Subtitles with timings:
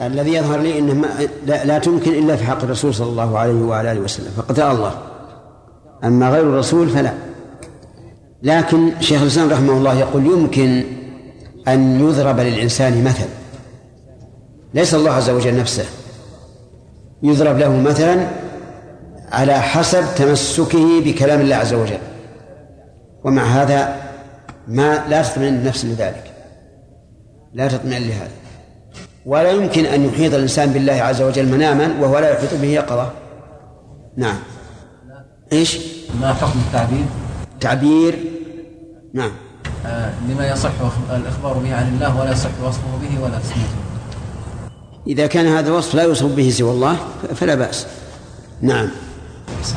[0.00, 1.08] الذي يظهر لي إنه ما
[1.46, 4.94] لا, لا تمكن إلا في حق الرسول صلى الله عليه وعلى آله وسلم فقد الله.
[6.04, 7.12] أما غير الرسول فلا.
[8.42, 10.84] لكن شيخ الإسلام رحمه الله يقول يمكن
[11.68, 13.24] أن يضرب للإنسان مثل.
[14.74, 15.84] ليس الله عز وجل نفسه.
[17.22, 18.26] يضرب له مثلا
[19.32, 21.98] على حسب تمسكه بكلام الله عز وجل.
[23.24, 23.96] ومع هذا
[24.68, 26.32] ما لا تطمئن النفس لذلك.
[27.52, 28.43] لا تطمئن لهذا.
[29.26, 33.10] ولا يمكن أن يحيط الإنسان بالله عز وجل مناما وهو لا يحيط به يقظة.
[34.16, 34.36] نعم.
[35.52, 35.78] إيش؟
[36.20, 37.04] ما حكم التعبير؟
[37.60, 38.18] تعبير.
[39.14, 39.30] نعم.
[39.86, 40.70] آه لما يصح
[41.10, 43.78] الإخبار به عن الله ولا يصح وصفه به ولا تسميته.
[45.06, 46.96] إذا كان هذا الوصف لا يوصف به سوى الله
[47.34, 47.86] فلا بأس.
[48.62, 48.88] نعم.
[49.64, 49.74] في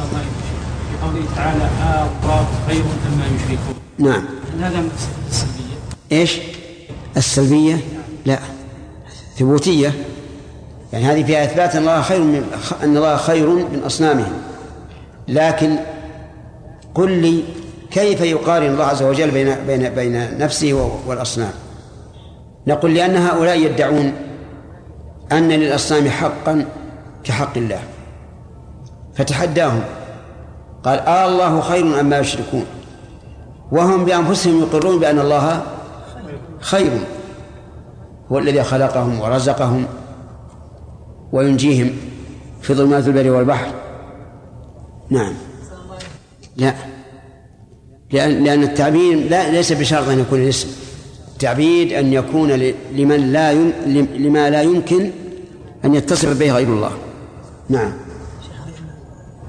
[1.03, 3.75] قوله تعالى آه خير مما يشركون.
[3.97, 4.25] نعم.
[4.53, 4.91] هل هذا من
[5.29, 5.77] السلبية؟
[6.11, 6.39] إيش؟
[7.17, 7.79] السلبية؟
[8.25, 8.39] لا.
[9.39, 9.93] ثبوتية.
[10.93, 12.43] يعني هذه فيها إثبات أن الله خير من
[12.83, 14.33] أن الله خير من أصنامهم.
[15.27, 15.77] لكن
[16.95, 17.43] قل لي
[17.91, 21.51] كيف يقارن الله عز وجل بين بين بين نفسه والأصنام؟
[22.67, 24.13] نقول لأن هؤلاء يدعون
[25.31, 26.65] أن للأصنام حقا
[27.23, 27.79] كحق الله.
[29.15, 29.81] فتحداهم.
[30.83, 32.65] قال آه الله خير أما يشركون.
[33.71, 35.61] وهم بأنفسهم يقرون بأن الله
[36.59, 36.91] خير.
[38.31, 39.85] هو الذي خلقهم ورزقهم
[41.31, 41.91] وينجيهم
[42.61, 43.73] في ظلمات البر والبحر.
[45.09, 45.33] نعم.
[46.57, 46.73] لا.
[48.11, 50.67] لأن لأن التعبير لا ليس بشرط أن يكون الاسم.
[51.33, 52.51] التعبيد أن يكون
[52.91, 53.73] لمن لا يم
[54.15, 55.11] لما لا يمكن
[55.85, 56.91] أن يتصف به غير الله.
[57.69, 57.93] نعم.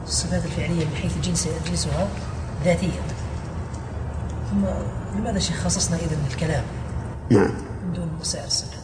[0.06, 2.08] الصفات الفعلية من حيث جنس جنسها
[2.64, 3.00] ذاتية.
[4.50, 4.64] ثم
[5.18, 6.62] لماذا شيخ خصصنا إذا الكلام؟
[7.30, 7.67] نعم.
[7.88, 8.78] من دون سائر الصفات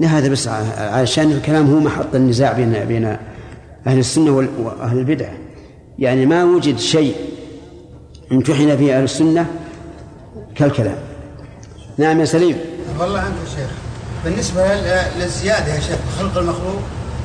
[0.00, 3.16] لا هذا بس عشان الكلام هو محط النزاع بين بين
[3.86, 5.32] أهل السنة وأهل البدعة
[5.98, 7.16] يعني ما وجد شيء
[8.32, 9.46] امتحن فيه أهل السنة
[10.54, 10.98] كالكلام.
[11.98, 12.58] نعم يا سليم.
[12.98, 13.70] والله عنك يا شيخ.
[14.24, 14.74] بالنسبة
[15.18, 16.82] للزيادة يا شيخ خلق المخلوق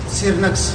[0.10, 0.72] تصير نقص.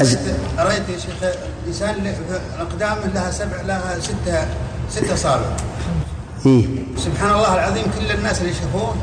[0.00, 0.18] أز...
[0.58, 1.32] رأيت يا شيخ
[1.64, 2.14] الإنسان
[2.56, 4.46] الأقدام لها سبع لها ستة
[4.90, 5.56] ستة أصابع
[6.46, 8.96] إيه؟ سبحان الله العظيم كل الناس اللي يشوفون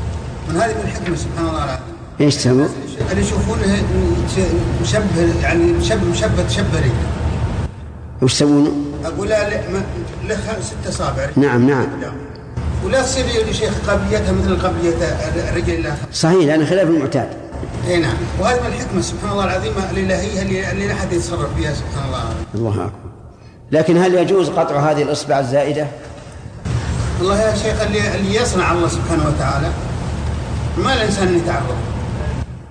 [0.48, 1.80] من هذه من الحكمة سبحان الله العظيم.
[2.20, 2.66] إيش تسوي؟
[3.10, 3.82] اللي يشوفونه
[4.82, 6.92] مشبه يعني مشبه مشبه تشبري
[8.22, 9.48] وش يسوون؟ أقول له
[10.28, 11.28] له ست أصابع.
[11.36, 11.86] نعم نعم.
[12.84, 14.94] ولا تصير يا شيخ قبليتها مثل قبليه
[15.50, 17.28] الرجل الآخر صحيح لأن خلاف المعتاد.
[17.88, 18.16] إي نعم.
[18.40, 22.22] وهذه من الحكمه سبحان الله العظيم الالهيه اللي, اللي لا أحد يتصرف فيها سبحان الله
[22.54, 23.10] الله أكبر.
[23.72, 25.86] لكن هل يجوز قطع هذه الإصبع الزائدة؟
[27.18, 29.68] والله يا شيخ اللي اللي يصنع الله سبحانه وتعالى
[30.78, 31.76] ما الانسان يتعرض.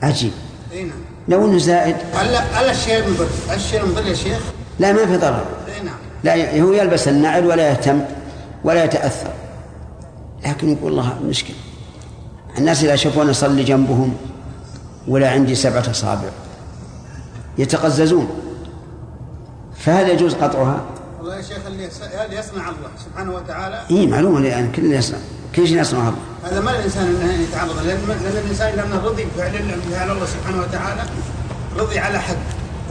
[0.04, 0.32] عجيب.
[0.72, 0.98] إي نعم.
[1.28, 1.96] لو إنه زائد.
[2.14, 4.40] هلا الشيء المضر الشيء المضر يا شيخ.
[4.80, 5.46] لا ما في ضرر.
[5.68, 5.96] إي نعم.
[6.24, 8.02] لا هو يلبس النعل ولا يهتم
[8.64, 9.30] ولا يتأثر.
[10.46, 11.56] لكن يقول الله مشكلة
[12.58, 14.18] الناس إذا شافوني أصلي جنبهم
[15.08, 16.30] ولا عندي سبعة أصابع.
[17.58, 18.30] يتقززون.
[19.78, 20.86] فهل يجوز قطعها؟
[21.20, 23.82] والله يا شيخ اللي هذا يصنع الله سبحانه وتعالى.
[23.92, 25.18] إي معلومه يعني كل يصنع.
[25.56, 26.20] كل شيء يصنعه الله.
[26.46, 29.52] هذا ما الإنسان انه يتعرض لأن لأن الإنسان لما رضي بفعل
[29.92, 31.02] فعل الله سبحانه وتعالى
[31.78, 32.38] رضي على حد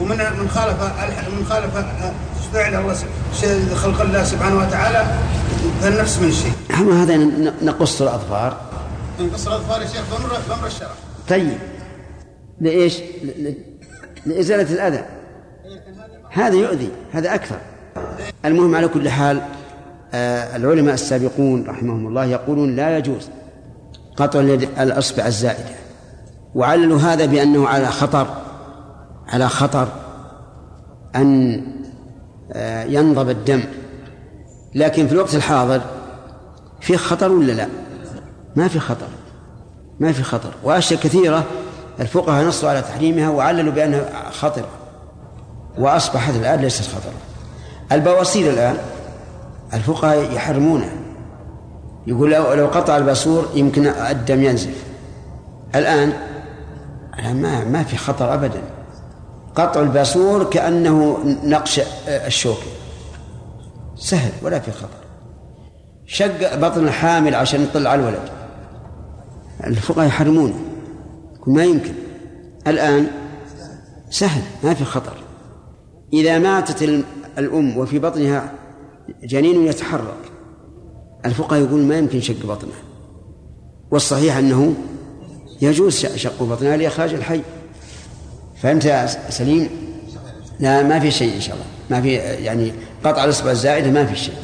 [0.01, 0.81] ومن من خالف
[1.39, 1.77] من خالف
[2.53, 2.95] فعل الله
[3.75, 5.05] خلق الله سبحانه وتعالى
[5.81, 6.51] فالنفس من الشيء.
[6.79, 7.17] اما هذا
[7.61, 8.57] نقص الأظفار
[9.19, 10.91] نقص الأظفار يا شيخ بامر بامر الشرع.
[11.29, 11.57] طيب
[12.61, 12.99] لإيش؟
[14.25, 15.05] لإزالة الأذى.
[16.29, 17.57] هذا يؤذي هذا أكثر.
[18.45, 19.41] المهم على كل حال
[20.13, 23.29] آه العلماء السابقون رحمهم الله يقولون لا يجوز
[24.17, 24.39] قطع
[24.79, 25.75] الأصبع الزائدة.
[26.55, 28.27] وعللوا هذا بأنه على خطر
[29.27, 29.87] على خطر
[31.15, 31.61] أن
[32.53, 33.63] آه ينضب الدم.
[34.75, 35.81] لكن في الوقت الحاضر
[36.81, 37.67] في خطر ولا لا؟
[38.55, 39.07] ما في خطر
[39.99, 40.51] ما في خطر.
[40.63, 41.43] وأشياء كثيرة
[41.99, 44.69] الفقهاء نصوا على تحريمها وعللوا بأنها خطرة.
[45.77, 47.13] وأصبحت الآن ليست خطرة.
[47.91, 48.77] البواسير الآن
[49.73, 51.04] الفقهاء يحرمونها.
[52.07, 54.83] يقول لو لو قطع الباسور يمكن الدم ينزف
[55.75, 56.13] الآن
[57.23, 58.61] ما ما في خطر أبدا.
[59.55, 62.67] قطع الباسور كأنه نقش الشوكة
[63.95, 65.05] سهل ولا في خطر.
[66.05, 68.29] شق بطن الحامل عشان يطلع على الولد.
[69.63, 70.59] الفقهاء يحرمونه.
[71.47, 71.93] ما يمكن.
[72.67, 73.07] الآن
[74.09, 75.13] سهل ما في خطر.
[76.13, 77.03] إذا ماتت
[77.37, 78.51] الأم وفي بطنها
[79.23, 80.31] جنين يتحرك.
[81.25, 82.81] الفقهاء يقول ما يمكن شق بطنها
[83.91, 84.73] والصحيح أنه
[85.61, 87.41] يجوز شق بطنها لإخراج الحي.
[88.61, 89.69] فهمت يا سليم؟
[90.59, 91.65] لا ما في شيء إن شاء الله.
[91.89, 92.71] ما في يعني
[93.03, 94.35] قطع الإصبع الزائدة ما في شيء.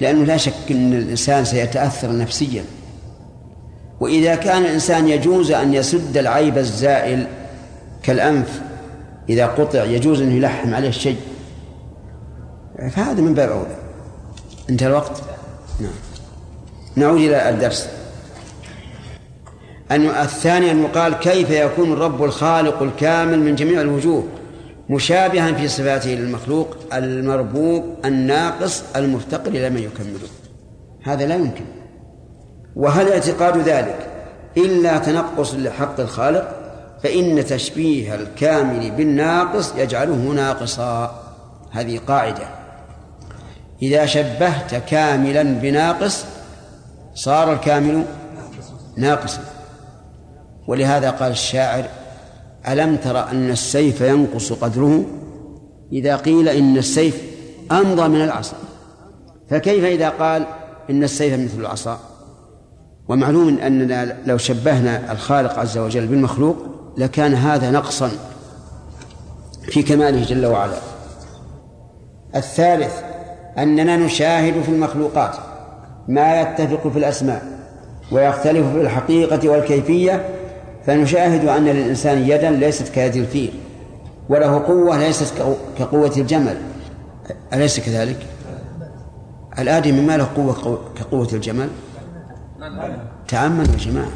[0.00, 2.64] لأنه لا شك أن الإنسان سيتأثر نفسيا.
[4.00, 7.26] وإذا كان الإنسان يجوز أن يسد العيب الزائل
[8.02, 8.62] كالأنف
[9.28, 11.16] إذا قطع يجوز أن يلحم عليه شيء
[12.90, 13.76] فهذا من باب أولى.
[14.70, 15.22] انتهى الوقت.
[15.82, 15.92] نعم.
[16.96, 17.88] نعود إلى الدرس.
[19.90, 24.24] أن الثاني أن يقال كيف يكون الرب الخالق الكامل من جميع الوجوه
[24.88, 30.28] مشابها في صفاته للمخلوق المربوب الناقص المفتقر إلى من يكمله.
[31.02, 31.64] هذا لا يمكن.
[32.76, 34.08] وهل اعتقاد ذلك
[34.56, 36.58] إلا تنقص لحق الخالق؟
[37.02, 41.22] فإن تشبيه الكامل بالناقص يجعله ناقصا.
[41.70, 42.61] هذه قاعدة.
[43.82, 46.24] إذا شبهت كاملا بناقص
[47.14, 48.04] صار الكامل
[48.96, 49.40] ناقصا.
[50.68, 51.84] ولهذا قال الشاعر
[52.68, 55.04] ألم تر أن السيف ينقص قدره؟
[55.92, 57.22] إذا قيل إن السيف
[57.72, 58.56] أمضى من العصا.
[59.50, 60.46] فكيف إذا قال
[60.90, 62.00] إن السيف مثل العصا؟
[63.08, 66.56] ومعلوم أننا لو شبهنا الخالق عز وجل بالمخلوق
[66.98, 68.10] لكان هذا نقصا
[69.62, 70.76] في كماله جل وعلا.
[72.36, 73.11] الثالث
[73.58, 75.36] أننا نشاهد في المخلوقات
[76.08, 77.42] ما يتفق في الأسماء
[78.12, 80.24] ويختلف في الحقيقة والكيفية
[80.86, 83.52] فنشاهد أن للإنسان يدا ليست كيد الفيل
[84.28, 85.34] وله قوة ليست
[85.78, 86.56] كقوة الجمل
[87.52, 88.26] أليس كذلك؟
[89.58, 91.68] الآدمي ما له قوة كقوة الجمل؟
[93.28, 94.10] تأمل يا جماعة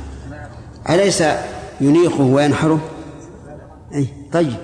[0.91, 1.25] أليس
[1.81, 2.81] ينيخه وينحره؟
[3.95, 4.57] أي طيب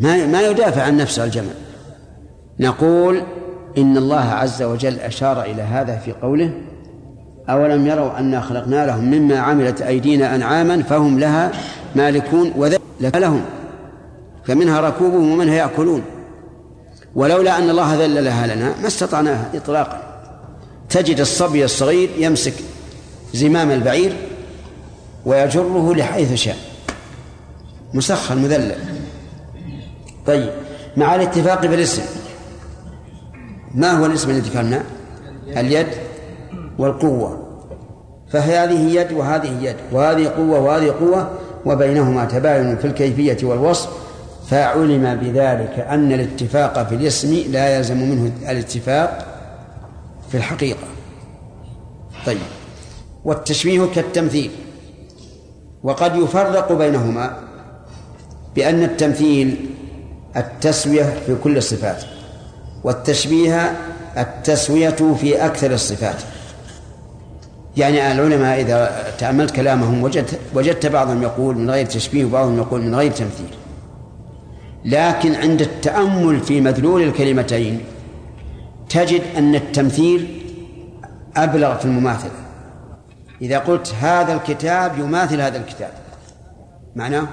[0.00, 1.54] ما ما يدافع عن نفسه الجمل
[2.60, 3.22] نقول
[3.78, 6.52] إن الله عز وجل أشار إلى هذا في قوله
[7.48, 11.52] أولم يروا أنا خلقنا لهم مما عملت أيدينا أنعاما فهم لها
[11.94, 12.80] مالكون وذلك
[13.16, 13.42] لهم
[14.44, 16.02] فمنها ركوبهم ومنها يأكلون.
[17.14, 20.02] ولولا أن الله ذللها لنا ما استطعناها إطلاقا.
[20.88, 22.54] تجد الصبي الصغير يمسك
[23.34, 24.16] زمام البعير
[25.26, 26.56] ويجره لحيث شاء.
[27.94, 28.74] مسخر مذلل.
[30.26, 30.50] طيب
[30.96, 32.02] مع الاتفاق بالاسم
[33.74, 34.82] ما هو الاسم الذي ذكرناه
[35.48, 35.86] اليد
[36.78, 37.46] والقوة.
[38.28, 41.30] فهذه يد وهذه يد وهذه قوة وهذه قوة
[41.64, 43.88] وبينهما تباين في الكيفية والوصف.
[44.46, 49.26] فعلم بذلك أن الاتفاق في الاسم لا يلزم منه الاتفاق
[50.30, 50.86] في الحقيقة.
[52.26, 52.38] طيب.
[53.24, 54.50] والتشبيه كالتمثيل.
[55.82, 57.36] وقد يفرق بينهما
[58.56, 59.70] بأن التمثيل
[60.36, 62.04] التسوية في كل الصفات.
[62.84, 63.76] والتشبيه
[64.18, 66.16] التسوية في أكثر الصفات.
[67.76, 72.94] يعني العلماء إذا تأملت كلامهم وجدت, وجدت بعضهم يقول من غير تشبيه وبعضهم يقول من
[72.94, 73.50] غير تمثيل.
[74.84, 77.80] لكن عند التأمل في مدلول الكلمتين
[78.88, 80.42] تجد أن التمثيل
[81.36, 82.30] أبلغ في المماثلة.
[83.42, 85.90] إذا قلت هذا الكتاب يماثل هذا الكتاب
[86.96, 87.26] معناه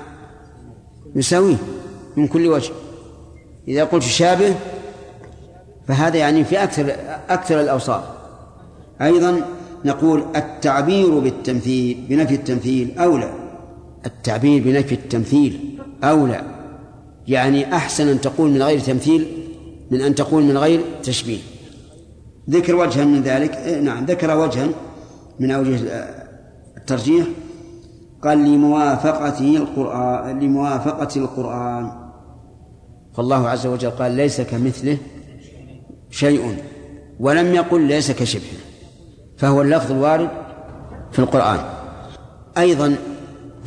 [1.15, 1.57] يساويه
[2.15, 2.71] من كل وجه.
[3.67, 4.55] إذا قلت شابه
[5.88, 6.95] فهذا يعني في أكثر
[7.30, 8.04] أكثر الأوصاف.
[9.01, 9.42] أيضا
[9.86, 13.34] نقول التعبير بالتمثيل بنفي التمثيل أولى.
[14.06, 16.42] التعبير بنفي التمثيل أولى.
[17.28, 19.28] يعني أحسن أن تقول من غير تمثيل
[19.92, 21.40] من أن تقول من غير تشبيه.
[22.50, 24.68] ذكر وجها من ذلك إيه، نعم ذكر وجها
[25.40, 25.80] من أوجه
[26.78, 27.26] الترجيح.
[28.23, 31.92] قال لموافقته القرآن لموافقة القرآن.
[33.14, 34.97] فالله عز وجل قال ليس كمثله
[36.11, 36.57] شيء
[37.19, 38.59] ولم يقل ليس كشبهه
[39.37, 40.30] فهو اللفظ الوارد
[41.11, 41.59] في القرآن.
[42.57, 42.95] أيضا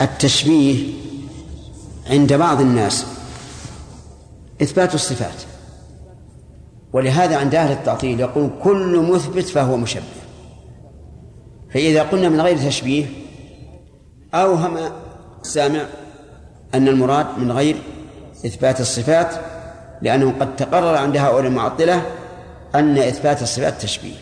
[0.01, 0.93] التشبيه
[2.11, 3.07] عند بعض الناس
[4.63, 5.43] إثبات الصفات
[6.93, 10.03] ولهذا عند أهل التعطيل يقول كل مثبت فهو مشبه.
[11.75, 13.07] فإذا قلنا من غير تشبيه
[14.35, 14.79] أوهم
[15.43, 15.87] السامع
[16.75, 17.77] أن المراد من غير
[18.47, 19.35] إثبات الصفات
[20.03, 22.03] لأنه قد تقرر عند هؤلاء المعطلة
[22.75, 24.15] أن إثبات الصفات تشبيه.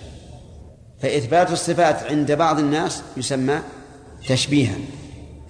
[1.02, 3.58] فإثبات الصفات عند بعض الناس يسمى
[4.28, 4.74] تشبيها.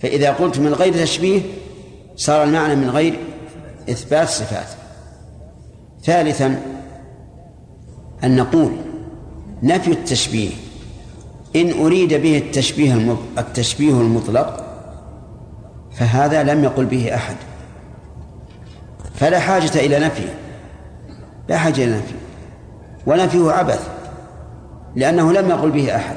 [0.02, 1.40] فإذا قلت من غير تشبيه
[2.16, 3.18] صار المعنى من غير
[3.90, 4.68] إثبات صفات.
[6.04, 6.62] ثالثا
[8.24, 8.72] أن نقول
[9.62, 10.50] نفي التشبيه.
[11.56, 14.64] إن أريد به التشبيه التشبيه المطلق
[15.92, 17.36] فهذا لم يقل به أحد.
[19.14, 20.34] فلا حاجة إلى نفيه
[21.48, 22.27] لا حاجة إلى نفيه
[23.08, 23.88] ونفيه عبث
[24.96, 26.16] لأنه لم يقل به أحد.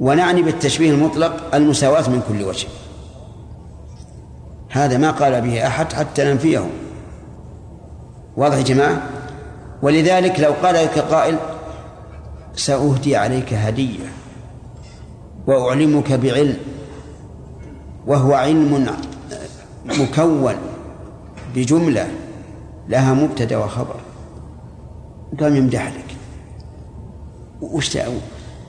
[0.00, 2.68] ونعني بالتشبيه المطلق المساواة من كل وجه.
[4.70, 6.70] هذا ما قال به أحد حتى ننفيه.
[8.36, 9.02] واضح يا جماعة؟
[9.82, 11.36] ولذلك لو قال لك قائل
[12.56, 14.12] سأهدي عليك هدية
[15.46, 16.56] وأعلمك بعلم
[18.06, 18.86] وهو علم
[19.84, 20.54] مكون
[21.54, 22.08] بجملة
[22.88, 24.03] لها مبتدأ وخبر.
[25.40, 26.16] قام يمدح لك.
[27.60, 27.98] وش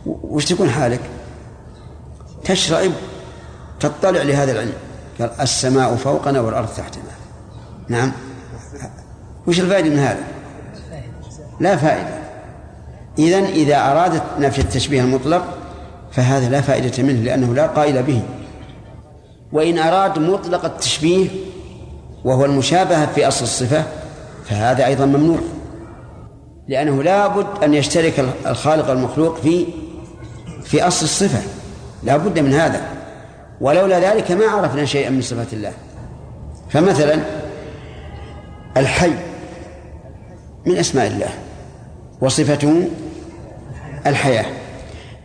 [0.05, 0.99] وش تكون حالك؟
[2.43, 2.91] تشرئب
[3.79, 4.73] تطلع لهذا العلم.
[5.19, 7.03] قال السماء فوقنا والأرض تحتنا.
[7.89, 8.11] نعم.
[9.47, 10.23] وش الفائدة من هذا؟
[11.59, 12.19] لا فائدة.
[13.19, 15.57] إذن إذا أرادت نفي التشبيه المطلق
[16.11, 18.21] فهذا لا فائدة منه لأنه لا قائل به.
[19.51, 21.29] وإن أراد مطلق التشبيه
[22.25, 23.83] وهو المشابهة في أصل الصفة
[24.45, 25.39] فهذا أيضا ممنوع.
[26.67, 29.65] لأنه لا بد أن يشترك الخالق المخلوق في
[30.63, 31.41] في أصل الصفة.
[32.03, 32.81] لا بد من هذا.
[33.61, 35.73] ولولا ذلك ما عرفنا شيئا من صفات الله.
[36.69, 37.19] فمثلا
[38.77, 39.11] الحي
[40.65, 41.29] من أسماء الله
[42.21, 42.87] وصفته
[44.07, 44.45] الحياة.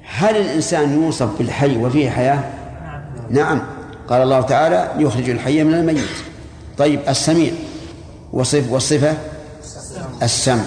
[0.05, 2.45] هل الإنسان يوصف بالحي وفيه حياة؟
[3.31, 3.63] نعم.
[4.09, 6.05] قال الله تعالى يخرج الحي من الميت.
[6.79, 7.53] طيب السميع.
[8.33, 9.15] وصف والصفة؟
[10.23, 10.65] السمع.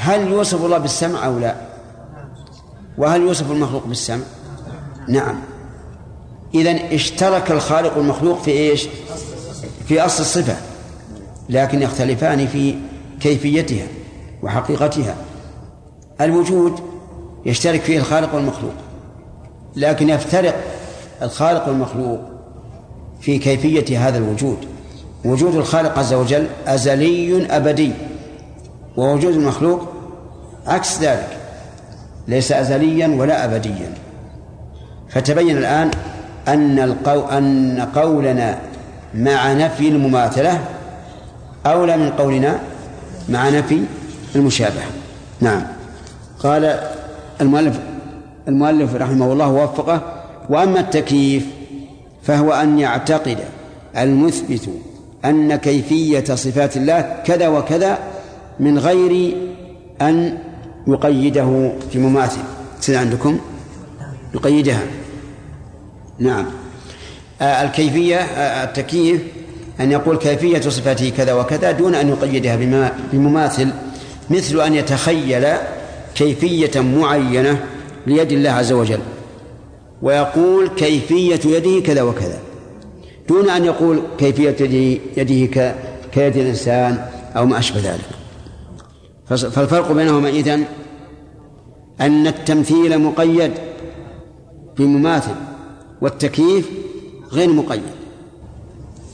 [0.00, 1.54] هل يوصف الله بالسمع أو لا؟
[2.98, 4.24] وهل يوصف المخلوق بالسمع؟
[5.08, 5.40] نعم.
[6.54, 8.88] إذا اشترك الخالق والمخلوق في إيش؟
[9.88, 10.56] في أصل الصفة
[11.48, 12.74] لكن يختلفان في
[13.20, 13.86] كيفيتها
[14.42, 15.16] وحقيقتها.
[16.20, 16.80] الوجود
[17.46, 18.74] يشترك فيه الخالق والمخلوق
[19.76, 20.54] لكن يفترق
[21.22, 22.20] الخالق والمخلوق
[23.20, 24.58] في كيفية هذا الوجود.
[25.24, 27.92] وجود الخالق عز وجل أزلي أبدي.
[28.98, 29.88] ووجود المخلوق
[30.66, 31.36] عكس ذلك
[32.28, 33.94] ليس أزليا ولا أبديا.
[35.08, 35.90] فتبين الآن
[36.48, 37.20] أن القو...
[37.28, 38.58] أن قولنا
[39.14, 40.60] مع نفي المماثلة
[41.66, 42.58] أولى من قولنا
[43.28, 43.82] مع نفي
[44.34, 44.90] المشابهة.
[45.40, 45.62] نعم.
[46.38, 46.80] قال
[47.40, 47.78] المؤلف
[48.48, 50.02] المؤلف رحمه الله ووفقه
[50.48, 51.46] وأما التكييف
[52.22, 53.38] فهو أن يعتقد
[53.98, 54.68] المثبت
[55.24, 57.98] أن كيفية صفات الله كذا وكذا
[58.60, 59.36] من غير
[60.02, 60.38] أن
[60.86, 62.40] يقيده في مماثل.
[62.80, 63.38] سيد عندكم؟
[64.34, 64.82] يقيدها.
[66.18, 66.46] نعم.
[67.42, 69.20] آه الكيفية آه التكييف
[69.80, 72.56] أن يقول كيفية صفاته كذا وكذا دون أن يقيدها
[73.12, 73.68] بمماثل
[74.30, 75.46] مثل أن يتخيل
[76.14, 77.64] كيفية معينة
[78.06, 78.98] ليد الله عز وجل
[80.02, 82.38] ويقول كيفية يده كذا وكذا
[83.28, 84.56] دون أن يقول كيفية
[85.16, 85.74] يده
[86.12, 88.17] كيد الإنسان أو ما أشبه ذلك.
[89.28, 90.64] فالفرق بينهما إذن
[92.00, 93.52] أن التمثيل مقيد
[94.76, 95.34] بمماثل
[96.00, 96.70] والتكييف
[97.32, 97.82] غير مقيد.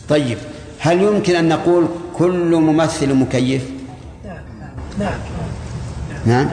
[0.08, 0.38] طيب
[0.78, 3.70] هل يمكن أن نقول كل ممثل مكيف؟
[4.98, 5.18] نعم
[6.26, 6.50] نعم.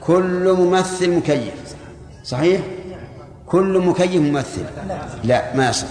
[0.00, 1.54] كل ممثل مكيف.
[2.24, 2.60] صحيح؟
[3.46, 4.64] كل مكيف ممثل.
[5.24, 5.86] لا ما يصح.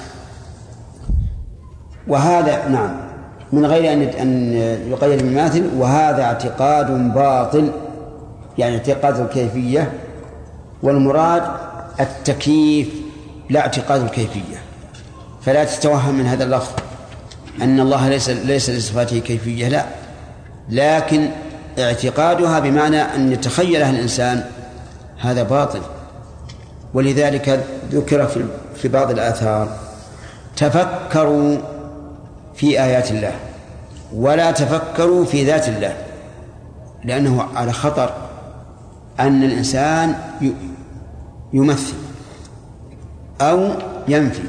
[2.08, 3.15] وهذا نعم.
[3.52, 4.54] من غير أن أن
[4.92, 7.72] يقيد بمماثل وهذا اعتقاد باطل
[8.58, 9.92] يعني اعتقاد الكيفية
[10.84, 11.44] والمراد
[12.00, 12.88] التكييف
[13.50, 14.58] لا اعتقاد الكيفية.
[15.42, 16.72] فلا تتوهم من هذا اللفظ
[17.62, 19.86] أن الله ليس ليس لصفاته كيفية لا.
[20.70, 21.30] لكن
[21.80, 24.44] اعتقادها بمعنى أن يتخيلها الإنسان
[25.20, 25.82] هذا باطل.
[26.94, 29.68] ولذلك ذكر في في بعض الآثار
[30.58, 31.58] تفكروا
[32.56, 33.32] في آيات الله.
[34.14, 35.94] ولا تفكروا في ذات الله.
[37.04, 38.14] لأنه على خطر
[39.20, 40.16] أن الإنسان
[41.54, 41.94] يمثل
[43.42, 43.70] أو
[44.08, 44.44] ينفي.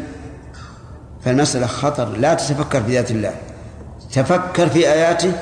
[1.24, 2.08] فالمسألة خطر.
[2.16, 3.32] لا تتفكر في ذات الله.
[4.12, 5.32] تفكر في آياته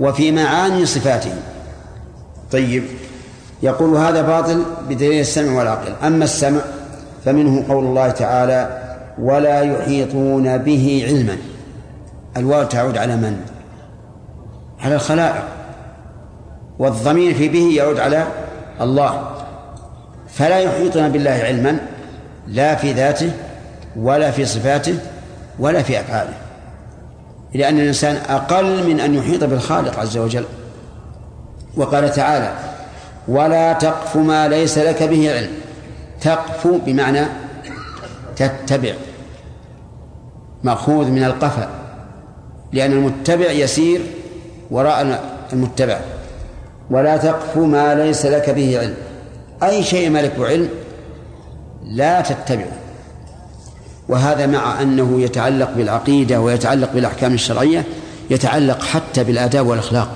[0.00, 1.32] وفي معاني صفاته.
[2.52, 2.84] طيب.
[3.62, 5.92] يقول هذا باطل بدليل السمع والعقل.
[6.06, 6.60] أما السمع
[7.24, 8.82] فمنه قول الله تعالى
[9.18, 11.36] ولا يحيطون به علما.
[12.36, 13.40] الواو تعود على من؟
[14.80, 15.44] على الخلائق.
[16.78, 18.26] والضمير في به يعود على
[18.80, 19.30] الله.
[20.28, 21.78] فلا يحيطون بالله علما
[22.46, 23.32] لا في ذاته
[23.96, 24.98] ولا في صفاته
[25.58, 26.34] ولا في أفعاله.
[27.54, 30.44] لأن الإنسان أقل من أن يحيط بالخالق عز وجل.
[31.76, 32.52] وقال تعالى
[33.28, 35.50] ولا تقف ما ليس لك به علم.
[36.20, 37.26] تقف بمعنى
[38.36, 38.92] تتبع.
[40.62, 41.81] مأخوذ من القفا.
[42.72, 44.00] لأن المتبع يسير
[44.70, 46.00] وراء المتبع.
[46.90, 48.94] ولا تقف ما ليس لك به علم.
[49.62, 50.68] أي شيء ما لك علم
[51.84, 52.72] لا تتبعه.
[54.08, 57.84] وهذا مع أنه يتعلق بالعقيدة ويتعلق بالأحكام الشرعية
[58.30, 60.08] يتعلق حتى بالآداب والأخلاق.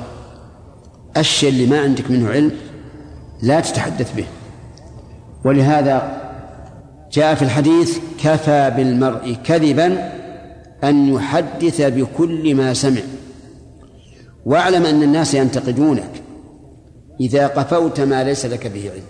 [1.16, 2.50] الشيء اللي ما عندك منه علم
[3.42, 4.25] لا تتحدث به.
[5.44, 6.22] ولهذا
[7.12, 10.12] جاء في الحديث كفى بالمرء كذبا
[10.87, 13.00] أن يحدث بكل ما سمع.
[14.47, 16.11] واعلم أن الناس ينتقدونك
[17.21, 19.02] إذا قفوت ما ليس لك به علم.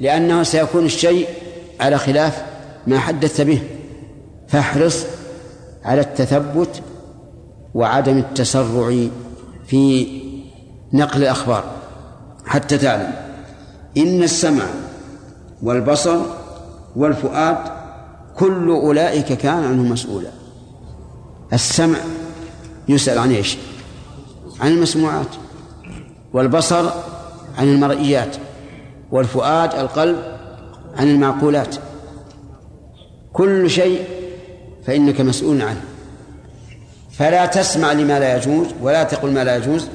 [0.00, 1.28] لأنه سيكون الشيء
[1.80, 2.44] على خلاف
[2.86, 3.62] ما حدثت به.
[4.48, 5.04] فاحرص
[5.84, 6.82] على التثبت
[7.74, 9.06] وعدم التسرع
[9.66, 10.06] في
[10.92, 11.64] نقل الأخبار
[12.46, 13.12] حتى تعلم
[13.96, 14.64] إن السمع
[15.62, 16.20] والبصر
[16.96, 17.56] والفؤاد
[18.36, 20.43] كل أولئك كان عنه مسؤولا.
[21.52, 21.98] السمع
[22.88, 23.56] يسأل عن إيش؟
[24.60, 25.26] عن المسموعات
[26.32, 26.90] والبصر
[27.58, 28.36] عن المرئيات
[29.10, 30.16] والفؤاد القلب
[30.96, 31.76] عن المعقولات.
[33.32, 34.04] كل شيء
[34.86, 35.80] فإنك مسؤول عنه.
[37.10, 39.88] فلا تسمع لما لا يجوز ولا تقل ما لا يجوز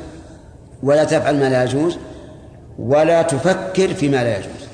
[0.83, 1.97] ولا تفعل ما لا يجوز
[2.79, 4.69] ولا تفكر فيما لا يجوز.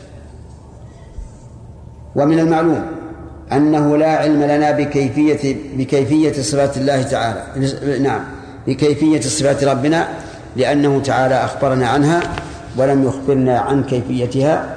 [2.16, 2.95] ومن المعلوم
[3.54, 7.44] أنه لا علم لنا بكيفية بكيفية صفات الله تعالى.
[8.00, 8.20] نعم.
[8.68, 10.08] بكيفية صفات ربنا
[10.56, 12.22] لأنه تعالى أخبرنا عنها
[12.78, 14.76] ولم يخبرنا عن كيفيتها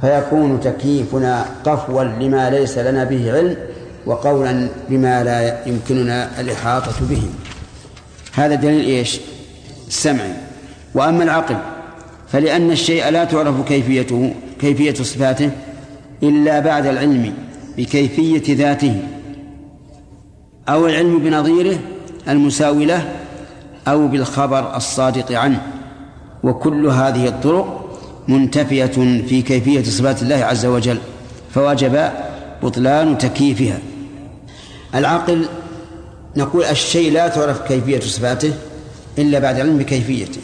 [0.00, 3.56] فيكون تكييفنا قفوا لما ليس لنا به علم
[4.06, 7.22] وقولا بما لا يمكننا الإحاطة به.
[8.34, 9.20] هذا دليل إيش؟
[9.88, 10.24] السمع.
[10.94, 11.56] وأما العقل
[12.32, 15.50] فلأن الشيء لا تعرف كيفيته كيفية صفاته
[16.22, 17.47] إلا بعد العلم.
[17.78, 19.02] بكيفية ذاته
[20.68, 21.78] أو العلم بنظيره
[22.28, 23.12] المساوي له
[23.88, 25.62] أو بالخبر الصادق عنه.
[26.42, 28.86] وكل هذه الطرق منتفية
[29.28, 30.98] في كيفية صفات الله عز وجل
[31.54, 32.10] فوجب
[32.62, 33.78] بطلان تكييفها.
[34.94, 35.48] العقل
[36.36, 38.52] نقول الشيء لا تعرف كيفية صفاته
[39.18, 40.40] إلا بعد العلم بكيفيته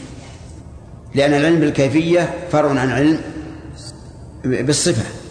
[1.14, 3.18] لأن العلم بالكيفية فرع عن علم
[4.44, 5.23] بالصفة.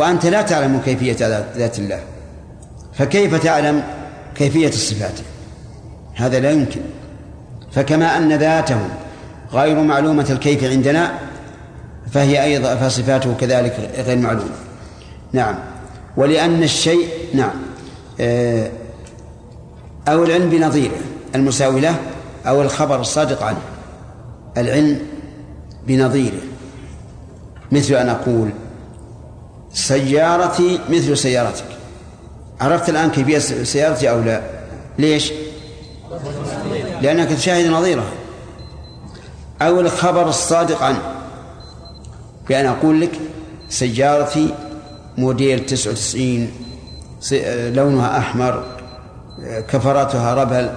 [0.00, 2.00] وأنت لا تعلم كيفية ذات الله.
[2.92, 3.82] فكيف تعلم
[4.34, 5.20] كيفية الصفات؟
[6.14, 6.80] هذا لا يمكن.
[7.72, 8.78] فكما أن ذاته
[9.52, 11.18] غير معلومة الكيف عندنا
[12.12, 14.50] فهي أيضا فصفاته كذلك غير معلومة.
[15.32, 15.54] نعم.
[16.16, 17.54] ولأن الشيء نعم.
[18.20, 18.70] آه،
[20.08, 20.96] أو العلم بنظيره
[21.34, 21.96] المساوي له
[22.46, 23.62] أو الخبر الصادق عنه.
[24.56, 24.98] العلم
[25.86, 26.40] بنظيره.
[27.72, 28.50] مثل أن أقول
[29.72, 31.64] سيارتي مثل سيارتك.
[32.60, 34.42] عرفت الآن كيفية سيارتي أو لا؟
[34.98, 35.32] ليش؟
[37.02, 38.10] لأنك تشاهد نظيرها
[39.62, 41.02] أو الخبر الصادق عنه.
[42.48, 43.20] بأن أقول لك
[43.68, 44.54] سيارتي
[45.18, 46.52] موديل 99
[47.74, 48.64] لونها أحمر
[49.68, 50.70] كفراتها ربل.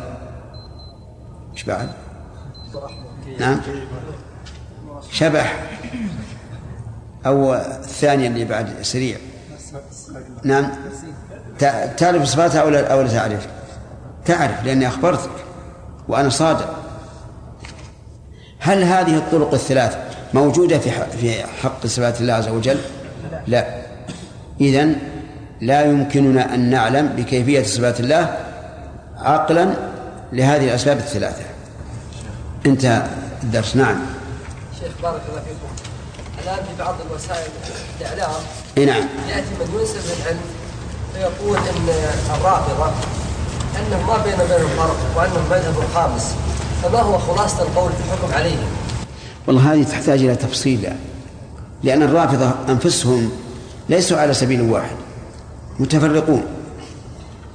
[1.53, 1.89] إيش بعد؟
[3.39, 3.61] نعم.
[5.11, 5.69] شبح.
[7.25, 9.17] أو الثانية اللي بعد سريع.
[10.43, 10.71] نعم.
[11.97, 13.47] تعرف صفاتها أو لا, أو لا تعرف؟
[14.25, 15.31] تعرف لأني أخبرتك
[16.07, 16.75] وأنا صادق.
[18.59, 19.97] هل هذه الطرق الثلاث
[20.33, 22.77] موجودة في في حق صفات الله عز وجل؟
[23.47, 23.65] لا.
[24.61, 24.95] إذن
[25.61, 28.37] لا يمكننا أن نعلم بكيفية صفات الله
[29.17, 29.73] عقلا
[30.33, 31.43] لهذه الأسباب الثلاثة.
[32.65, 33.07] انتهى
[33.43, 33.75] الدرس.
[33.75, 33.99] نعم.
[34.79, 35.92] شيخ بارك الله فيكم.
[36.43, 37.51] الآن في بعض الوسائل
[38.01, 38.31] الإعلام.
[38.77, 39.03] إي نعم.
[39.29, 40.39] يأتي من ينسب العلم
[41.13, 41.89] فيقول أن
[42.35, 42.91] الرافضة
[43.79, 46.35] أنه ما بين بينهم فرق وأنهم مذهب خامس
[46.83, 48.67] فما هو خلاصة القول في الحكم عليهم؟
[49.47, 50.89] والله هذه تحتاج إلى تفصيل
[51.83, 53.31] لأن الرافضة أنفسهم
[53.89, 54.95] ليسوا على سبيل واحد
[55.79, 56.43] متفرقون.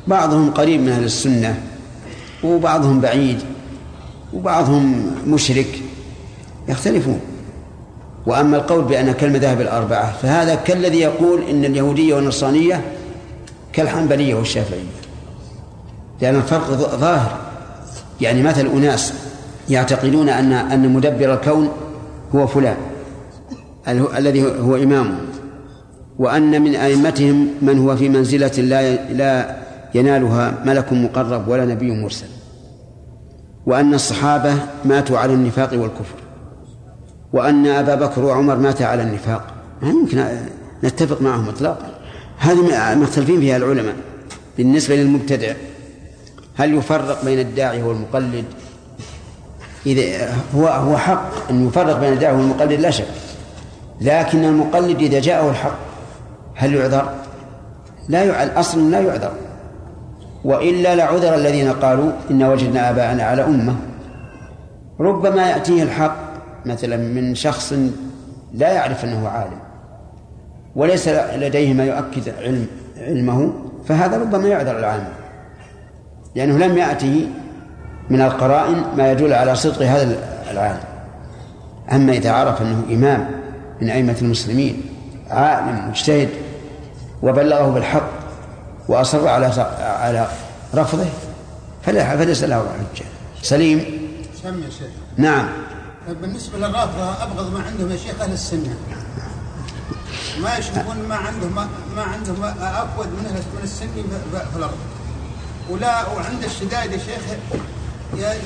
[0.07, 1.62] بعضهم قريب من أهل السنة
[2.44, 3.40] وبعضهم بعيد
[4.33, 5.83] وبعضهم مشرك
[6.68, 7.20] يختلفون.
[8.29, 12.81] وأما القول بأن كالمذاهب الأربعة فهذا كالذي يقول إن اليهودية والنصرانية
[13.73, 14.99] كالحنبلية والشافعية.
[16.21, 17.38] لأن الفرق ظاهر.
[18.21, 19.12] يعني مثل أناس
[19.69, 21.69] يعتقدون أن أن مدبر الكون
[22.35, 22.77] هو فلان
[24.17, 25.19] الذي هو إمامه
[26.19, 29.57] وأن من أئمتهم من هو في منزلة لا لا
[29.95, 32.27] ينالها ملك مقرب ولا نبي مرسل
[33.67, 36.28] وأن الصحابة ماتوا على النفاق والكفر.
[37.33, 39.47] وأن أبا بكر وعمر ماتا على النفاق.
[39.83, 40.25] ما يمكن
[40.85, 41.99] نتفق معهم إطلاقا.
[42.38, 43.95] هذه مختلفين فيها العلماء.
[44.57, 45.53] بالنسبة للمبتدع
[46.57, 48.45] هل يفرق بين الداعي والمقلد؟
[49.87, 51.51] إذا هو هو حق.
[51.51, 53.09] أن يفرق بين الداعي والمقلد لا شك.
[54.01, 55.77] لكن المقلد إذا جاءه الحق
[56.55, 57.14] هل يعذر؟
[58.09, 59.33] لا يعل أصلا لا يعذر.
[60.45, 63.77] وإلا لعذر الذين قالوا إن وجدنا آباءنا على أمة.
[65.01, 66.28] ربما يأتيه الحق
[66.68, 67.74] مثلا من شخص
[68.54, 69.59] لا يعرف أنه عالم
[70.76, 72.66] وليس لديه ما يؤكد علم
[72.98, 73.52] علمه
[73.88, 75.09] فهذا ربما يعذر العالم.
[76.35, 77.28] لأنه لم يأته
[78.11, 80.16] من القرائن ما يدل على صدق هذا
[80.50, 80.81] العالم.
[81.92, 83.28] أما إذا عرف أنه إمام
[83.81, 84.83] من أئمة المسلمين
[85.31, 86.28] عالم مجتهد
[87.22, 88.11] وبلغه بالحق
[88.88, 89.46] وأصر على
[89.81, 90.26] على
[90.74, 91.07] رفضه
[91.83, 93.04] فلا فليس له حجة.
[93.42, 93.85] سليم؟
[94.42, 95.48] سمي يا شيخ نعم.
[96.14, 98.77] بالنسبة للرافضة أبغض ما عندهم يا شيخ أهل السنة.
[100.42, 101.55] ما يشوفون ما عندهم
[101.97, 104.03] ما, عندهم أفود من من السني
[104.53, 104.79] في الأرض.
[105.71, 107.23] ولا وعند الشدائد يا شيخ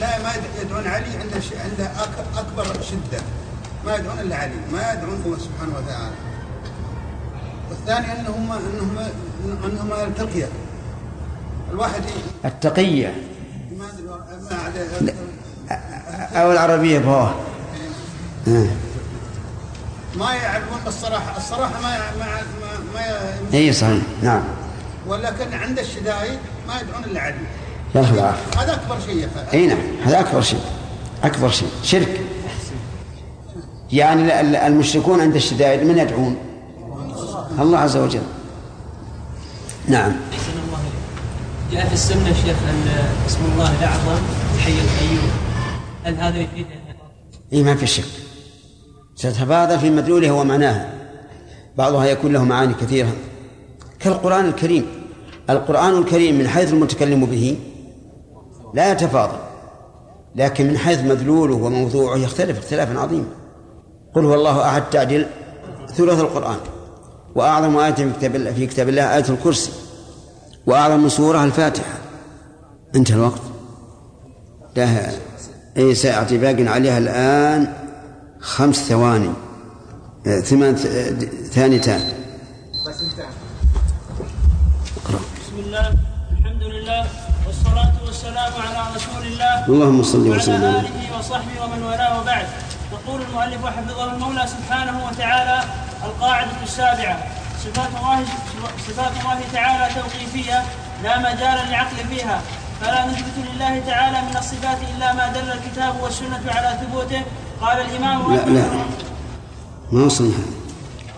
[0.01, 0.31] لا ما
[0.63, 1.91] يدعون علي عند عند
[2.37, 3.23] أكبر شدة.
[3.87, 6.15] ما يدعون إلا علي ما يدعون الله سبحانه وتعالى.
[7.71, 8.99] والثاني أنهم أنهم
[9.65, 10.49] أنهم التقية.
[11.71, 12.03] الواحد
[12.45, 13.15] التقية.
[13.79, 13.87] ما
[14.69, 15.15] أدري
[16.33, 17.35] أو العربية بوه.
[20.17, 22.27] ما يعرفون بالصراحة الصراحة ما ما
[22.95, 23.03] ما,
[23.53, 24.03] ما اي صحيح.
[24.23, 24.43] نعم.
[25.07, 27.35] ولكن عند الشدائد ما يدعون إلا علي
[27.95, 28.61] ياخذ العافية.
[28.61, 30.61] هذا أكبر شيء يا إي نعم هذا أكبر شيء.
[31.25, 31.69] أكبر شيء.
[31.83, 32.21] شرك.
[33.93, 36.37] يعني المشركون عند الشدائد من يدعون؟
[37.59, 38.23] الله عز وجل.
[39.89, 40.13] نعم.
[40.33, 40.79] أحسن الله.
[41.73, 42.89] جاء في السنة شيخ أن
[43.27, 44.23] اسم الله الأعظم
[44.55, 45.31] الحي القيوم.
[46.05, 46.67] هل هذا يفيد
[47.53, 48.22] إي ما في شك.
[49.23, 50.95] ستتبادر في مدلولها ومعناها
[51.77, 53.13] بعضها يكون له معاني كثيرة.
[54.01, 54.87] كالقرآن الكريم.
[55.51, 57.59] القرآن الكريم من حيث المتكلم به
[58.75, 59.39] لا يتفاضل.
[60.37, 63.27] لكن من حيث مدلوله وموضوعه يختلف اختلافا عظيما.
[64.15, 65.27] قل هو الله أحد تعدل
[65.95, 66.59] ثلث القرآن.
[67.35, 69.73] وأعظم آية في كتاب الله في كتاب الله آية الكرسي.
[70.67, 71.95] وأعظم سورة الفاتحة.
[72.97, 73.43] انتهى الوقت.
[74.77, 75.11] لا
[75.77, 77.82] أي ساعة باق عليها الآن.
[78.43, 79.33] خمس ثواني.
[80.27, 81.11] آه، ثمان آه،
[81.55, 82.01] ثانيتان
[84.97, 85.21] اقرأ.
[85.41, 85.95] بسم الله
[86.39, 87.07] الحمد لله
[87.47, 89.67] والصلاة والسلام على رسول الله.
[89.67, 90.63] اللهم صل وسلم.
[90.63, 92.47] وعلى آله وصحبه ومن والاه وبعد.
[92.93, 95.65] يقول المؤلف حفظه المولى سبحانه وتعالى
[96.05, 97.19] القاعدة السابعة
[97.65, 98.25] صفات الله
[98.89, 100.63] صفات الله تعالى توقيفية
[101.03, 102.43] لا مجال للعقل فيها.
[102.83, 107.23] فلا نثبت لله تعالى من الصفات إلا ما دل الكتاب والسنة على ثبوته.
[107.61, 108.65] قال الإمام لا لا.
[109.93, 110.47] ما وصلنا هذا.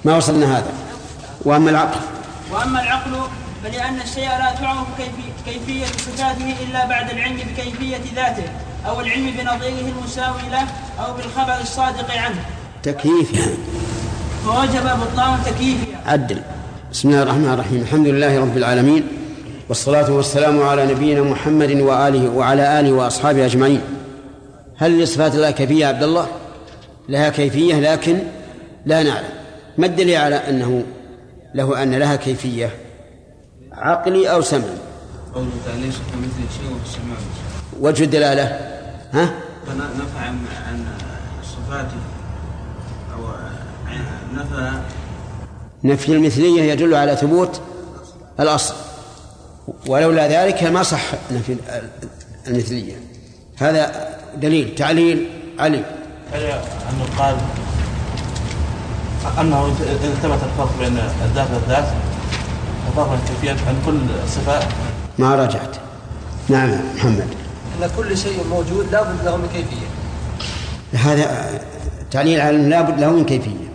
[0.04, 0.72] ما وصلنا هذا.
[1.44, 2.00] وأما العقل.
[2.52, 3.12] وأما العقل
[3.64, 8.44] فلأن الشيء لا تعرف كيفي- كيفية صفاته إلا بعد العلم بكيفية ذاته
[8.88, 10.66] أو العلم بنظيره المساوي له
[11.04, 12.44] أو بالخبر الصادق عنه.
[12.82, 13.32] تكييف.
[13.32, 13.56] يعني
[14.44, 16.00] فوجب بطلان تكييفها.
[16.12, 16.40] عدل.
[16.92, 17.80] بسم الله الرحمن الرحيم.
[17.82, 19.23] الحمد لله رب العالمين.
[19.68, 23.80] والصلاة والسلام على نبينا محمد وآله وعلى آله وأصحابه أجمعين.
[24.76, 26.26] هل لصفات الله كيفية يا عبد الله؟
[27.08, 28.18] لها كيفية لكن
[28.86, 29.28] لا نعلم.
[29.78, 30.84] ما الدليل على أنه
[31.54, 32.70] له أن لها كيفية؟
[33.72, 34.64] عقلي أو سمعي؟
[35.34, 37.80] قوله تعالى ليس كمثله شيء وهو السميع البصير.
[37.80, 38.42] وجه الدلالة؟
[39.12, 39.34] ها؟
[39.66, 40.84] فنفى عن عن
[41.42, 42.00] صفاته
[43.14, 43.24] أو
[44.34, 44.72] نفى
[45.84, 47.60] نفي المثلية يدل على ثبوت
[48.40, 48.74] الأصل.
[49.86, 51.56] ولولا ذلك ما صح نفي
[52.46, 52.96] المثلية.
[53.58, 55.84] هذا دليل تعليل علي
[56.34, 57.36] أنه قال
[59.40, 61.84] أنه إذا ثبت الفرق بين الذات والذات
[62.88, 63.98] الفرق بين الكيفية عن كل
[64.28, 64.68] صفة.
[65.18, 65.76] ما رجعت
[66.48, 67.26] نعم يا محمد.
[67.82, 69.86] أن كل شيء موجود لا بد له من كيفية.
[70.98, 71.60] هذا
[72.10, 73.68] تعليل على أنه لابد له من كيفية.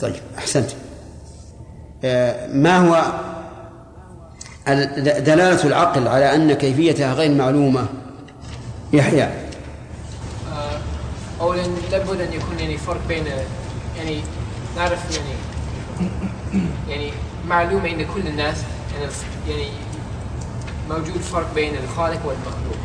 [0.00, 0.70] طيب أحسنت.
[2.04, 3.12] آه، ما هو
[4.66, 7.86] دلالة العقل على أن كيفيتها غير معلومة.
[8.92, 9.28] يحيى.
[11.40, 13.24] اولا لابد أن يكون يعني فرق بين
[13.98, 14.20] يعني
[14.76, 15.34] نعرف يعني
[16.88, 17.10] يعني
[17.48, 18.56] معلومة عند كل الناس
[19.00, 19.12] يعني
[19.48, 19.70] يعني
[20.90, 22.76] موجود فرق بين الخالق والمخلوق.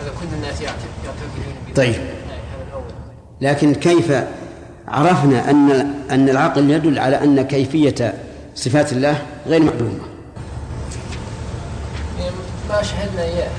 [0.00, 1.74] هذا كل الناس يعتقد- يعتقدون.
[1.76, 1.94] طيب.
[1.94, 2.82] هذا الأول.
[3.40, 4.12] لكن كيف
[4.88, 5.70] عرفنا أن
[6.10, 8.14] أن العقل يدل على أن كيفية
[8.54, 10.07] صفات الله غير معلومة؟
[12.68, 13.50] ما شهدنا إياه.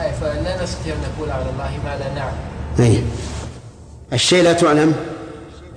[0.00, 2.36] أي فلا نستطيع ان نقول على الله ما لا نعلم.
[2.80, 3.02] أي
[4.12, 4.94] الشيء لا تعلم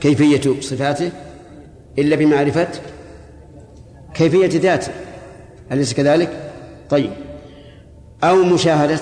[0.02, 1.12] كيفية صفاته
[2.00, 2.68] إلا بمعرفة
[4.14, 4.92] كيفية ذاته
[5.72, 6.52] أليس كذلك؟
[6.90, 7.12] طيب.
[8.24, 9.00] أو مشاهدة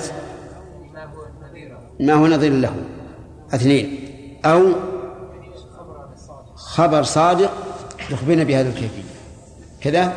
[1.99, 2.75] ما هو نظير له؟
[3.53, 3.99] اثنين.
[4.45, 4.63] أو
[6.55, 7.51] خبر صادق
[8.11, 9.03] يخبرنا بهذه الكيفية.
[9.81, 10.13] كذا؟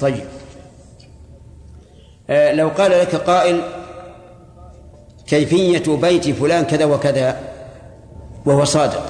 [0.00, 0.37] طيب.
[2.30, 3.60] لو قال لك قائل
[5.26, 7.40] كيفية بيت فلان كذا وكذا
[8.46, 9.06] وهو صادق.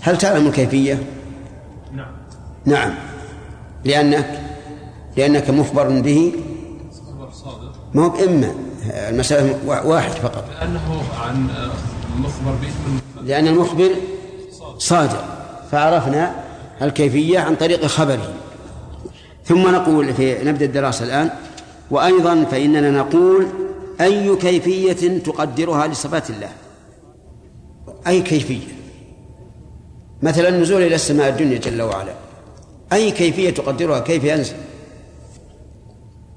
[0.00, 1.02] هل تعلم الكيفية؟
[1.92, 2.12] نعم.
[2.64, 2.94] نعم.
[3.84, 4.40] لأنك
[5.16, 6.32] لأنك مخبر به؟
[7.94, 8.54] ما هو بإما
[9.08, 10.44] المسألة واحد فقط.
[10.60, 11.48] لأنه عن
[12.18, 12.70] مخبر به.
[13.22, 13.90] لأن المخبر
[14.78, 15.24] صادق.
[15.70, 16.34] فعرفنا
[16.82, 18.32] الكيفية عن طريق خبره.
[19.44, 21.30] ثم نقول في نبدأ الدراسة الآن.
[21.92, 23.46] وأيضا فإننا نقول
[24.00, 26.50] أي كيفية تقدرها لصفات الله؟
[28.06, 28.66] أي كيفية؟
[30.22, 32.12] مثلا النزول إلى السماء الدنيا جل وعلا.
[32.92, 34.56] أي كيفية تقدرها؟ كيف ينزل؟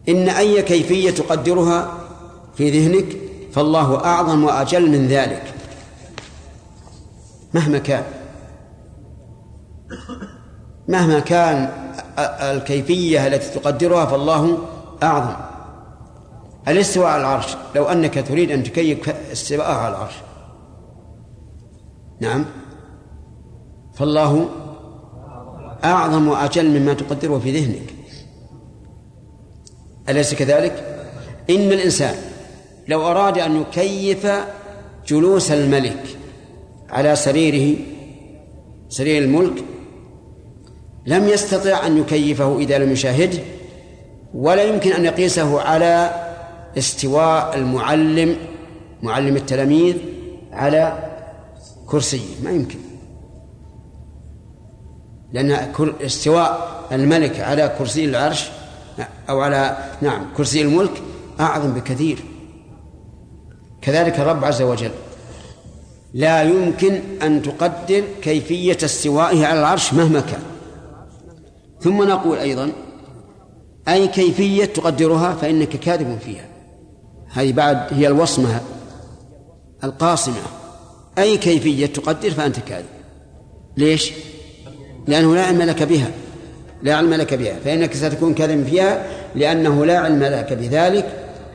[0.09, 1.97] إن أي كيفية تقدرها
[2.57, 3.17] في ذهنك
[3.51, 5.53] فالله أعظم وأجل من ذلك.
[7.53, 8.03] مهما كان.
[10.87, 11.69] مهما كان
[12.41, 15.35] الكيفية التي تقدرها فالله أعظم.
[16.67, 17.57] الاستواء على العرش.
[17.75, 20.13] لو أنك تريد أن تكيف استواء على العرش.
[22.19, 22.45] نعم.
[23.93, 24.49] فالله
[25.83, 27.93] أعظم وأجل مما تقدره في ذهنك.
[30.09, 31.05] أليس كذلك؟
[31.49, 32.15] إن الإنسان
[32.87, 34.27] لو أراد أن يكيف
[35.07, 36.17] جلوس الملك
[36.89, 37.77] على سريره
[38.89, 39.63] سرير الملك
[41.05, 43.39] لم يستطع أن يكيفه إذا لم يشاهده.
[44.35, 46.11] ولا يمكن أن يقيسه على
[46.77, 48.35] استواء المعلم
[49.03, 49.95] معلم التلاميذ
[50.51, 50.97] على
[51.87, 52.79] كرسيه ما يمكن.
[55.33, 55.51] لأن
[56.01, 58.49] استواء الملك على كرسي العرش
[59.29, 61.01] أو على نعم كرسي الملك
[61.39, 62.23] أعظم بكثير.
[63.81, 64.91] كذلك الرب عز وجل.
[66.13, 70.43] لا يمكن أن تقدر كيفية استوائه على العرش مهما كان.
[71.81, 72.71] ثم نقول أيضا
[73.87, 76.45] أي كيفية تقدرها فإنك كاذب فيها.
[77.33, 78.61] هذه بعد هي الوصمة
[79.83, 80.41] القاصمة
[81.17, 82.85] أي كيفية تقدر فأنت كاذب.
[83.77, 84.11] ليش؟
[85.07, 86.11] لأنه لا علم لك بها.
[86.83, 87.55] لا علم لك بها.
[87.65, 91.05] فإنك ستكون كاذبا فيها لأنه لا علم لك بذلك.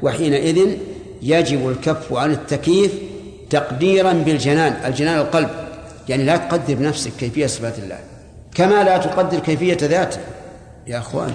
[0.03, 0.77] وحينئذ
[1.23, 2.93] يجب الكف عن التكييف
[3.51, 5.51] تقديرا بالجنان الجنان القلب.
[6.09, 7.99] يعني لا تقدر بنفسك كيفية صفات الله.
[8.55, 10.21] كما لا تقدر كيفية ذاته.
[10.87, 11.33] يا أخوان.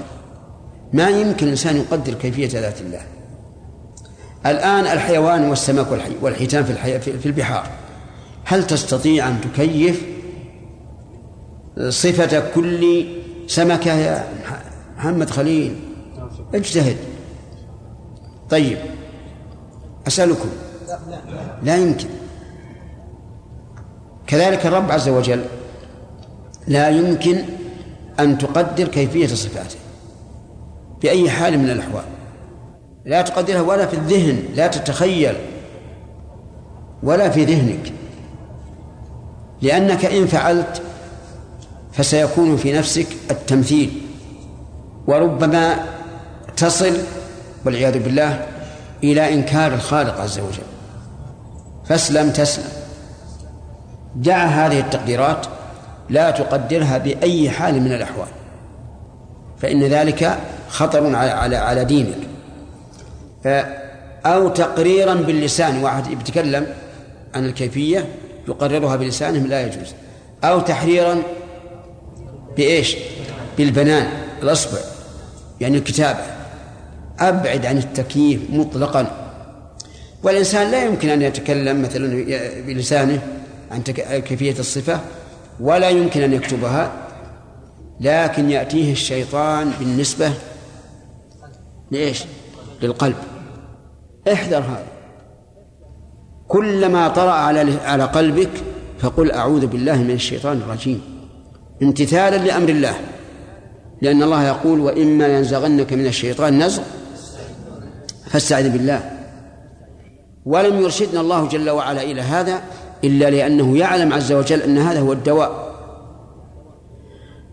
[0.93, 3.01] ما يمكن الإنسان يقدر كيفية ذات الله.
[4.45, 5.87] الآن الحيوان والسمك
[6.21, 6.99] والحيتان في, الحي...
[6.99, 7.67] في البحار.
[8.43, 10.05] هل تستطيع أن تكيف
[11.89, 13.05] صفة كل
[13.47, 14.27] سمكة يا
[14.97, 15.75] محمد خليل؟
[16.53, 16.97] اجتهد.
[18.49, 18.77] طيب
[20.07, 20.49] أسألكم.
[21.63, 22.07] لا يمكن.
[24.27, 25.45] كذلك الرب عز وجل
[26.67, 27.43] لا يمكن
[28.19, 29.84] أن تقدر كيفية صفاته.
[31.05, 32.03] بأي حال من الأحوال.
[33.05, 35.35] لا تقدرها ولا في الذهن لا تتخيل
[37.03, 37.93] ولا في ذهنك.
[39.61, 40.81] لأنك إن فعلت
[41.91, 44.01] فسيكون في نفسك التمثيل.
[45.07, 45.85] وربما
[46.57, 46.97] تصل
[47.65, 48.47] والعياذ بالله
[49.03, 50.67] إلى إنكار الخالق عز وجل.
[51.85, 52.71] فاسلم تسلم.
[54.15, 55.45] دع هذه التقديرات
[56.09, 58.27] لا تقدرها بأي حال من الأحوال.
[59.57, 60.37] فإن ذلك
[60.75, 62.17] خطر على على على دينك.
[64.25, 66.67] أو تقريرا باللسان واحد يتكلم
[67.35, 68.05] عن الكيفية
[68.47, 69.93] يقررها بلسانه لا يجوز.
[70.43, 71.21] أو تحريرا
[72.57, 72.97] بإيش؟
[73.57, 74.07] بالبنان
[74.43, 74.79] الأصبع
[75.61, 76.19] يعني الكتابة.
[77.19, 79.07] أبعد عن التكييف مطلقا.
[80.23, 82.25] والإنسان لا يمكن أن يتكلم مثلا
[82.67, 83.21] بلسانه
[83.71, 83.81] عن
[84.21, 84.99] كيفية الصفة
[85.59, 86.91] ولا يمكن أن يكتبها
[87.99, 90.33] لكن يأتيه الشيطان بالنسبة
[91.91, 92.23] لإيش؟
[92.81, 93.15] للقلب.
[94.33, 94.87] احذر هذا.
[96.47, 98.49] كلما طرأ على على قلبك
[98.99, 101.01] فقل أعوذ بالله من الشيطان الرجيم.
[101.83, 102.95] امتثالا لأمر الله.
[104.01, 106.83] لأن الله يقول وإما ينزغنك من الشيطان نزغ
[108.29, 109.11] فاستعذ بالله.
[110.45, 112.61] ولم يرشدنا الله جل وعلا إلى هذا
[113.03, 115.75] إلا لأنه يعلم عز وجل أن هذا هو الدواء.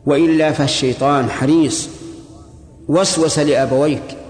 [0.07, 1.89] وإلا فالشيطان حريص.
[2.89, 4.22] وسوس لأبويك.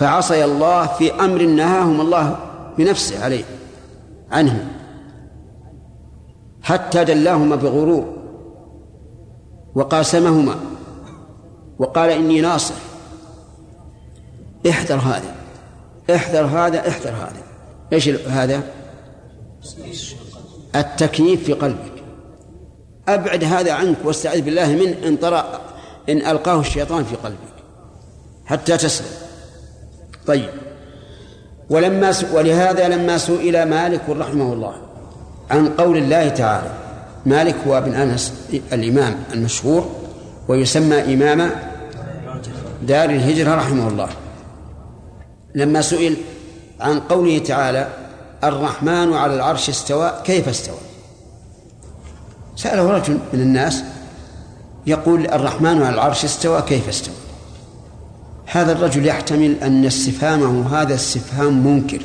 [0.00, 2.36] فعصي الله في أمر نهاهم الله
[2.78, 3.44] بنفسه عليه
[4.30, 4.66] عنه
[6.62, 8.16] حتى دلاهما بغرور
[9.74, 10.54] وقاسمهما
[11.78, 12.74] وقال إني ناصح
[14.70, 15.34] احذر هذا
[16.14, 17.42] احذر هذا احذر هذا.
[17.92, 18.62] إيش هذا؟
[20.76, 22.02] التكييف في قلبك.
[23.08, 25.60] أبعد هذا عنك واستعذ بالله منه إن طرأ
[26.08, 27.54] إن ألقاه الشيطان في قلبك
[28.46, 29.19] حتى تسلم.
[30.26, 30.50] طيب.
[31.70, 32.14] ولما.
[32.32, 34.74] ولهذا لما سئل مالك رحمه الله
[35.50, 36.70] عن قول الله تعالى
[37.26, 38.32] مالك هو ابن أنس
[38.72, 39.90] الإمام المشهور
[40.48, 41.50] ويسمى إمام
[42.82, 44.08] دار الهجرة رحمه الله.
[45.54, 46.16] لما سئل
[46.80, 47.88] عن قوله تعالى
[48.44, 50.78] الرحمن على العرش استوى كيف استوى؟
[52.56, 53.82] سأله رجل من الناس
[54.86, 57.14] يقول الرحمن على العرش استوى كيف استوى؟
[58.52, 62.00] هذا الرجل يحتمل أن استفهامه هذا استفهام منكر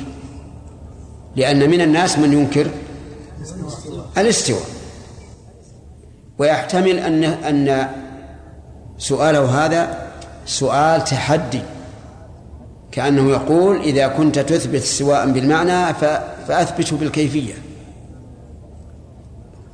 [1.36, 2.70] لأن من الناس من ينكر
[4.18, 4.62] الاستواء.
[6.38, 7.88] ويحتمل أن أن
[8.98, 10.08] سؤاله هذا
[10.46, 11.62] سؤال تحدي
[12.92, 15.94] كأنه يقول إذا كنت تثبت استواء بالمعنى
[16.48, 17.54] فأثبته بالكيفية.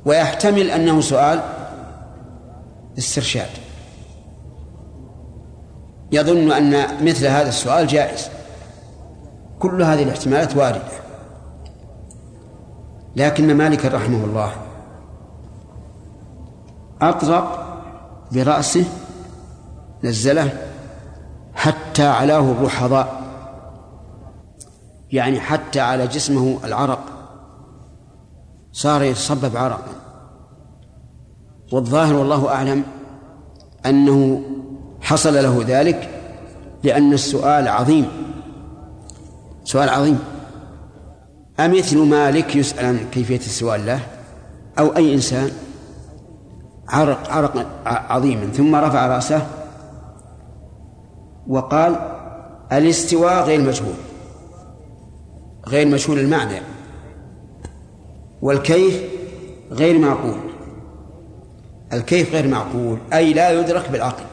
[0.05, 1.41] ويحتمل أنه سؤال
[2.97, 3.62] استرشاد.
[6.13, 6.71] يظن أن
[7.05, 8.29] مثل هذا السؤال جائز.
[9.59, 11.03] كل هذه الاحتمالات واردة.
[13.15, 14.51] لكن مالك رحمه الله
[17.01, 17.75] أطرق
[18.31, 18.85] برأسه
[20.03, 20.49] نزله
[21.55, 23.23] حتى علاه الرحضاء.
[25.11, 27.03] يعني حتى على جسمه العرق.
[28.71, 29.91] صار يتصبب عرقا.
[31.71, 32.83] والظاهر والله أعلم
[33.85, 34.41] أنه
[35.03, 36.09] حصل له ذلك
[36.83, 38.07] لأن السؤال عظيم.
[39.63, 40.19] سؤال عظيم.
[41.59, 43.99] أمثل مالك يسأل عن كيفية السؤال له؟
[44.79, 45.51] أو أي إنسان؟
[46.89, 48.51] عرق عرق عظيم.
[48.57, 49.47] ثم رفع رأسه
[51.47, 51.95] وقال
[52.71, 53.95] الاستواء غير مجهول.
[55.67, 56.61] غير مجهول المعنى.
[58.41, 59.01] والكيف
[59.71, 60.39] غير معقول.
[61.93, 62.97] الكيف غير معقول.
[63.13, 64.23] أي لا يدرك بالعقل.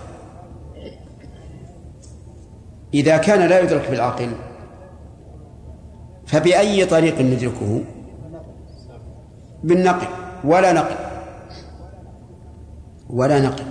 [2.94, 4.31] إذا كان لا يدرك بالعقل
[6.26, 7.81] فبأي طريق ندركه؟
[9.64, 10.07] بالنقل
[10.44, 10.96] ولا نقل.
[13.11, 13.64] ولا نقل.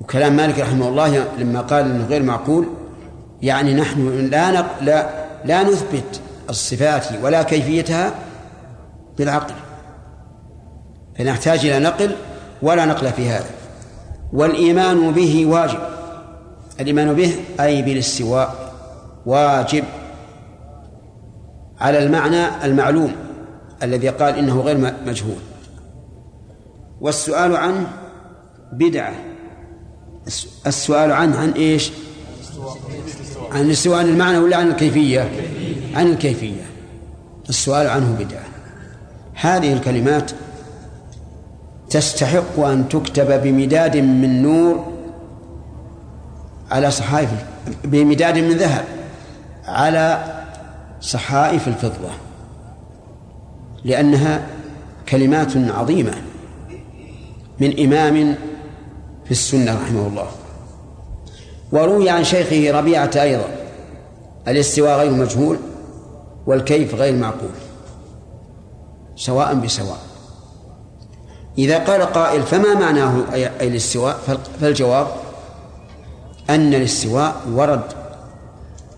[0.00, 2.66] وكلام مالك رحمه الله لما قال إنه غير معقول
[3.42, 4.82] يعني نحن لا نق...
[4.82, 5.08] لا
[5.44, 8.14] لا نثبت الصفات ولا كيفيتها
[9.18, 9.54] بالعقل.
[11.18, 12.10] فنحتاج إلى نقل
[12.62, 13.50] ولا نقل في هذا.
[14.32, 15.97] والإيمان به واجب.
[16.80, 18.74] الإيمان به أي بالاستواء
[19.26, 19.84] واجب
[21.80, 23.12] على المعنى المعلوم
[23.82, 25.38] الذي قال إنه غير مجهول
[27.00, 27.86] والسؤال عنه
[28.72, 29.14] بدعة
[30.66, 31.90] السؤال عنه عن إيش؟
[33.52, 35.30] عن الاستواء عن المعنى ولا عن الكيفية؟
[35.94, 36.62] عن الكيفية
[37.48, 38.44] السؤال عنه بدعة
[39.34, 40.30] هذه الكلمات
[41.90, 44.97] تستحق أن تكتب بمداد من نور
[46.70, 47.30] على صحائف
[47.84, 48.84] بمداد من ذهب
[49.64, 50.34] على
[51.00, 52.10] صحائف الفضة
[53.84, 54.46] لأنها
[55.08, 56.14] كلمات عظيمة
[57.60, 58.34] من إمام
[59.24, 60.26] في السنة رحمه الله.
[61.72, 63.48] وروي عن شيخه ربيعة أيضا
[64.48, 65.58] الاستواء غير مجهول
[66.46, 67.50] والكيف غير معقول
[69.16, 69.98] سواء بسواء.
[71.58, 74.18] إذا قال قائل فما معناه أي الاستواء؟
[74.60, 75.06] فالجواب
[76.50, 77.82] أن الاستواء ورد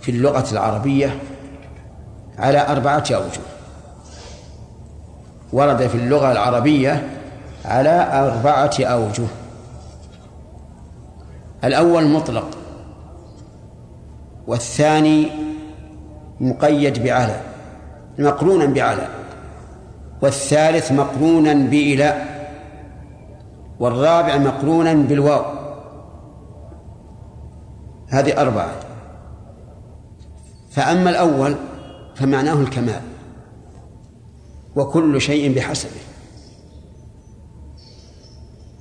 [0.00, 1.18] في اللغة العربية
[2.38, 3.40] على أربعة أوجه.
[5.52, 7.08] ورد في اللغة العربية
[7.64, 9.26] على أربعة أوجه.
[11.64, 12.46] الأول مطلق
[14.46, 15.30] والثاني
[16.40, 17.40] مقيد بعلى
[18.18, 19.08] مقرونا بعلى
[20.22, 22.22] والثالث مقرونا بإلى
[23.80, 25.60] والرابع مقرونا بالواو.
[28.11, 28.75] هذه أربعة.
[30.70, 31.57] فأما الأول
[32.14, 33.03] فمعناه الكمال.
[34.77, 36.01] وكل شيء بحسبه.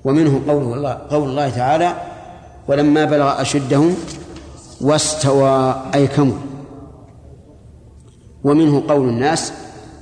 [0.06, 1.94] ومنه قوله الله قول الله تعالى
[2.68, 3.90] ولما بلغ أشده
[4.82, 6.38] واستوى أي كمل.
[8.44, 9.54] ومنه قول الناس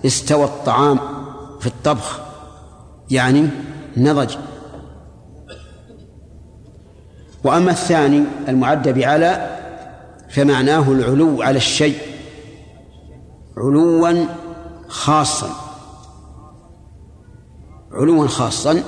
[0.05, 0.99] استوى الطعام
[1.59, 2.19] في الطبخ.
[3.11, 3.49] يعني
[3.97, 4.35] نضج.
[7.43, 9.57] وأما الثاني المعد بعلى
[10.29, 11.97] فمعناه العلو على الشيء
[13.57, 14.25] علوا
[14.87, 15.49] خاصا
[17.91, 18.83] علوا خاصا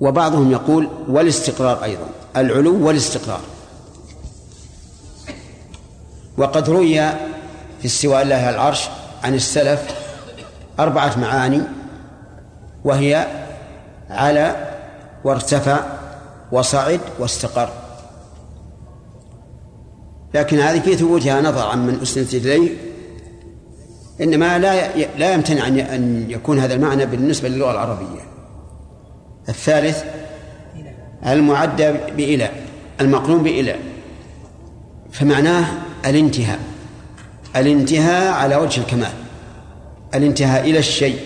[0.00, 2.06] وبعضهم يقول والاستقرار أيضا
[2.36, 3.40] العلو والاستقرار.
[6.38, 7.10] وقد روي
[7.80, 8.88] في استواء الله على العرش
[9.24, 9.82] عن السلف
[10.80, 11.62] أربعة معاني
[12.84, 13.26] وهي
[14.10, 14.70] على
[15.24, 15.99] وارتفع
[16.52, 17.68] وصعد واستقر.
[20.34, 22.70] لكن هذه في ثبوتها نظر من أسندت إليه
[24.20, 28.20] إنما لا لا يمتنع أن يكون هذا المعنى بالنسبة للغة العربية.
[29.48, 30.04] الثالث
[31.26, 32.50] المعدى بإلى
[33.00, 33.76] المقرون بإلى.
[35.12, 35.66] فمعناه
[36.06, 36.58] الانتهاء
[37.56, 39.12] الانتهاء على وجه الكمال
[40.14, 41.18] الانتهاء إلى الشيء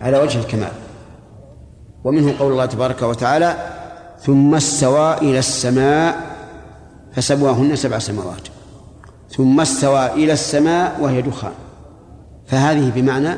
[0.00, 0.72] على وجه الكمال.
[2.04, 3.77] ومنه قول الله تبارك وتعالى
[4.20, 6.16] ثم استوى إلى السماء
[7.12, 8.48] فسواهن سبع سماوات.
[9.36, 11.52] ثم استوى إلى السماء وهي دخان.
[12.46, 13.36] فهذه بمعنى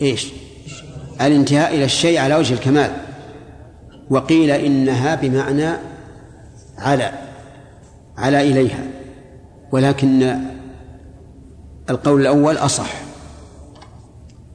[0.00, 0.32] إيش؟
[1.20, 2.90] الانتهاء إلى الشيء على وجه الكمال.
[4.10, 5.70] وقيل إنها بمعنى
[6.78, 7.12] على
[8.16, 8.84] على إليها.
[9.72, 10.40] ولكن
[11.90, 12.92] القول الأول أصح.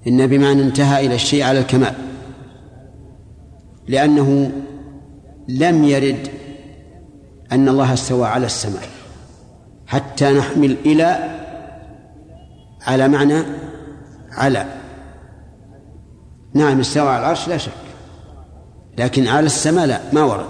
[0.08, 2.11] إن بمعنى انتهى إلى الشيء على الكمال.
[3.88, 4.52] لأنه
[5.48, 6.28] لم يرد
[7.52, 8.84] أن الله استوى على السماء
[9.88, 11.40] حتى نحمل إلى
[12.82, 13.44] على معنى
[14.32, 14.66] على.
[16.54, 17.72] نعم استوى على العرش لا شك
[18.98, 20.46] لكن على السماء لا ما ورد.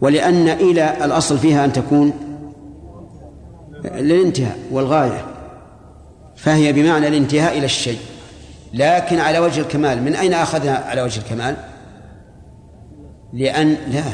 [0.00, 2.12] ولأن إلى الأصل فيها أن تكون
[3.84, 5.26] للانتهاء والغاية
[6.36, 7.98] فهي بمعنى الانتهاء إلى الشيء.
[8.74, 11.56] لكن على وجه الكمال من أين أخذها على وجه الكمال؟
[13.32, 14.04] لأن لا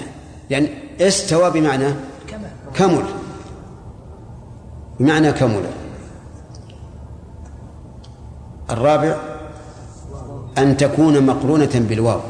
[0.50, 0.68] لأن
[1.00, 1.94] استوى بمعنى
[2.74, 3.04] كمل.
[5.00, 5.62] بمعنى كمل.
[8.70, 9.16] الرابع
[10.58, 12.20] أن تكون مقرونة بالواو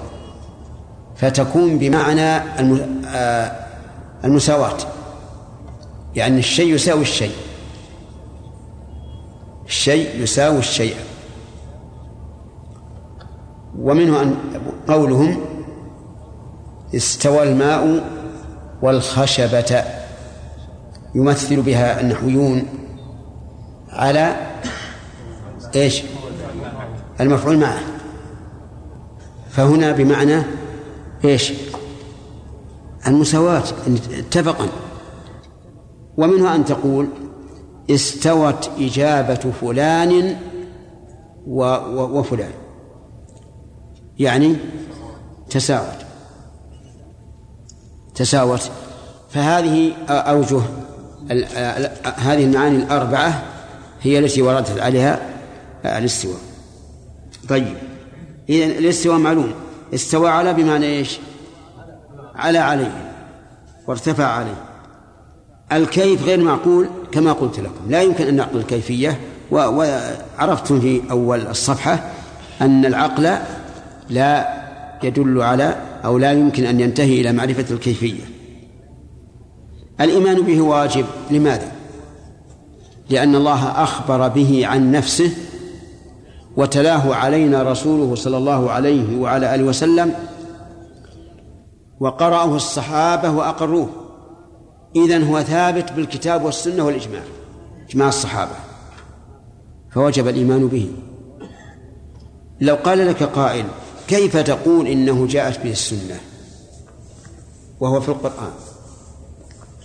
[1.17, 2.23] فتكون بمعنى
[3.07, 3.67] آه،
[4.25, 4.77] المساواة.
[6.17, 7.35] يعني الشيء يساوي الشيء.
[9.67, 10.97] الشيء يساوي الشيء.
[13.79, 14.37] ومنه أن
[14.89, 15.54] قولهم
[16.97, 18.11] استوى الماء
[18.83, 19.85] والخشبة.
[21.15, 22.63] يمثل بها النحويون
[23.89, 24.37] على
[25.75, 26.03] إيش؟
[27.21, 27.81] المفعول معه.
[29.51, 30.43] فهنا بمعنى
[31.25, 31.53] إيش؟
[33.07, 33.63] المساواة
[34.19, 34.67] اتفقا.
[36.17, 37.09] ومنها أن تقول
[37.91, 40.37] استوت إجابة فلان
[41.47, 42.53] وفلان.
[44.19, 44.57] يعني
[45.51, 46.04] تساوت.
[48.15, 48.71] تساوت.
[49.31, 50.61] فهذه أوجه
[52.17, 53.43] هذه المعاني الأربعة
[54.03, 55.21] هي التي وردت عليها
[55.85, 56.37] الاستواء.
[57.49, 57.77] طيب.
[58.49, 59.55] إذا الاستواء معلوم.
[59.95, 61.19] استوى على بمعنى إيش؟
[62.35, 63.13] على عليه.
[63.87, 64.65] وارتفع عليه.
[65.73, 67.91] الكيف غير معقول كما قلت لكم.
[67.91, 69.21] لا يمكن أن نعقل الكيفية.
[69.51, 72.11] وعرفتم في أول الصفحة
[72.61, 73.37] أن العقل
[74.11, 74.49] لا
[75.03, 78.23] يدل على أو لا يمكن أن ينتهي إلى معرفة الكيفية.
[80.01, 81.73] الإيمان به واجب لماذا؟
[83.11, 85.31] لأن الله أخبر به عن نفسه
[86.57, 90.15] وتلاه علينا رسوله صلى الله عليه وعلى آله وسلم
[92.01, 93.89] وقرأه الصحابة وأقروه.
[94.97, 97.23] إذن هو ثابت بالكتاب والسنة والإجماع
[97.91, 98.57] إجماع الصحابة.
[99.91, 100.91] فوجب الإيمان به.
[102.61, 103.65] لو قال لك قائل
[104.09, 106.21] كيف تقول إنه جاءت به السنة؟
[107.81, 108.53] وهو في القرآن.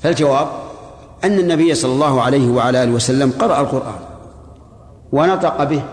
[0.01, 0.47] فالجواب
[1.23, 3.99] أن النبي صلى الله عليه وعلى آله وسلم قرأ القرآن
[5.11, 5.83] ونطق به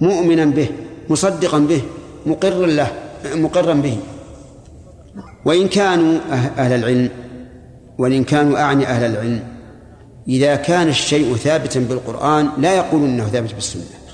[0.00, 0.68] مؤمنا به
[1.08, 1.82] مصدقا به
[2.26, 2.92] مقرا له
[3.34, 3.98] مقرا به.
[5.44, 7.10] وإن كانوا أه-، أهل العلم
[7.98, 9.42] وإن كانوا أعني أهل العلم
[10.28, 14.05] إذا كان الشيء ثابتا بالقرآن لا يقولون أنه ثابت بالسنة.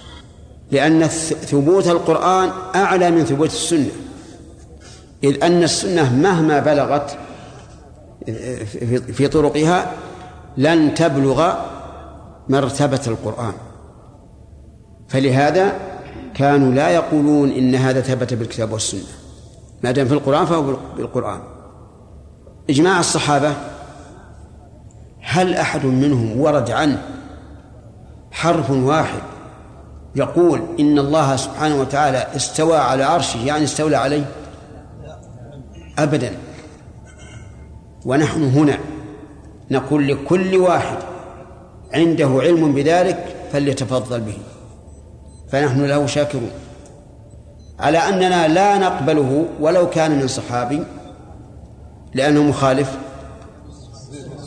[0.73, 3.91] لأن ثبوت القرآن أعلى من ثبوت السنة.
[5.25, 7.19] إذ أن السنة مهما بلغت
[9.13, 9.93] في طرقها
[10.57, 11.55] لن تبلغ
[12.49, 13.53] مرتبة القرآن.
[15.09, 15.73] فلهذا
[16.35, 19.01] كانوا لا يقولون إن هذا ثبت بالكتاب والسنة.
[19.85, 21.41] ما دام في القرآن فهو بالقرآن.
[22.71, 23.53] إجماع الصحابة
[25.21, 27.03] هل أحد منهم ورد عنه
[28.31, 29.23] حرف واحد
[30.17, 34.25] يقول إن الله سبحانه وتعالى استوى على عرشه يعني استولى عليه؟
[35.99, 36.33] أبدا.
[38.05, 38.79] ونحن هنا
[39.71, 40.97] نقول لكل واحد
[41.95, 44.39] عنده علم بذلك فليتفضل به.
[45.53, 46.51] فنحن له شاكرون.
[47.79, 50.83] على أننا لا نقبله ولو كان من صحابي
[52.15, 52.99] لأنه مخالف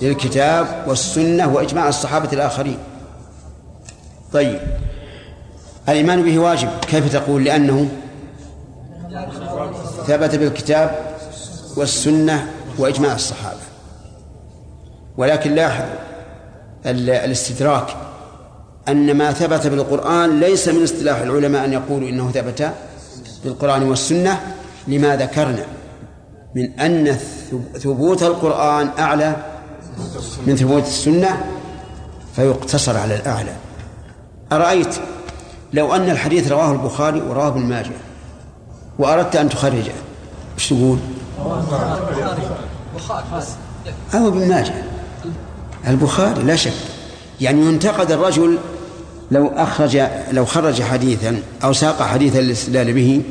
[0.01, 2.77] للكتاب والسنة وإجماع الصحابة الآخرين.
[4.33, 4.59] طيب.
[5.89, 6.69] الإيمان به واجب.
[6.87, 7.87] كيف تقول؟ لأنه
[10.07, 10.99] ثبت بالكتاب
[11.77, 13.59] والسنة وإجماع الصحابة.
[15.17, 15.95] ولكن لاحظوا
[16.85, 17.87] ال- الاستدراك
[18.87, 22.71] أن ما ثبت بالقرآن ليس من اصطلاح العلماء أن يقولوا إنه ثبت
[23.43, 24.39] بالقرآن والسنة.
[24.87, 25.65] لما ذكرنا؟
[26.55, 27.17] من أن
[27.51, 29.35] ثب- ثبوت القرآن أعلى
[30.47, 31.45] من ثبوت السنة
[32.35, 33.51] فيقتصر على الأعلى.
[34.51, 34.95] أرأيت
[35.75, 37.91] لو أن الحديث رواه البخاري ورواه ابن ماجه
[38.99, 39.91] وأردت أن تخرجه
[40.55, 40.97] إيش تقول؟
[44.13, 44.73] أو ابن ماجه.
[45.87, 46.73] البخاري لا شك.
[47.41, 48.57] يعني ينتقد الرجل
[49.31, 50.01] لو أخرج
[50.31, 53.21] لو خرج حديثا أو ساق حديثا للاستدلال به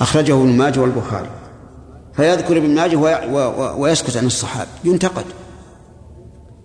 [0.00, 1.30] أخرجه ابن ماجه والبخاري.
[2.16, 2.96] فيذكر ابن ماجه
[3.76, 4.70] ويسكت عن الصحابة.
[4.84, 5.24] ينتقد.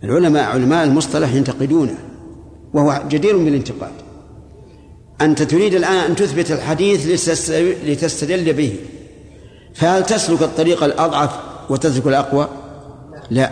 [0.04, 1.96] العلماء علماء المصطلح ينتقدونه
[2.74, 4.03] وهو جدير بالانتقاد.
[5.24, 8.76] أنت تريد الآن أن تثبت الحديث لتست- لتستدل به.
[9.74, 11.30] فهل تسلك الطريق الأضعف
[11.70, 12.48] وتترك الأقوى؟
[13.30, 13.52] لا.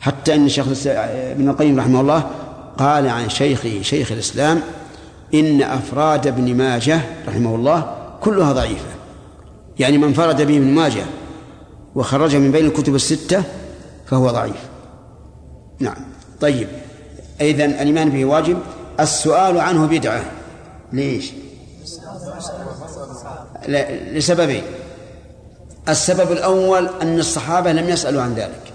[0.00, 2.30] حتى أن شيخ الإس- ابن القيم رحمه الله
[2.78, 4.60] قال عن شيخه شيخ الإسلام
[5.34, 8.86] إن أفراد ابن ماجه رحمه الله كلها ضعيفة.
[9.78, 11.04] يعني من فرد به ابن ماجه
[11.94, 13.42] وخرج من بين الكتب الستة
[14.06, 14.56] فهو ضعيف.
[15.80, 15.96] نعم.
[16.40, 16.68] طيب.
[17.40, 18.58] إذن الإيمان به واجب.
[19.00, 20.22] السؤال عنه بدعة.
[20.92, 21.32] ليش؟
[24.12, 24.62] لسببين
[25.88, 28.72] السبب الأول أن الصحابة لم يسألوا عن ذلك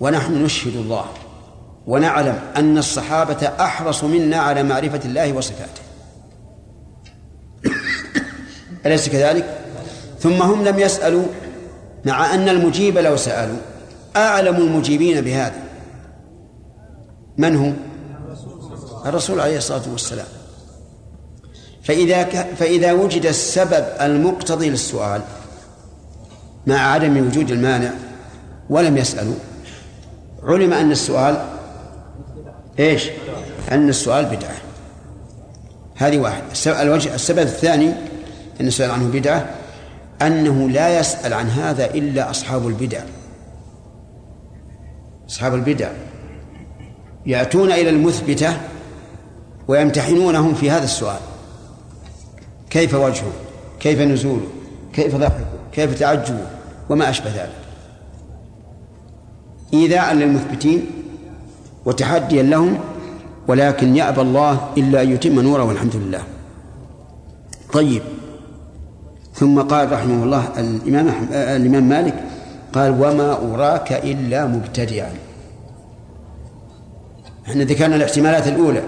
[0.00, 1.04] ونحن نشهد الله
[1.86, 5.82] ونعلم أن الصحابة أحرص منا على معرفة الله وصفاته
[8.86, 9.58] أليس كذلك؟
[10.20, 11.24] ثم هم لم يسألوا
[12.04, 13.58] مع أن المجيب لو سألوا
[14.16, 15.62] أعلم المجيبين بهذا
[17.36, 17.72] من هو؟
[19.08, 20.37] الرسول عليه الصلاة والسلام
[21.88, 22.46] فإذا ك...
[22.58, 25.22] فإذا وجد السبب المقتضي للسؤال
[26.66, 27.90] مع عدم وجود المانع
[28.70, 29.34] ولم يسألوا
[30.42, 31.44] علم أن السؤال
[32.78, 33.10] إيش؟
[33.72, 34.54] أن السؤال بدعة.
[35.96, 36.42] هذه واحد.
[36.66, 37.88] الوجه السبب الثاني
[38.60, 39.48] أن السؤال عنه بدعة
[40.22, 43.00] أنه لا يسأل عن هذا إلا أصحاب البدع.
[45.28, 45.90] أصحاب البدع
[47.26, 48.56] يأتون إلى المثبتة
[49.68, 51.37] ويمتحنونهم في هذا السؤال.
[52.70, 53.32] كيف وجهه؟
[53.80, 54.46] كيف نزوله؟
[54.92, 56.46] كيف ضحكه؟ كيف تعجبه؟
[56.90, 57.52] وما أشبه ذلك.
[59.74, 60.86] إيذاء للمثبتين
[61.84, 62.78] وتحديا لهم
[63.48, 66.22] ولكن يأبى الله إلا أن يتم نوره والحمد لله.
[67.72, 68.02] طيب.
[69.34, 72.14] ثم قال رحمه الله الإمام الإمام مالك
[72.72, 75.12] قال وما أراك إلا مبتدعا.
[77.48, 78.82] إحنا ذكرنا الاحتمالات الأولى.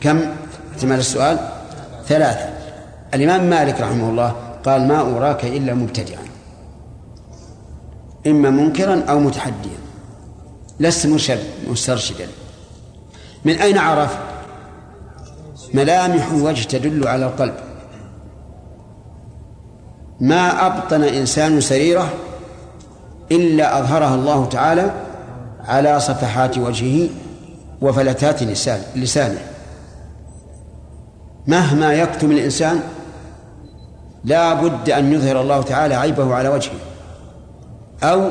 [0.00, 0.20] كم؟
[0.72, 1.38] احتمال السؤال؟
[2.06, 2.51] ثلاثة.
[3.14, 6.22] الإمام مالك رحمه الله قال ما أراك إلا مبتدعا
[8.26, 9.78] إما منكرا أو متحديا
[10.80, 11.06] لست
[11.70, 12.26] مسترشدا.
[13.44, 14.18] من أين عرف
[15.74, 17.54] ملامح الوجه تدل على القلب.
[20.20, 22.08] ما أبطن إنسان سريرة
[23.32, 24.92] إلا أظهرها الله تعالى
[25.64, 27.08] على صفحات وجهه
[27.82, 29.42] وفلتات لسان لسانه.
[31.46, 32.80] مهما يكتم الإنسان
[34.24, 36.72] لا بد أن يظهر الله تعالى عيبه على وجهه.
[38.02, 38.30] أو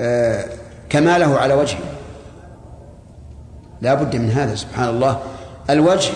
[0.00, 0.44] آه
[0.88, 1.78] كماله على وجهه.
[3.80, 5.18] لا بد من هذا سبحان الله.
[5.70, 6.12] الوجه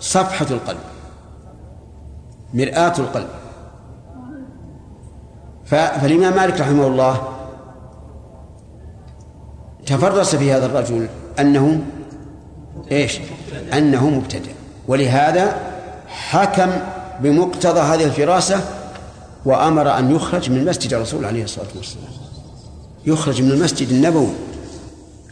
[0.00, 0.78] صفحة القلب
[2.54, 3.28] مرآة القلب.
[5.66, 7.22] فالإمام مالك رحمه الله
[9.86, 11.80] تفرس في هذا الرجل أنه
[12.92, 13.20] إيش؟
[13.72, 14.52] أنه مبتدع.
[14.88, 15.56] ولهذا
[16.06, 16.70] حكم
[17.20, 18.64] بمقتضى هذه الفراسة
[19.44, 22.04] وأمر أن يخرج من مسجد الرسول عليه الصلاة والسلام.
[23.06, 24.32] يخرج من المسجد النبوي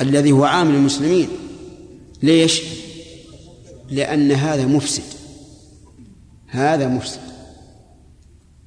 [0.01, 1.29] الذي هو عام للمسلمين.
[2.23, 2.63] ليش؟
[3.91, 5.03] لأن هذا مفسد.
[6.49, 7.21] هذا مفسد.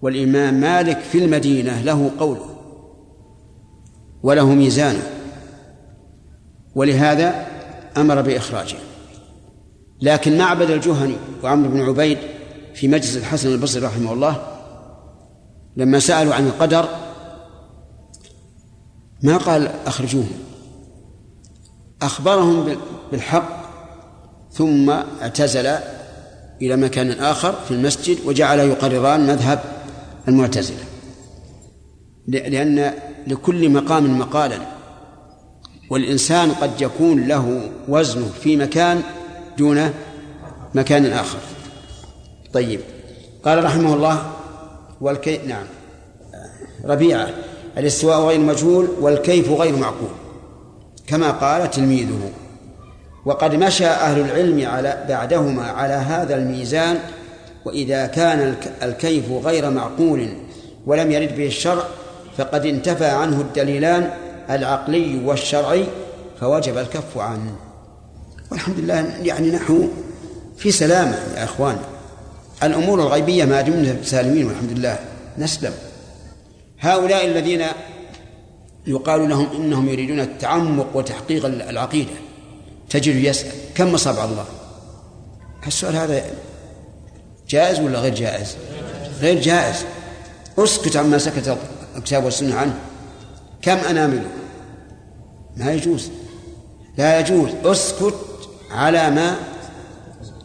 [0.02, 2.50] والإمام مالك في المدينة له قوله
[4.24, 5.04] وله ميزانه.
[6.76, 7.48] ولهذا
[7.98, 8.78] أمر بإخراجه.
[10.02, 12.18] لكن معبد الجهني وعمرو بن عبيد
[12.80, 14.42] في مجلس الحسن البصري رحمه الله
[15.78, 16.90] لما سألوا عن القدر
[19.24, 20.40] ما قال أخرجوهم؟
[22.02, 22.78] أخبرهم
[23.12, 23.60] بالحق
[24.52, 25.68] ثم اعتزل
[26.62, 29.60] إلى مكان آخر في المسجد وجعل يقرران مذهب
[30.28, 30.84] المعتزلة.
[32.28, 32.94] لأن
[33.28, 34.60] لكل مقام مقالا
[35.90, 39.02] والإنسان قد يكون له وزنه في مكان
[39.58, 39.94] دون
[40.76, 41.40] مكان آخر.
[42.54, 42.80] طيب.
[43.46, 44.32] قال رحمه الله
[45.02, 45.66] والكي نعم.
[46.86, 47.30] ربيعة
[47.78, 50.10] الاستواء غير مجهول والكيف غير معقول.
[51.08, 52.32] كما قال تلميذه.
[53.26, 57.00] وقد مشى أهل العلم على بعدهما على هذا الميزان
[57.66, 60.28] وإذا كان الك- الكيف غير معقول
[60.86, 61.84] ولم يرد به الشرع
[62.38, 64.12] فقد انتفى عنه الدليلان
[64.50, 65.86] العقلي والشرعي
[66.42, 67.56] فوجب الكف عنه.
[68.52, 69.90] والحمد لله يعني نحن
[70.58, 71.78] في سلامة يا أخوان.
[72.64, 75.00] الأمور الغيبية ما دمنا سالمين والحمد لله.
[75.38, 75.74] نسلم.
[76.80, 77.66] هؤلاء الذين
[78.88, 82.12] يقال لهم إنهم يريدون التعمق وتحقيق العقيدة
[82.90, 83.52] تجد يسأل.
[83.76, 84.46] كم أصابع الله؟
[85.68, 86.24] السؤال هذا
[87.50, 88.56] جائز ولا غير جائز؟
[89.20, 89.86] غير جائز.
[90.58, 91.58] اسكت عما سكت
[91.98, 92.80] الكتاب والسنة عنه.
[93.62, 94.28] كم أنامله
[95.58, 96.10] ما يجوز.
[96.98, 97.50] لا يجوز.
[97.66, 98.16] اسكت
[98.72, 99.36] على ما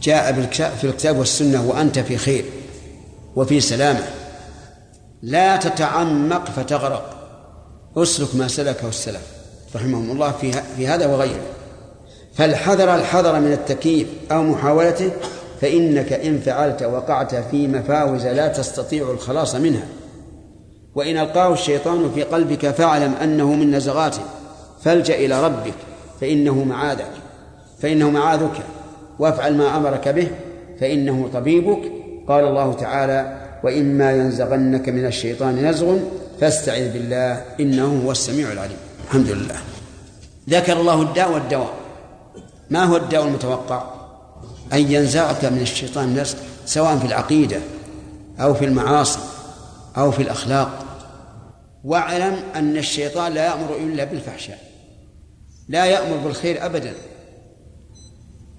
[0.05, 0.32] جاء
[0.80, 2.44] في الكتاب والسنة وأنت في خير
[3.36, 4.05] وفي سلامة.
[5.22, 7.11] لا تتعمق فتغرق.
[7.96, 9.22] أسلك ما سلكه السلف
[9.76, 11.42] رحمهم الله في في هذا وغيره.
[12.34, 15.11] فالحذر الحذر من التكييف أو محاولته
[15.61, 19.86] فإنك إن فعلت وقعت في مفاوز لا تستطيع الخلاص منها.
[20.94, 24.22] وإن ألقاه الشيطان في قلبك فاعلم أنه من نزغاته.
[24.82, 25.74] فالجأ إلى ربك
[26.20, 27.11] فإنه معاذك.
[27.82, 28.62] فإنه معاذك.
[29.18, 30.28] وافعل ما أمرك به
[30.80, 31.92] فإنه طبيبك.
[32.28, 35.96] قال الله تعالى وإما ينزغنك من الشيطان نزغ
[36.40, 38.76] فاستعذ بالله إنه هو السميع العليم.
[39.04, 39.56] الحمد لله.
[40.50, 41.74] ذكر الله الداء والدواء.
[42.70, 43.82] ما هو الداء المتوقع؟
[44.72, 47.56] أن ينزعك من الشيطان نزغ سواء في العقيدة
[48.40, 49.18] أو في المعاصي
[49.96, 50.84] أو في الأخلاق.
[51.84, 54.58] واعلم أن الشيطان لا يأمر إلا بالفحشاء
[55.68, 56.92] لا يأمر بالخير أبدا.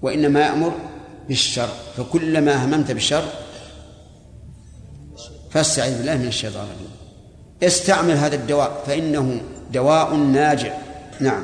[0.06, 0.72] وإنما يأمر
[1.28, 3.24] بالشر فكلما هممت بالشر
[5.50, 6.90] فاستعذ بالله من الشيطان الرجيم.
[7.62, 9.40] استعمل هذا الدواء فإنه
[9.72, 10.74] دواء ناجع.
[11.20, 11.42] نعم.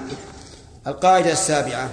[0.87, 1.91] القاعدة السابعة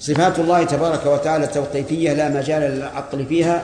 [0.00, 3.62] صفات الله تبارك وتعالى توقيفية لا مجال للعقل فيها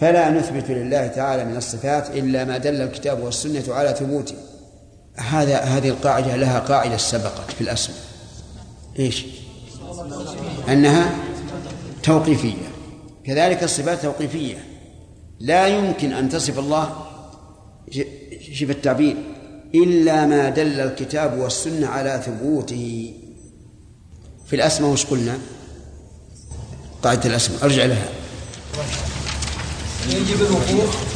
[0.00, 4.34] فلا نثبت لله تعالى من الصفات إلا ما دل الكتاب والسنة على ثبوته
[5.16, 7.98] هذا هذه القاعدة لها قاعدة سبقت في الأسماء
[8.98, 9.24] إيش؟
[10.68, 11.10] أنها
[12.02, 12.68] توقيفية.
[13.26, 14.64] كذلك الصفات توقيفية.
[15.40, 17.06] لا يمكن أن تصف الله
[18.52, 19.16] شف التعبير
[19.74, 23.14] إلا ما دل الكتاب والسنة على ثبوته.
[24.46, 25.38] في الأسماء وش قلنا؟
[27.02, 27.64] قاعدة الأسماء.
[27.64, 28.08] أرجع لها.
[30.08, 31.12] يجب الوقوف.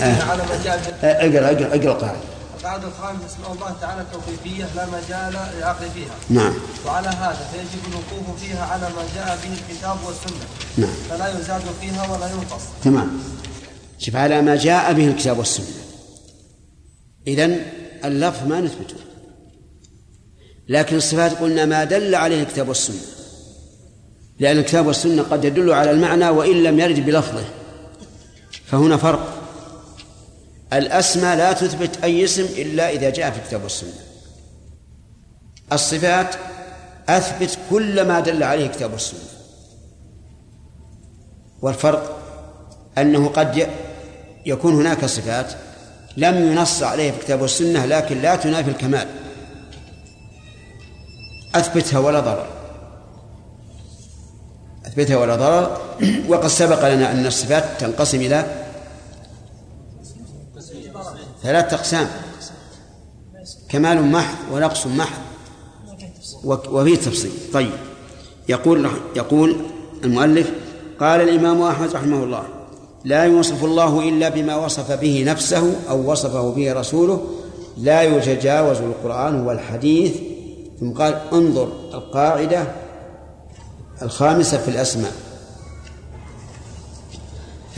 [0.00, 0.22] آه.
[0.22, 2.20] على مجال أقرأ أقرأ أقرأ القاعدة.
[2.68, 6.14] القاعدة الخامسة اسماء الله تعالى توقيفية لا مجال للعقل فيها.
[6.30, 6.54] نعم.
[6.86, 10.46] وعلى هذا فيجب الوقوف فيها على ما جاء به الكتاب والسنة.
[10.76, 10.94] نعم.
[11.10, 12.62] فلا يزاد فيها ولا ينقص.
[12.84, 13.20] تمام.
[13.98, 15.66] شوف على ما جاء به الكتاب والسنة.
[17.26, 17.62] إذن
[18.04, 18.96] اللفظ ما نثبته.
[20.68, 23.00] لكن الصفات قلنا ما دل عليه الكتاب والسنة.
[24.38, 27.44] لأن الكتاب والسنة قد يدل على المعنى وإن لم يرد بلفظه.
[28.66, 29.37] فهنا فرق.
[30.72, 33.90] الأسماء لا تثبت أي اسم إلا إذا جاء في الكتاب والسنة.
[35.72, 36.34] الصفات
[37.08, 39.20] أثبت كل ما دل عليه الكتاب والسنة.
[41.62, 42.18] والفرق
[42.98, 43.68] أنه قد
[44.46, 45.52] يكون هناك صفات
[46.16, 49.08] لم ينص عليها في الكتاب والسنة لكن لا تنافي الكمال.
[51.54, 52.46] أثبتها ولا ضرر.
[54.86, 55.80] أثبتها ولا ضرر.
[56.30, 58.67] وقد سبق لنا أن الصفات تنقسم إلى
[61.42, 62.08] ثلاثة أقسام.
[63.68, 65.20] كمال محض ونقص محض.
[66.44, 67.30] وفيه تفصيل.
[67.52, 67.70] طيب.
[68.48, 69.56] يقول يقول
[70.04, 70.52] المؤلف
[71.00, 72.42] قال الإمام أحمد رحمه الله
[73.04, 77.26] لا يوصف الله إلا بما وصف به نفسه أو وصفه به رسوله
[77.76, 80.12] لا يتجاوز القرآن والحديث.
[80.80, 82.66] ثم قال انظر القاعدة
[84.02, 85.12] الخامسة في الأسماء.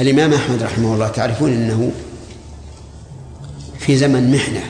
[0.00, 1.92] الإمام أحمد رحمه الله تعرفون أنه
[3.81, 4.62] في زمن محنة.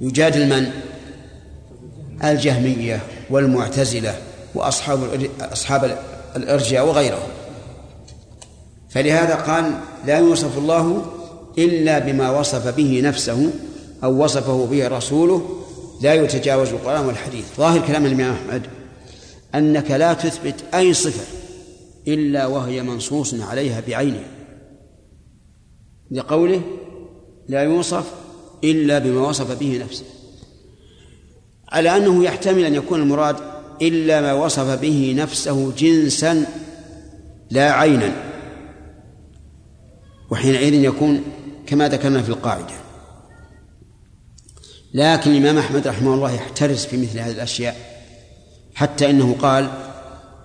[0.00, 0.70] يجادل من؟
[2.24, 3.00] الجهمية
[3.30, 4.14] والمعتزلة
[4.54, 5.98] وأصحاب أصحاب
[6.36, 7.28] الإرجاء وغيرهم.
[8.90, 9.72] فلهذا قال
[10.06, 11.06] لا يوصف الله
[11.58, 13.50] إلا بما وصف به نفسه
[14.04, 15.58] أو وصفه به رسوله.
[16.00, 17.44] لا يتجاوز القرآن والحديث.
[17.56, 18.62] ظاهر كلام الإمام أحمد
[19.54, 21.24] أنك لا تثبت أي صفة
[22.08, 24.41] إلا وهي منصوص عليها بعينها
[26.12, 26.62] لقوله
[27.48, 28.12] لا يوصف
[28.64, 30.04] إلا بما وصف به نفسه
[31.68, 33.36] على أنه يحتمل أن يكون المراد
[33.82, 36.46] إلا ما وصف به نفسه جنسا
[37.50, 38.12] لا عينا
[40.30, 41.22] وحينئذ يكون
[41.66, 42.74] كما ذكرنا في القاعدة.
[44.94, 47.76] لكن الإمام أحمد رحمه الله يحترس في مثل هذه الأشياء
[48.74, 49.70] حتى إنه قال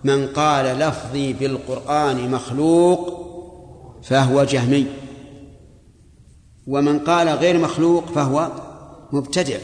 [0.03, 3.27] من قال لفظي بالقرآن مخلوق
[4.03, 4.85] فهو جهمي
[6.67, 8.51] ومن قال غير مخلوق فهو
[9.13, 9.57] مبتدع.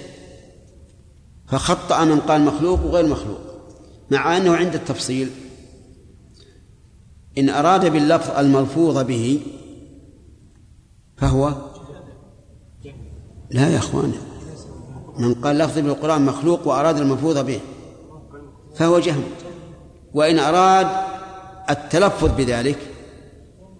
[1.47, 3.39] فخطأ من قال مخلوق وغير مخلوق
[4.11, 5.29] مع أنه عند التفصيل.
[7.37, 9.41] إن أراد باللفظ الملفوظ به
[11.17, 11.53] فهو
[13.51, 14.13] لا يا أخوان
[15.19, 17.59] من قال لفظ بالقرآن مخلوق وأراد الملفوظ به
[18.75, 19.23] فهو جهم
[20.13, 20.87] وإن أراد
[21.69, 22.79] التلفظ بذلك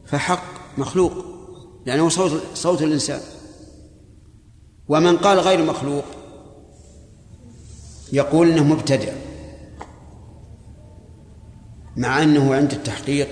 [0.06, 0.44] فحق
[0.78, 1.33] مخلوق.
[1.86, 3.20] لأنه صوت صوت الإنسان.
[4.88, 6.04] ومن قال غير مخلوق
[8.14, 9.14] يقول إنه مبتدع
[11.98, 13.28] مع أنه عند التحقيق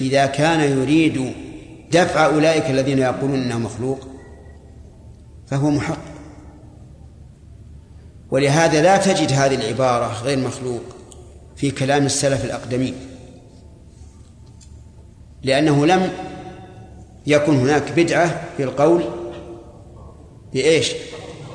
[0.00, 1.34] إذا كان يريد
[1.92, 3.98] دفع أولئك الذين يقولون إنه مخلوق
[5.46, 6.14] فهو محق.
[8.30, 10.82] ولهذا لا تجد هذه العبارة غير مخلوق
[11.56, 12.94] في كلام السلف الأقدمين
[15.42, 16.12] لأنه لم
[17.26, 19.04] يكن هناك بدعة في القول
[20.52, 20.94] بإيش؟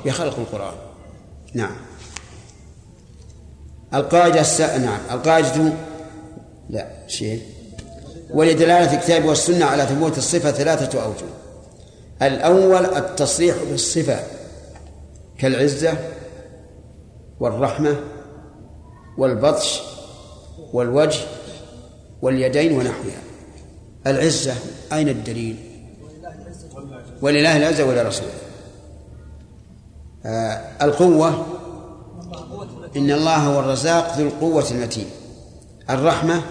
[0.04, 0.74] بخلق القرآن.
[1.54, 1.76] نعم.
[3.94, 4.60] القاعدة الس...
[4.60, 5.00] نعم.
[5.10, 5.72] القاعدة
[6.70, 7.42] لا شيء.
[8.30, 11.26] ولدلالة الكتاب والسنة على ثبوت الصفة ثلاثة أوجه.
[12.22, 14.20] الأول التصريح بالصفة
[15.38, 15.98] كالعزة
[17.40, 17.96] والرحمة
[19.18, 19.80] والبطش
[20.72, 21.20] والوجه
[22.22, 23.29] واليدين ونحوها.
[24.06, 24.54] العزة
[24.92, 25.56] أين الدليل؟
[27.22, 28.30] ولله العزة ولرسوله
[30.26, 31.46] آه القوة
[32.96, 35.06] إن الله هو الرزاق ذو القوة المتين.
[35.90, 36.42] الرحمة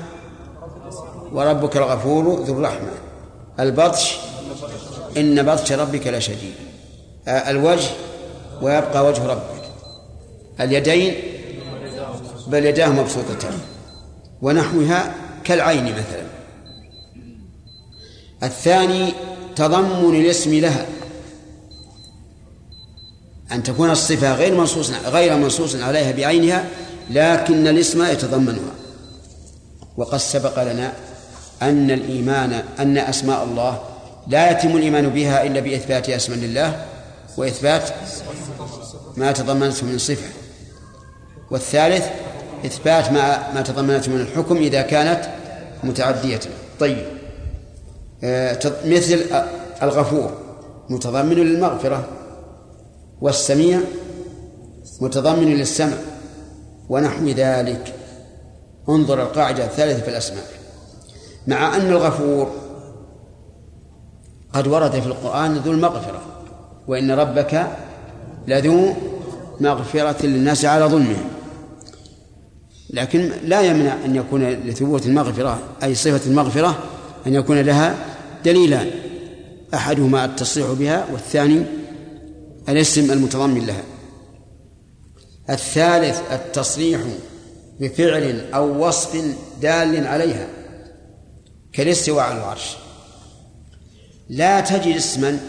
[1.31, 2.91] وربك الغفور ذو الرحمة.
[3.59, 4.17] البطش
[5.17, 6.53] إن بطش ربك لشديد
[7.27, 7.89] الوجه
[8.61, 9.63] ويبقى وجه ربك.
[10.59, 11.13] اليدين
[12.47, 13.53] بل يداه مبسوطتان.
[14.41, 16.28] ونحوها كالعين مثلا.
[18.43, 19.13] الثاني
[19.55, 20.85] تضمن الاسم لها.
[23.51, 26.65] أن تكون الصفة غير منصوص غير منصوص عليها بعينها
[27.09, 28.71] لكن الاسم يتضمنها.
[29.97, 30.93] وقد سبق لنا
[31.61, 33.79] أن الإيمان أن أسماء الله
[34.27, 36.85] لا يتم الإيمان بها إلا بإثبات أسماء لله
[37.37, 37.89] وإثبات
[39.17, 40.29] ما تضمنته من صفة.
[41.51, 42.05] والثالث
[42.65, 45.29] إثبات ما ما تضمنته من الحكم إذا كانت
[45.83, 46.39] متعدية.
[46.79, 47.18] طيب.
[48.85, 49.25] مثل
[49.83, 50.31] الغفور
[50.89, 52.07] متضمن للمغفرة
[53.21, 53.79] والسميع
[55.01, 55.97] متضمن للسمع
[56.89, 57.95] ونحو ذلك.
[58.89, 60.43] انظر القاعدة الثالثة في الأسماء.
[61.47, 62.51] مع أن الغفور
[64.53, 66.21] قد ورد في القرآن ذو المغفرة
[66.87, 67.67] وإن ربك
[68.47, 68.93] لذو
[69.59, 71.29] مغفرة للناس على ظلمهم.
[72.89, 76.75] لكن لا يمنع أن يكون لثبوت المغفرة أي صفة المغفرة
[77.27, 78.05] أن يكون لها
[78.45, 78.91] دليلان
[79.73, 81.63] أحدهما التصريح بها والثاني
[82.69, 83.83] الاسم المتضمن لها.
[85.49, 87.01] الثالث التصريح
[87.79, 90.47] بفعل أو وصف دال عليها
[91.73, 92.77] كالاستواء على العرش.
[94.29, 95.39] لا تجد اسما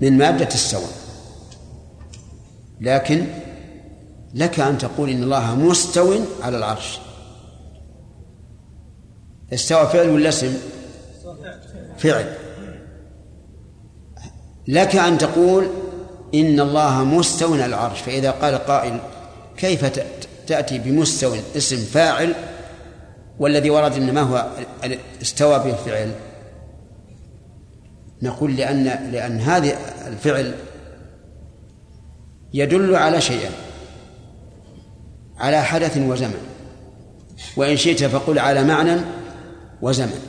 [0.00, 0.92] من مادة السواء.
[2.80, 3.26] لكن
[4.34, 6.98] لك أن تقول إن الله مستو على العرش.
[9.52, 10.58] استوى فعل ولا اسم؟
[11.98, 12.34] فعل.
[14.68, 15.66] لك أن تقول
[16.34, 19.00] إن الله مستو على العرش فإذا قال قائل
[19.56, 20.00] كيف
[20.46, 22.34] تأتي بمستو اسم فاعل
[23.38, 24.46] والذي ورد إنما هو
[25.22, 26.12] استوى به الفعل
[28.22, 29.76] نقول لأن لأن هذا
[30.06, 30.54] الفعل
[32.54, 33.50] يدل على شيئين
[35.38, 36.46] على حدث وزمن.
[37.56, 39.00] وإن شئت فقل على معنى
[39.82, 40.20] وزمن.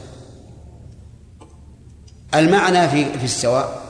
[2.35, 3.83] المعنى في في السواء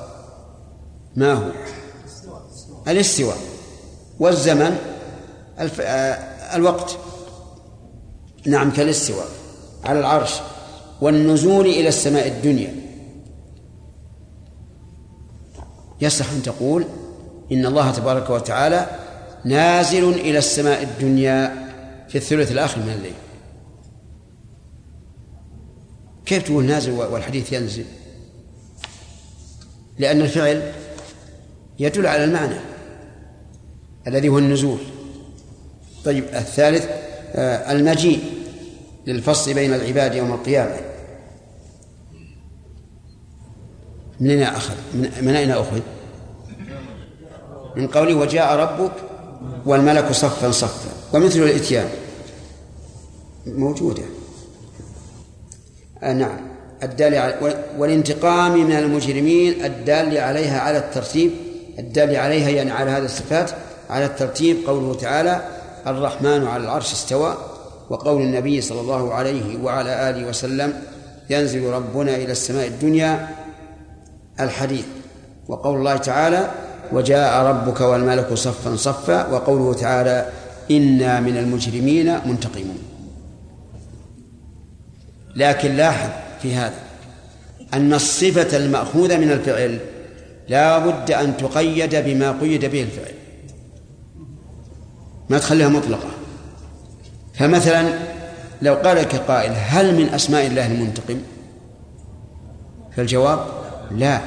[1.15, 1.51] ما هو؟
[2.87, 3.37] الاستواء.
[4.19, 4.77] والزمن
[5.59, 5.81] الف...
[5.81, 6.97] آه، الوقت.
[8.45, 9.27] نعم كالاستواء.
[9.83, 10.33] على العرش.
[11.01, 12.75] والنزول إلى السماء الدنيا.
[16.01, 16.85] يصح أن تقول
[17.51, 18.87] إن الله تبارك وتعالى
[19.45, 21.69] نازل إلى السماء الدنيا
[22.09, 23.13] في الثلث الآخر من الليل.
[26.25, 27.85] كيف تقول نازل والحديث ينزل؟
[29.99, 30.71] لأن الفعل
[31.79, 32.55] يدل على المعنى
[34.07, 34.79] الذي هو النزول.
[36.05, 36.87] طيب الثالث
[37.35, 38.23] آه، المجيء
[39.07, 40.75] للفصل بين العباد يوم القيامة.
[44.19, 44.75] من أين أخذ؟
[45.21, 45.79] من, أين أخذ؟
[47.75, 48.93] من قوله وجاء ربك
[49.65, 50.89] والملك صفا صفا.
[51.13, 51.89] ومثل الإتيان.
[53.45, 54.03] موجودة.
[54.03, 54.22] آه
[56.11, 56.37] نعم.
[56.83, 61.31] الدال على والانتقام من المجرمين الدال عليها على الترتيب.
[61.79, 63.51] الدال عليها يعني على هذه الصفات
[63.89, 65.41] على الترتيب قوله تعالى
[65.87, 67.37] الرحمن على العرش استوى
[67.89, 70.73] وقول النبي صلى الله عليه وعلى آله وسلم
[71.29, 73.27] ينزل ربنا إلى السماء الدنيا
[74.39, 74.85] الحديث.
[75.47, 76.51] وقول الله تعالى
[76.91, 80.29] وجاء ربك والملك صفا صفا وقوله تعالى
[80.71, 82.92] إنا من المجرمين منتقمون.
[85.35, 86.09] لكن لاحظ
[86.41, 86.79] في هذا
[87.73, 89.79] أن الصفة المأخوذة من الفعل
[90.47, 93.13] لا بد أن تقيد بما قيد به الفعل.
[95.29, 96.09] ما تخليها مطلقة.
[97.33, 97.99] فمثلا
[98.61, 101.21] لو قال لك قائل هل من أسماء الله المنتقم؟
[102.95, 103.39] فالجواب
[103.91, 104.19] لا.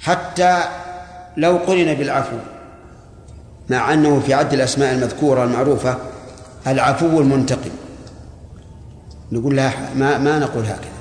[0.00, 0.62] حتى
[1.36, 2.36] لو قرن بالعفو
[3.68, 5.98] مع أنه في عد الأسماء المذكورة المعروفة
[6.66, 7.70] العفو المنتقم.
[9.32, 10.96] نقول لا ما ما نقول هكذا.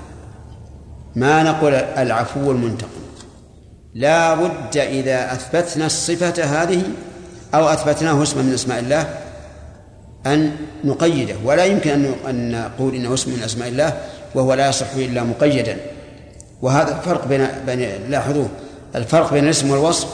[1.15, 2.89] ما نقول العفو المنتقم
[3.93, 6.83] لا بد إذا أثبتنا الصفة هذه
[7.53, 9.19] أو أثبتناه اسما من أسماء الله
[10.25, 11.35] أن نقيده.
[11.45, 13.97] ولا يمكن أن نقول إنه اسم من أسماء الله
[14.35, 15.77] وهو لا يصح إلا مقيدا.
[16.61, 18.49] وهذا الفرق بين بين لاحظوه.
[18.95, 20.07] الفرق بين الاسم والوصف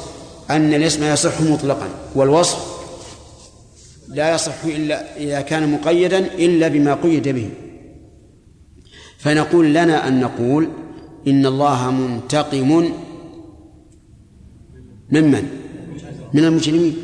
[0.50, 2.58] أن الاسم يصح مطلقا والوصف
[4.08, 7.50] لا يصح إلا إذا كان مقيدا إلا بما قيد به.
[9.22, 10.70] فنقول لنا أن نقول
[11.28, 12.92] إن الله منتقم
[15.12, 15.44] ممن؟
[16.34, 16.98] من المجرمين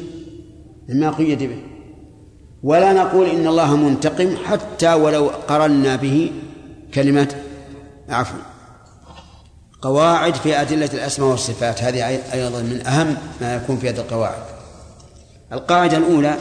[0.90, 1.62] مما قيد به.
[2.64, 6.32] ولا نقول إن الله منتقم حتى ولو قرنا به
[6.94, 7.36] كلمة
[8.10, 8.38] عفو.
[9.82, 14.44] قواعد في أدلة الأسماء والصفات هذه أيضا من أهم ما يكون في هذه القواعد.
[15.54, 16.38] القاعدة الأولى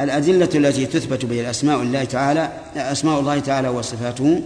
[0.00, 4.42] الأدلة التي تثبت بها الأسماء الله تعالى أسماء الله تعالى وصفاته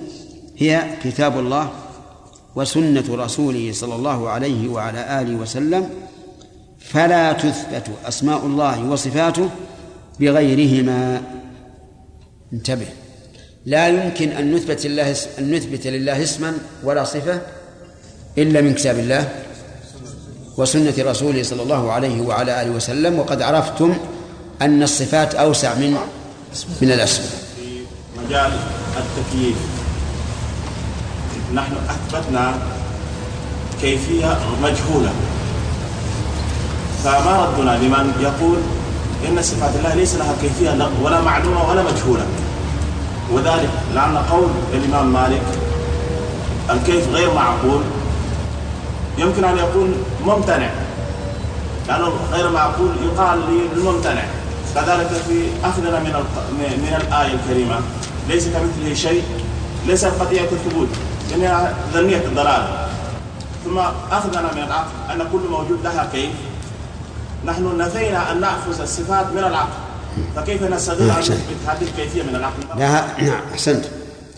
[0.58, 1.70] هي كتاب الله
[2.54, 5.90] وسنة رسوله صلى الله عليه وعلى آله وسلم
[6.80, 9.50] فلا تثبت أسماء الله وصفاته
[10.20, 11.22] بغيرهما.
[12.52, 12.86] انتبه.
[13.66, 17.40] لا يمكن أن نثبت الله أن نثبت لله اسما ولا صفة
[18.38, 19.28] إلا من كتاب الله
[20.56, 23.96] وسنة رسوله صلى الله عليه وعلى آله وسلم وقد عرفتم
[24.62, 25.96] أن الصفات أوسع من
[26.80, 27.30] من الأسماء.
[27.56, 27.84] في
[28.18, 28.52] مجال
[28.96, 29.75] التكييف.
[31.54, 32.54] نحن أثبتنا
[33.80, 35.12] كيفية مجهولة.
[37.04, 38.58] فما ردنا لمن يقول
[39.28, 42.26] إن صفات الله ليس لها كيفية ولا معلومة ولا مجهولة.
[43.32, 45.42] وذلك لأن قول الإمام مالك
[46.70, 47.80] الكيف غير معقول.
[49.18, 49.94] يمكن أن يكون
[50.26, 50.70] ممتنع.
[51.88, 53.40] لأنه غير معقول يقال
[53.76, 54.22] للممتنع
[54.74, 56.12] كذلك في أخذنا من
[56.58, 57.80] من الآية الكريمة
[58.28, 59.22] ليس كمثله شيء
[59.86, 60.88] ليس قضية الثبوت
[61.30, 62.86] لأنها ذنية الضلال
[63.64, 63.78] ثم
[64.10, 66.30] أخذنا من العقل أن كل موجود لها كيف؟
[67.44, 69.72] نحن نفينا أن نأخذ الصفات من العقل
[70.36, 73.84] فكيف نستطيع أن نثبت هذه الكيفية من العقل؟ لا نعم أحسنت.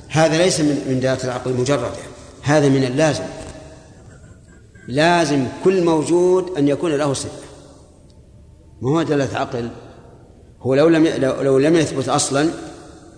[0.08, 1.90] هذا ليس من من دلالة العقل المجردة
[2.42, 3.24] هذا من اللازم.
[4.88, 7.48] لازم كل موجود أن يكون له صفة.
[8.82, 9.68] ما هو دلالة عقل
[10.60, 12.50] هو لو لم لو, لو لم يثبت أصلا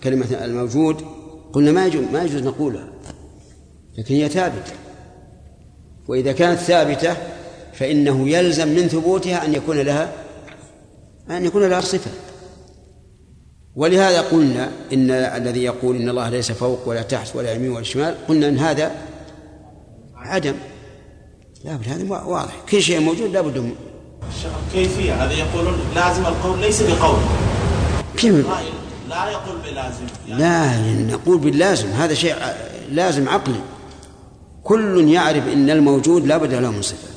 [0.03, 1.05] كلمة الموجود
[1.53, 2.87] قلنا ما يجوز ما يجوز نقولها.
[3.97, 4.73] لكن هي ثابتة.
[6.07, 7.17] وإذا كانت ثابتة
[7.73, 10.11] فإنه يلزم من ثبوتها أن يكون لها
[11.29, 12.11] أن يكون لها صفة.
[13.75, 18.15] ولهذا قلنا إن الذي يقول إن الله ليس فوق ولا تحت ولا يمين ولا شمال
[18.27, 18.91] قلنا إن هذا
[20.15, 20.55] عدم.
[21.65, 22.55] لا بد هذا واضح.
[22.69, 23.73] كل شيء موجود لا بد
[24.73, 27.19] كيفية؟ هذا يقولون لازم القول ليس بقول.
[28.17, 28.47] كيف؟
[29.09, 30.05] لا يقول بلازم.
[30.27, 31.87] يعني لا نقول باللازم.
[31.87, 32.35] هذا شيء
[32.91, 33.61] لازم عقلي.
[34.63, 37.07] كل يعرف إن الموجود لا بد له من صفة.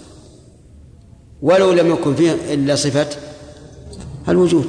[1.42, 3.08] ولو لم يكن فيه إلا صفة
[4.28, 4.66] الوجود.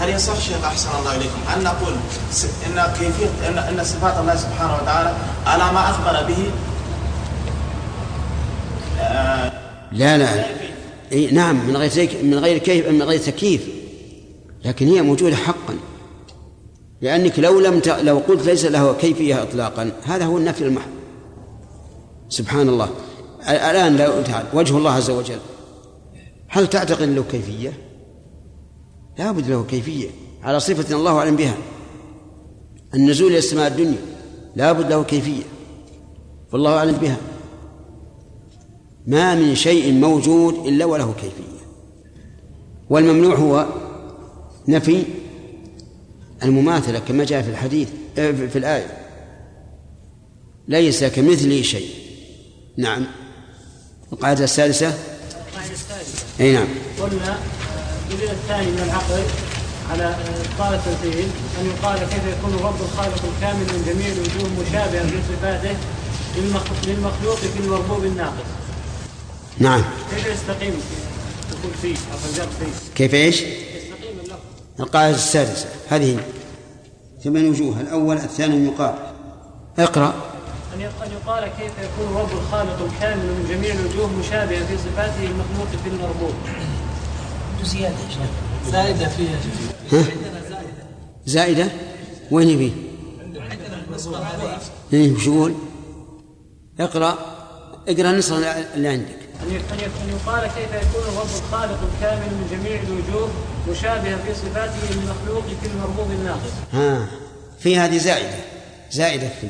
[0.00, 1.92] هل يصح شيخ أحسن الله إليكم أن نقول
[2.66, 6.50] إن كيفيه ان إن صفات الله سبحانه وتعالى على ما أخبر به؟
[9.00, 9.52] آه
[9.92, 10.46] لا لا.
[11.12, 13.68] إيه نعم من غير من غير كيف من غير تكييف.
[14.64, 15.76] لكن هي موجودة حقا.
[17.00, 17.88] لأنك لو لم ت...
[17.88, 20.95] لو قلت ليس له كيفية إطلاقا هذا هو النفي المحض
[22.28, 22.90] سبحان الله
[23.48, 25.38] الآن لو تعال وجه الله عز وجل.
[26.48, 27.72] هل تعتقد له كيفية؟
[29.18, 30.08] لا بد له كيفية.
[30.42, 31.56] على صفة الله أعلم بها.
[32.94, 33.98] النزول إلى السماء الدنيا
[34.56, 35.42] لا بد له كيفية.
[36.52, 37.16] والله أعلم بها.
[39.06, 41.66] ما من شيء موجود إلا وله كيفية.
[42.90, 43.66] والممنوع هو
[44.68, 45.02] نفي
[46.42, 48.98] المماثلة كما جاء في الحديث في الآية.
[50.68, 52.05] ليس كمثله شيء.
[52.76, 53.06] نعم.
[54.12, 56.24] القاعدة السادسة؟ القاعدة السادسة.
[56.40, 56.68] أي نعم.
[57.00, 57.38] قلنا
[58.10, 59.22] الدليل الثاني من العقل
[59.90, 61.28] على إبطال التمثيل
[61.60, 65.76] أن يقال كيف يكون الرب الخالق الكامل من جميع الوجوه مشابها في صفاته
[66.36, 68.46] للمخ- للمخلوق في المربوب الناقص.
[69.58, 69.84] نعم.
[70.10, 70.74] كيف يستقيم؟
[71.50, 72.94] تقول فيه أو فيه.
[72.94, 74.36] كيف إيش؟ يستقيم اللفظ.
[74.80, 75.66] القاعدة السادسة.
[75.88, 76.18] هذه
[77.24, 78.94] ثمان وجوه الأول الثاني يقال
[79.78, 80.14] اقرأ.
[80.76, 85.24] أن يق- أن يقال كيف يكون الرب الخالق الكامل من جميع الوجوه مشابها في صفاته
[85.24, 86.34] المخلوق في المربوب
[87.64, 88.72] زيادة يا شيخ.
[88.72, 89.38] زائدة فيها.
[89.92, 90.04] ها؟
[91.26, 91.66] زائدة
[92.30, 92.72] وين فيه؟
[94.92, 95.54] إيه وش يقول؟
[96.80, 97.18] اقرأ.
[97.88, 99.16] اقرأ النص اللي عندك.
[99.42, 103.28] أن يقال كيف يكون الرب الخالق الكامل من جميع الوجوه
[103.70, 106.50] مشابها في صفاته المخلوق في المربوب الناقص.
[106.72, 107.06] ها
[107.58, 108.34] في هذه زائدة.
[108.90, 109.48] زائدة في.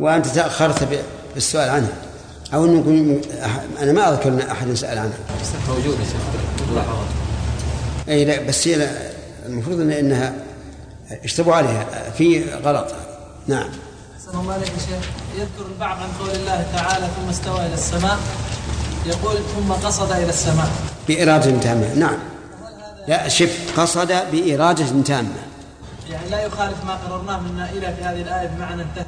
[0.00, 0.88] وأنت تأخرت
[1.34, 1.92] بالسؤال عنها
[2.54, 5.18] أو أح- أنا ما أذكر أن أحد سأل عنها
[5.68, 6.70] موجود يا شيخ.
[6.72, 7.04] ملاحظة
[8.08, 9.10] أي لا بس هي لا-
[9.46, 10.32] المفروض إن إنها
[11.24, 11.86] اشتبوا عليها.
[12.18, 12.86] في غلط.
[13.46, 13.68] نعم.
[14.16, 15.08] أحسن الله عليك يا شيخ.
[15.38, 18.18] يذكر البعض عن قول الله تعالى ثم استوى إلى السماء.
[19.06, 20.68] يقول ثم قصد إلى السماء.
[21.08, 21.94] بإرادة تامة.
[21.94, 22.18] نعم.
[23.08, 25.28] لا شف قصد بإرادة تامة.
[26.10, 29.04] يعني لا يخالف ما قررناه من إلى في هذه الآية بمعنى انتهى.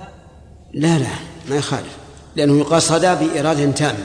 [0.76, 1.08] لا لا
[1.48, 1.96] ما يخالف
[2.36, 4.04] لأنه قصد بإرادة تامة.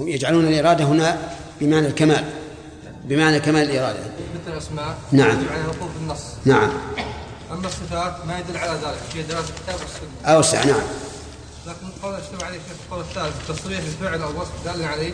[0.00, 2.24] هم يجعلون الإرادة هنا بمعنى الكمال
[3.04, 3.98] بمعنى كمال الإرادة.
[3.98, 5.40] مثل الأسماء نعم.
[5.40, 6.22] يجب على الوقوف بالنص.
[6.44, 6.70] نعم.
[7.52, 10.34] أما الصفات ما يدل على ذلك في دلالة الكتاب والسنة.
[10.34, 10.82] أوسع نعم.
[11.66, 15.12] لكن قول اشتبه عليه الشيخ القول الثالث تصريح الفعل أو الوصف دال عليه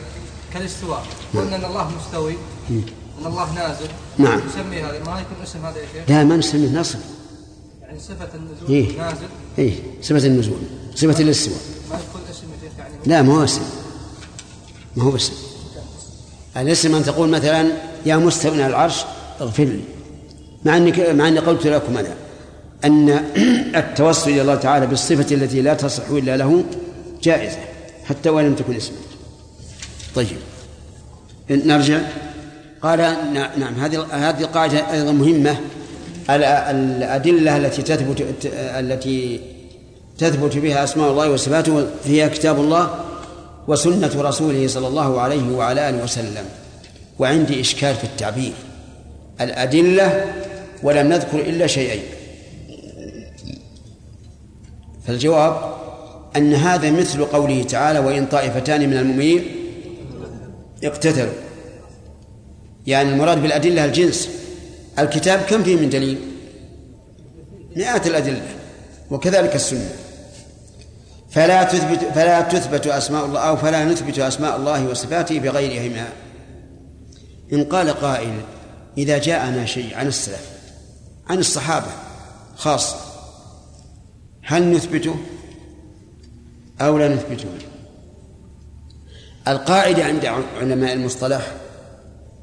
[0.55, 1.07] كالاستواء.
[1.35, 2.35] قلنا أن الله مستوي
[2.71, 3.89] أن الله نازل.
[4.19, 4.41] نعم.
[4.47, 6.99] نسمي هذا ما يكون اسم هذا يا شيخ؟ لا ما نسميه نصب.
[7.83, 8.99] يعني صفة النزول إيه.
[8.99, 9.29] نازل.
[9.59, 10.59] إيه صفة النزول.
[10.99, 11.59] صفة الاستواء
[13.07, 13.63] لا ما هو اسم.
[14.97, 15.33] ما هو اسم.
[16.57, 17.73] الاسم أن تقول مثلا
[18.07, 18.97] يا مستوى العرش
[19.41, 19.81] اغفر لي.
[20.65, 22.15] مع انك مع إني قلت لكم أنا
[22.85, 23.09] أن
[23.81, 26.65] التوسل إلى الله تعالى بالصفة التي لا تصح إلا له
[27.23, 27.59] جائزة
[28.05, 28.97] حتى وإن لم تكن اسما.
[30.15, 30.27] طيب.
[31.51, 32.01] نرجع.
[32.83, 32.99] قال
[33.35, 35.57] نع- نعم هذه هذه القاعدة أيضا مهمة.
[36.31, 39.41] ال- الأدلة التي تثبت التي
[40.19, 43.05] تثبت بها أسماء الله وصفاته هي كتاب الله
[43.69, 46.45] وسنة رسوله صلى الله عليه وعلى آله وسلم.
[47.19, 48.53] وعندي إشكال في التعبير.
[49.41, 50.25] الأدلة
[50.83, 52.03] ولم نذكر إلا شيئين.
[55.07, 55.75] فالجواب
[56.37, 59.45] أن هذا مثل قوله تعالى وإن طائفتان من المؤمنين
[60.85, 61.33] اقتتلوا.
[62.87, 64.29] يعني المراد بالأدلة الجنس.
[64.99, 66.19] الكتاب كم فيه من دليل؟
[67.77, 68.43] مئات الأدلة
[69.11, 70.08] وكذلك السنة.
[71.39, 76.09] فلا تثبت فلا تثبت أسماء الله أو فلا نثبت أسماء الله وصفاته بغيرهما.
[77.53, 78.41] إن قال قائل
[78.99, 80.51] إذا جاءنا شيء عن السلف
[81.27, 81.87] عن الصحابة
[82.57, 82.97] خاصه
[84.43, 85.17] هل نثبته
[86.81, 87.49] أو لا نثبته؟
[89.49, 90.27] القاعدة عند
[90.61, 91.53] علماء المصطلح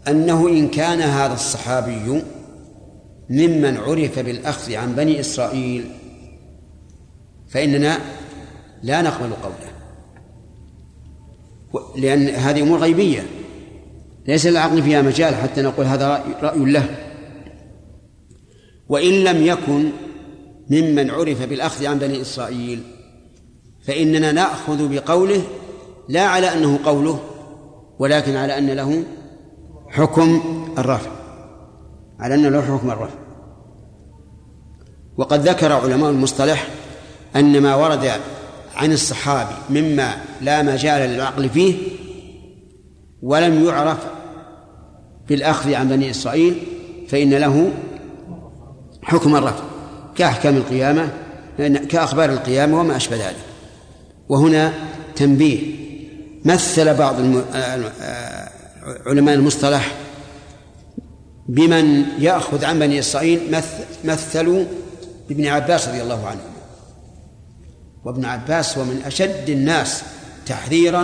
[0.08, 2.24] أنه إن كان هذا الصحابي
[3.30, 5.92] ممن عرف بالأخذ عن بني إسرائيل
[7.50, 8.00] فإننا
[8.84, 9.76] لا نقبل قوله.
[11.96, 13.24] لأن هذه أمور غيبية.
[14.28, 16.96] ليس للعقل فيها مجال حتى نقول هذا رأي, رأي له.
[18.90, 19.90] وإن لم يكن
[20.70, 22.84] ممن عرف بالأخذ عن بني إسرائيل
[23.88, 25.42] فإننا نأخذ بقوله
[26.10, 27.20] لا على أنه قوله
[28.00, 29.04] ولكن على أن له
[29.90, 30.42] حكم
[30.78, 31.12] الرفع.
[32.20, 33.16] على أن له حكم الرفع.
[35.18, 36.68] وقد ذكر علماء المصطلح
[37.36, 38.12] أن ما ورد
[38.76, 41.76] عن الصحابي مما لا مجال للعقل فيه
[43.22, 43.98] ولم يعرف
[45.30, 46.64] بالأخذ عن بني إسرائيل
[47.08, 47.72] فإن له
[49.04, 49.64] حكم الرفع.
[50.16, 51.10] كأحكام القيامة
[51.90, 53.36] كأخبار القيامة وما أشبه ذلك.
[54.30, 54.74] وهنا
[55.16, 55.60] تنبيه.
[56.46, 57.44] مثل بعض الم...
[59.06, 59.92] علماء المصطلح
[61.50, 63.74] بمن يأخذ عن بني إسرائيل مث...
[64.06, 64.66] مثلوا
[65.30, 66.55] بابن عباس رضي الله عنه.
[68.06, 70.04] وابن عباس هو من أشد الناس
[70.46, 71.04] تحذيرا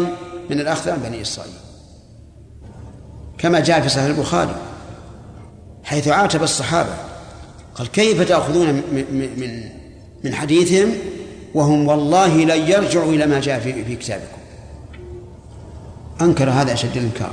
[0.50, 1.54] من الأخذ عن بني إسرائيل.
[3.38, 4.56] كما جاء في صحيح البخاري
[5.84, 6.94] حيث عاتب الصحابة
[7.76, 9.06] قال كيف تأخذون من
[9.38, 9.70] من
[10.24, 10.94] من حديثهم؟
[11.54, 14.38] وهم والله لن يرجعوا إلى ما جاء في, كتابكم.
[16.22, 17.32] أنكر هذا أشد الإنكار.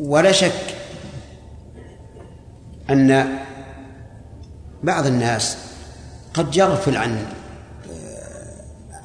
[0.00, 0.74] ولا شك
[2.90, 3.38] أن
[4.82, 5.56] بعض الناس
[6.34, 7.26] قد يغفل عن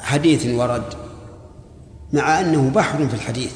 [0.08, 0.94] حديث ورد
[2.14, 3.52] مع أنه بحر في الحديث.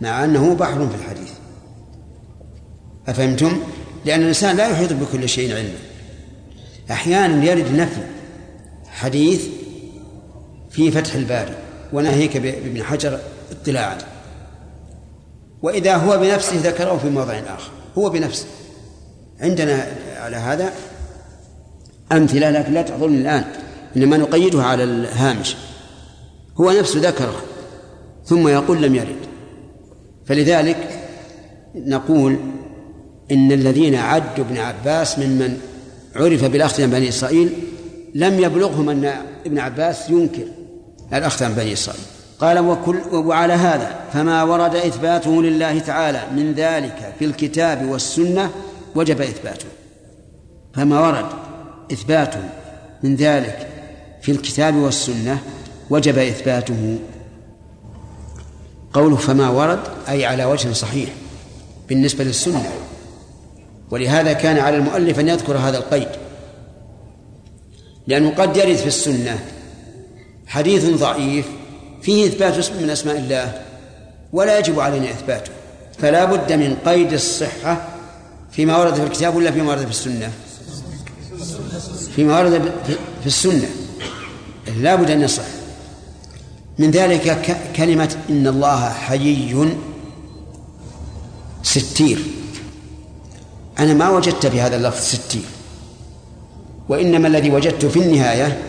[0.00, 1.32] مع أنه بحر في الحديث.
[3.08, 3.60] أفهمتم؟
[4.04, 5.78] لأن الإنسان لا يحيط بكل شيء علما.
[6.90, 8.00] أحيانا يرد نفي
[8.86, 9.46] حديث
[10.70, 11.54] في فتح الباري
[11.92, 13.98] وناهيك بابن حجر اطلاعا.
[15.62, 17.70] وإذا هو بنفسه ذكره في موضع آخر.
[17.98, 18.46] هو بنفسه.
[19.40, 19.86] عندنا
[20.16, 20.72] على هذا
[22.12, 23.67] أمثلة لكن لا تحضرني الآن.
[23.98, 25.56] إنما نقيدها على الهامش.
[26.60, 27.42] هو نفسه ذكره
[28.24, 29.16] ثم يقول لم يرد.
[30.26, 30.76] فلذلك
[31.74, 32.36] نقول
[33.30, 35.58] إن الذين عدوا ابن عباس ممن
[36.16, 37.52] عرف بالأخذ عن بني إسرائيل
[38.14, 39.12] لم يبلغهم أن
[39.46, 40.44] ابن عباس ينكر
[41.12, 42.02] الأخذ عن بني إسرائيل.
[42.38, 48.50] قال وكل وعلى هذا فما ورد إثباته لله تعالى من ذلك في الكتاب والسنة
[48.94, 49.66] وجب إثباته.
[50.74, 51.26] فما ورد
[51.92, 52.40] إثباته
[53.02, 53.68] من ذلك
[54.28, 55.38] في الكتاب والسنة
[55.90, 56.98] وجب إثباته.
[58.92, 61.10] قوله فما ورد أي على وجه صحيح
[61.88, 62.72] بالنسبة للسنة.
[63.90, 66.08] ولهذا كان على المؤلف أن يذكر هذا القيد.
[68.06, 69.38] لأنه قد يرد في السنة
[70.46, 71.46] حديث ضعيف
[72.02, 73.62] فيه إثبات اسم من أسماء الله
[74.32, 75.52] ولا يجب علينا إثباته.
[75.98, 77.88] فلا بد من قيد الصحة
[78.50, 80.30] فيما ورد في الكتاب ولا فيما ورد في السنة؟
[82.16, 82.72] فيما ورد
[83.20, 83.68] في السنة.
[84.82, 85.42] لا بد أن يصح.
[86.78, 89.68] من ذلك كلمة إن الله حيي
[91.62, 92.18] ستير.
[93.78, 95.42] أنا ما وجدت في هذا اللفظ ستير.
[96.88, 98.62] وإنما الذي وجدته في النهاية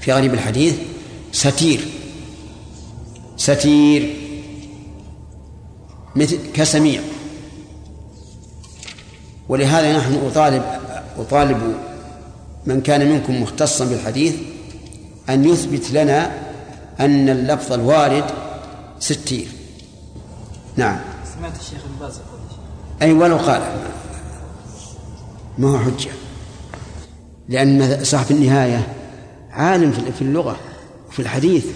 [0.00, 0.74] في غريب الحديث
[1.32, 1.80] ستير.
[3.36, 4.16] ستير.
[6.16, 7.00] مثل كسميع.
[9.48, 10.62] ولهذا نحن أطالب
[11.18, 11.74] أطالب
[12.66, 14.34] من كان منكم مختصا بالحديث
[15.28, 16.30] أن يثبت لنا
[17.00, 18.24] أن اللفظ الوارد
[18.98, 19.48] ستير.
[20.76, 21.00] نعم.
[21.36, 22.20] سمعت الشيخ ابن باز
[23.02, 23.62] أي ولو قال.
[25.58, 26.10] ما هو حجة.
[27.48, 28.86] لأن صاحب النهاية
[29.50, 30.56] عالم في اللغة
[31.08, 31.66] وفي الحديث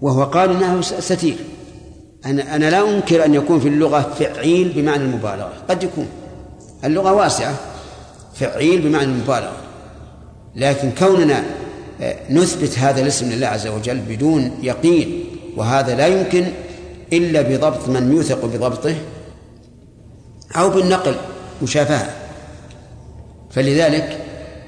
[0.00, 1.36] وهو قال إنه ستير.
[2.26, 5.52] أنا أنا لا أنكر أن يكون في اللغة فعيل بمعنى المبالغة.
[5.68, 6.06] قد يكون.
[6.84, 7.54] اللغة واسعة
[8.34, 9.56] فعيل بمعنى المبالغة.
[10.56, 11.44] لكن كوننا
[12.30, 15.24] نثبت هذا الاسم لله عز وجل بدون يقين
[15.56, 16.46] وهذا لا يمكن
[17.12, 18.94] إلا بضبط من يوثق بضبطه
[20.56, 21.14] أو بالنقل
[21.62, 22.14] مشافهة.
[23.50, 24.18] فلذلك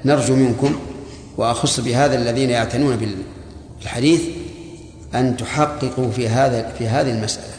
[0.05, 0.75] نرجو منكم
[1.37, 3.17] وأخص بهذا الذين يعتنون
[3.81, 4.21] بالحديث
[5.15, 7.55] أن تحققوا في هذا في هذه المسألة.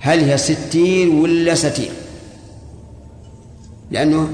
[0.00, 1.90] هل هي ستير ولا ستير؟
[3.90, 4.30] لأنه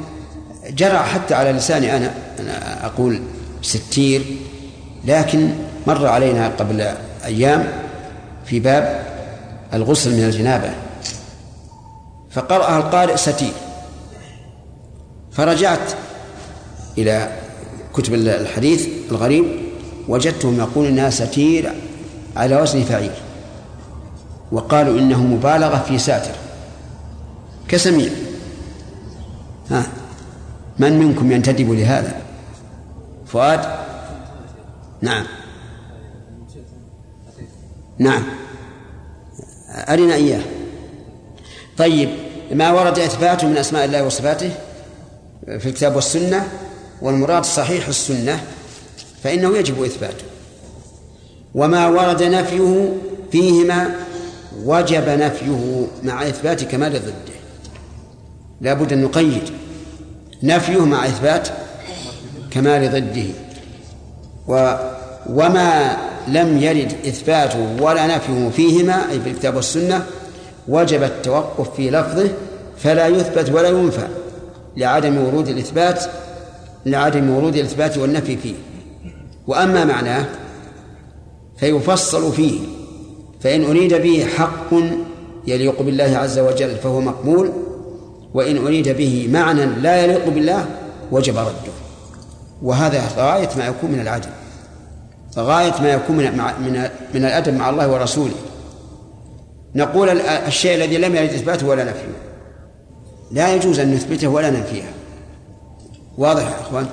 [0.70, 3.20] جرى حتى على لساني أنا أنا أقول
[3.66, 4.22] ستير
[5.04, 5.50] لكن
[5.86, 6.94] مر علينا قبل
[7.24, 7.72] أيام
[8.44, 9.06] في باب
[9.74, 10.70] الغسل من الجنابة.
[12.30, 13.52] فقرأها القارئ ستير.
[15.32, 15.92] فرجعت
[16.98, 17.30] إلى
[17.94, 19.44] كتب الحديث الغريب
[20.08, 21.72] وجدتهم يقولون ستير
[22.36, 23.12] على وزن فعيل.
[24.52, 26.34] وقالوا إنه مبالغة في ساتر.
[27.68, 28.10] كسميع
[29.70, 29.86] ها
[30.78, 32.25] من منكم ينتدب لهذا؟
[33.26, 33.60] فؤاد؟
[35.02, 35.26] نعم.
[37.98, 38.22] نعم.
[39.88, 40.42] أرنا إياه.
[41.78, 42.08] طيب
[42.52, 44.50] ما ورد إثباته من أسماء الله وصفاته
[45.46, 46.48] في الكتاب والسنة؟
[47.02, 48.44] والمراد صحيح السنة
[49.22, 50.24] فإنه يجب إثباته.
[51.54, 52.96] وما ورد نفيه
[53.32, 53.94] فيهما
[54.64, 57.36] وجب نفيه مع إثبات كمال ضده.
[58.60, 59.42] لا بد أن نقيد.
[60.42, 61.48] نفيه مع إثبات
[62.50, 63.28] كمال ضده.
[64.48, 64.76] و
[65.30, 65.96] وما
[66.28, 70.06] لم يرد إثباته ولا نفيه فيهما أي في الكتاب والسنة
[70.68, 72.28] وجب التوقف في لفظه
[72.78, 74.08] فلا يثبت ولا ينفى
[74.76, 76.04] لعدم ورود الإثبات
[76.86, 78.54] لعدم ورود الإثبات والنفي فيه.
[79.46, 80.24] وأما معناه
[81.56, 82.60] فيفصل فيه
[83.40, 84.74] فإن أريد به حق
[85.46, 87.52] يليق بالله عز وجل فهو مقبول
[88.34, 90.66] وإن أريد به معنى لا يليق بالله
[91.12, 91.85] وجب رده.
[92.62, 94.28] وهذا غاية ما يكون من العدل.
[95.38, 98.34] غاية ما يكون من من من الأدب مع الله ورسوله.
[99.74, 102.16] نقول الشيء الذي لم يرد إثباته ولا نفيه.
[103.32, 104.82] لا يجوز أن نثبته ولا ننفيه.
[106.18, 106.86] واضح يا أخوان؟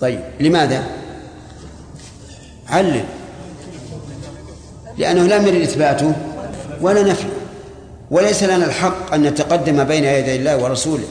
[0.00, 0.84] طيب لماذا؟
[2.68, 3.04] علل.
[4.98, 6.12] لأنه لم يرد إثباته
[6.80, 7.28] ولا نفيه.
[8.10, 11.08] وليس لنا الحق أن نتقدم بين يدي الله ورسوله.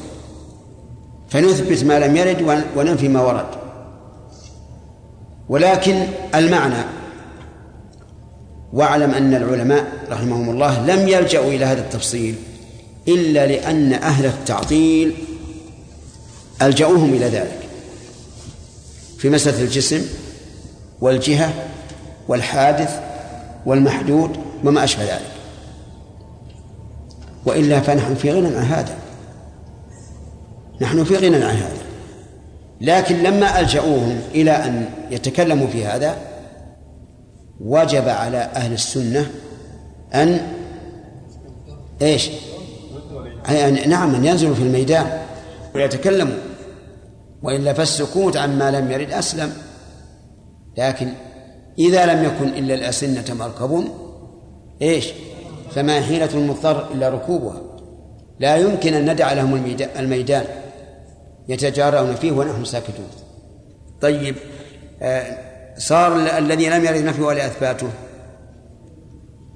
[1.29, 3.56] فنثبت ما لم يرد وننفي ما ورد.
[5.49, 6.83] ولكن المعنى
[8.73, 12.35] واعلم أن العلماء رحمهم الله لم يلجأوا إلى هذا التفصيل
[13.07, 15.13] إلا لأن أهل التعطيل
[16.61, 17.59] ألجأوهم إلى ذلك
[19.17, 20.05] في مسألة الجسم
[21.01, 21.53] والجهة
[22.27, 22.99] والحادث
[23.65, 25.31] والمحدود وما أشبه ذلك.
[27.45, 28.97] وإلا فنحن في غنى عن هذا.
[30.81, 31.86] نحن في غنى عن هذا.
[32.81, 36.17] لكن لما ألجأوهم إلى أن يتكلموا في هذا
[37.61, 39.31] وجب على أهل السنة
[40.13, 40.39] أن
[42.01, 42.29] إيش؟
[43.87, 45.21] نعم أن ينزلوا في الميدان
[45.75, 46.37] ويتكلموا.
[47.43, 49.53] وإلا فالسكوت عما لم يرد أسلم.
[50.77, 51.09] لكن
[51.79, 53.83] إذا لم يكن إلا الأسنة مركب
[54.81, 55.09] إيش؟
[55.75, 57.61] فما حيلة المضطر إلا ركوبها.
[58.39, 60.45] لا يمكن أن ندع لهم الميدان.
[61.49, 63.07] يتجارون فيه ونحن ساكتون.
[64.01, 64.35] طيب
[65.01, 65.37] آه،
[65.77, 67.89] صار الذي لم يرد نفيه ولا إثباته.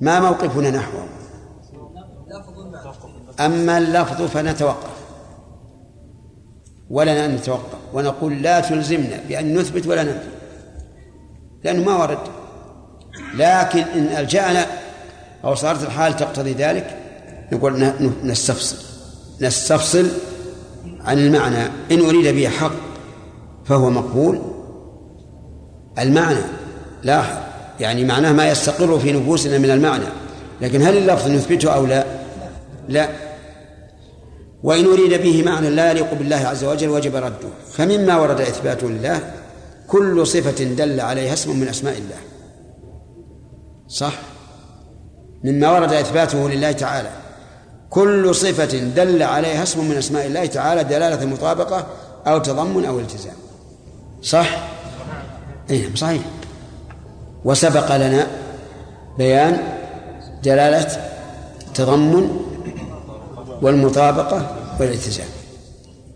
[0.01, 1.05] ما موقفنا نحوه
[3.39, 5.01] أما اللفظ فنتوقف.
[6.89, 7.77] ولنا أن نتوقف.
[7.93, 10.29] ونقول لا تلزمنا بأن نثبت ولا ننفي
[11.63, 12.19] لأنه ما ورد.
[13.33, 14.65] لكن إن ألجأنا
[15.43, 16.97] أو صارت الحال تقتضي ذلك
[17.51, 17.93] نقول
[18.23, 18.77] نستفصل.
[19.41, 20.07] نستفصل
[21.05, 22.71] عن المعنى إن أريد به حق
[23.65, 24.41] فهو مقبول.
[25.99, 26.41] المعنى
[27.03, 27.37] لاحظ
[27.79, 30.05] يعني معناه ما يستقر في نفوسنا من المعنى
[30.61, 32.05] لكن هل اللفظ نثبته أو لا؟
[32.89, 33.09] لا.
[34.63, 37.49] وإن أريد به معنى لا يليق بالله عز وجل وجب رده.
[37.71, 39.19] فمما ورد إثباته لله
[39.87, 42.17] كل صفة دل عليها اسم من أسماء الله.
[43.87, 44.13] صح؟
[45.43, 47.09] مما ورد إثباته لله تعالى.
[47.91, 51.85] كل صفة دل عليها اسم من أسماء الله تعالى دلالة مطابقة
[52.27, 53.35] أو تضمن أو التزام.
[54.21, 54.47] صح؟
[55.69, 56.21] نعم صحيح.
[57.45, 58.27] وسبق لنا
[59.17, 59.57] بيان
[60.43, 60.87] دلالة
[61.73, 62.39] تضمن
[63.61, 65.27] والمطابقة والالتزام.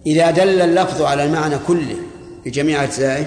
[0.06, 1.96] إذا دل اللفظ على المعنى كله
[2.46, 3.26] بجميع أجزائه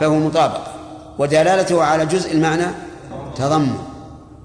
[0.00, 0.72] فهو مطابقة
[1.18, 2.66] ودلالته على جزء المعنى
[3.36, 3.78] تضمن.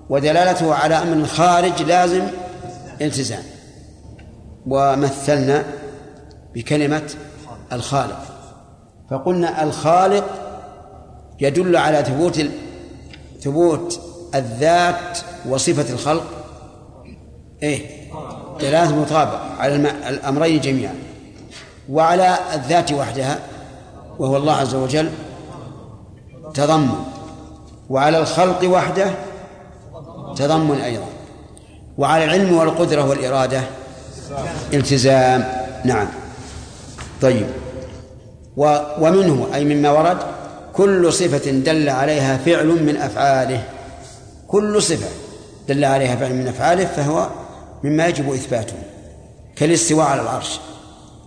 [0.09, 2.27] ودلالته على أمر خارج لازم
[3.01, 3.43] التزام
[4.67, 5.65] ومثلنا
[6.55, 7.09] بكلمة
[7.73, 8.21] الخالق.
[9.11, 10.25] فقلنا الخالق
[11.39, 12.45] يدل على ثبوت
[13.41, 13.99] ثبوت
[14.35, 15.17] الذات
[15.49, 16.23] وصفة الخلق.
[17.63, 18.11] إيه
[18.59, 19.75] دلالة مطابقة على
[20.09, 20.95] الأمرين جميعا.
[21.89, 23.39] وعلى الذات وحدها
[24.19, 25.09] وهو الله عز وجل
[26.53, 26.95] تضمن.
[27.89, 29.11] وعلى الخلق وحده
[30.35, 31.10] تضمن أيضا.
[32.01, 33.61] وعلى العلم والقدرة والإرادة.
[34.73, 35.45] التزام.
[35.85, 36.07] نعم.
[37.21, 37.47] طيب.
[38.57, 40.17] ومنه أي مما ورد
[40.73, 43.63] كل صفة دل عليها فعل من أفعاله.
[44.47, 45.07] كل صفة
[45.67, 47.27] دل عليها فعل من أفعاله فهو
[47.83, 48.73] مما يجب إثباته.
[49.55, 50.59] كالاستواء على العرش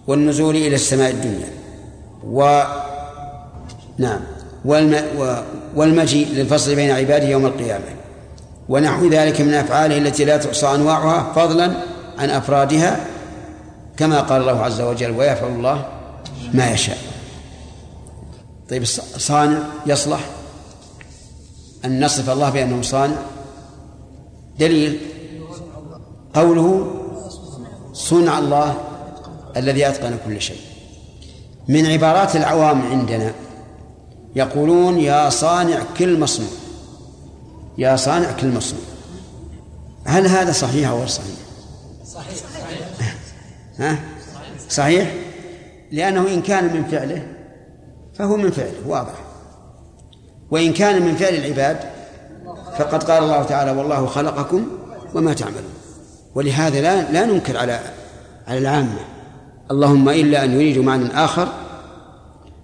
[0.06, 1.48] والنزول إلى السماء الدنيا.
[2.24, 2.62] و
[3.98, 4.20] نعم.
[4.64, 5.04] والم...
[5.18, 5.34] و...
[5.76, 8.03] والمجيء للفصل بين عباده يوم القيامة.
[8.68, 11.72] ونحو ذلك من أفعاله التي لا تحصى أنواعها فضلا
[12.18, 13.06] عن أفرادها
[13.96, 15.88] كما قال الله عز وجل ويفعل الله
[16.52, 16.98] ما يشاء.
[18.70, 18.84] طيب
[19.18, 20.20] صانع يصلح؟
[21.84, 23.16] أن نصف الله بأنه صانع؟
[24.58, 25.00] دليل؟
[26.34, 26.94] قوله
[27.92, 28.74] صنع الله
[29.56, 30.60] الذي أتقن كل شيء.
[31.68, 33.32] من عبارات العوام عندنا
[34.36, 36.63] يقولون يا صانع كل مصنوع.
[37.78, 38.82] يا صانع كل مصنوع
[40.04, 41.36] هل هذا صحيح أو غير صحيح؟
[42.06, 42.36] صحيح
[43.78, 43.98] ها؟
[44.70, 45.14] صحيح؟
[45.92, 47.26] لأنه إن كان من فعله
[48.14, 49.14] فهو من فعله واضح
[50.50, 51.78] وإن كان من فعل العباد
[52.78, 54.66] فقد قال الله تعالى والله خلقكم
[55.14, 55.74] وما تعملون
[56.34, 57.80] ولهذا لا لا ننكر على
[58.48, 59.00] على العامة
[59.70, 61.48] اللهم إلا أن يريدوا معنى آخر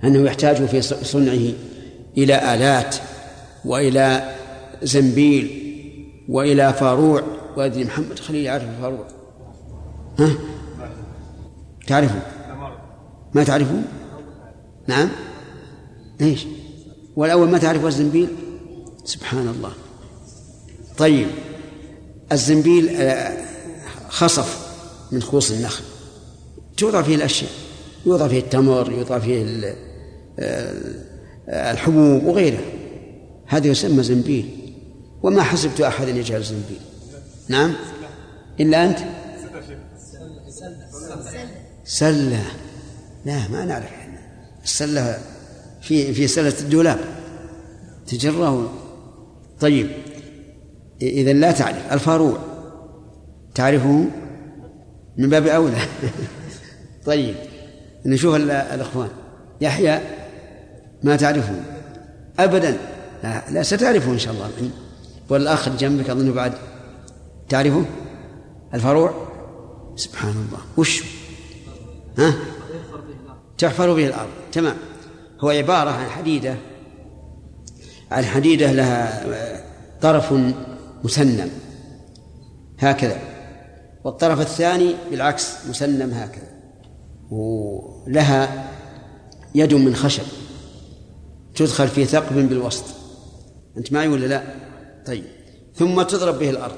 [0.04, 1.52] أنه يحتاج في صنعه
[2.18, 2.96] إلى آلات
[3.64, 4.34] وإلى
[4.82, 5.66] زنبيل
[6.28, 7.22] وإلى فاروع
[7.56, 9.06] وأدري محمد خليل يعرف الفاروع
[10.18, 10.30] ها؟
[11.86, 12.20] تعرفوا
[13.34, 13.84] ما تعرفون
[14.86, 15.08] نعم.
[16.20, 16.46] إيش؟
[17.16, 18.28] والأول ما تعرف الزنبيل؟
[19.04, 19.72] سبحان الله
[20.98, 21.28] طيب
[22.32, 23.36] الزنبيل آه،
[24.08, 24.70] خصف
[25.12, 25.84] من خوص النخل.
[26.76, 27.50] توضع فيه الأشياء
[28.06, 29.44] يوضع فيه التمر يوضع فيه
[30.38, 30.74] آه،
[31.48, 32.60] الحبوب وغيره
[33.46, 34.59] هذا يسمى زنبيل.
[35.22, 36.80] وما حسبت أحدا يجهل الزنبيل
[37.48, 37.74] نعم.
[38.60, 38.98] إلا أنت؟
[41.84, 42.42] سلة.
[43.24, 44.18] لا ما نعرف إحنا.
[44.64, 45.18] السلة
[45.82, 46.98] في في سلة الدولاب.
[48.06, 48.72] تجره.
[49.60, 49.90] طيب.
[51.02, 51.92] إذا لا تعرف.
[51.92, 52.38] الفاروع
[53.54, 54.04] تعرفه؟
[55.16, 55.78] من باب أولى.
[57.06, 57.34] طيب.
[58.06, 59.08] نشوف الإخوان.
[59.60, 60.00] يحيى.
[61.02, 61.54] ما تعرفه؟
[62.38, 62.76] أبدا.
[63.22, 64.50] لا, لا ستعرفه إن شاء الله.
[65.30, 66.52] والأخ جنبك أظن بعد
[67.48, 67.84] تعرفه؟
[68.74, 69.28] الفروع؟
[69.96, 71.02] سبحان الله وش؟
[72.18, 72.34] ها؟
[73.58, 74.30] تحفر به الأرض.
[74.52, 74.76] تمام.
[75.40, 76.56] هو عبارة عن حديدة.
[78.10, 79.26] عن حديدة لها
[80.00, 80.34] طرف
[81.04, 81.50] مسنم.
[82.78, 83.18] هكذا.
[84.04, 86.48] والطرف الثاني بالعكس مسنم هكذا.
[87.30, 88.68] ولها
[89.54, 90.24] يد من خشب.
[91.54, 92.84] تدخل في ثقب بالوسط.
[93.76, 94.69] أنت معي ولا لا؟
[95.06, 95.24] طيب.
[95.74, 96.76] ثم تضرب به الأرض.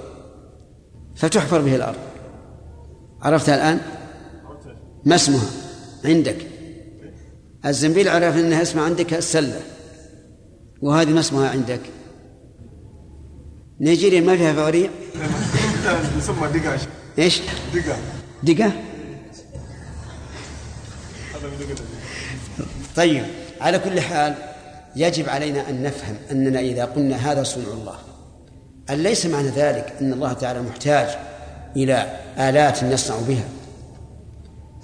[1.15, 1.99] فتحفر به الأرض.
[3.23, 3.81] عرفتها الآن؟
[5.05, 5.47] ما اسمها؟
[6.05, 6.47] عندك.
[7.67, 9.61] الزنبيل عرف أنها اسمها عندك السلة.
[10.83, 11.81] وهذه ما اسمها عندك؟
[13.81, 14.91] نيجيريا ما فيها فواريع؟
[16.19, 16.79] يسمى دقة
[17.19, 17.41] إيش؟
[17.75, 17.97] دقة.
[18.43, 18.73] دقة؟
[22.97, 23.25] طيب.
[23.61, 24.35] على كل حال
[24.97, 28.12] يجب علينا أن نفهم أننا إذا قلنا هذا صنع الله.
[28.91, 31.09] ليس معنى ذلك أن الله تعالى محتاج
[31.77, 33.45] إلى آلات نصنع بها.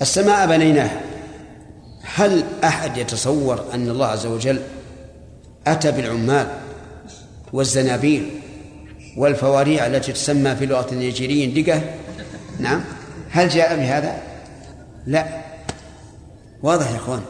[0.03, 1.01] السماء بنيناها.
[2.15, 4.61] هل أحد يتصور أن الله عز وجل
[5.67, 6.47] أتى بالعمال
[7.53, 8.41] والزنابيل
[9.17, 11.83] والفواريع التي تسمى في لغة النيجيريين؟ دقة.
[12.59, 12.85] نعم.
[13.31, 14.19] هل جاء بهذا؟
[15.07, 15.27] لا.
[16.63, 17.21] واضح يا إخوان؟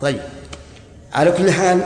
[0.00, 0.20] طيب.
[1.12, 1.80] على كل حال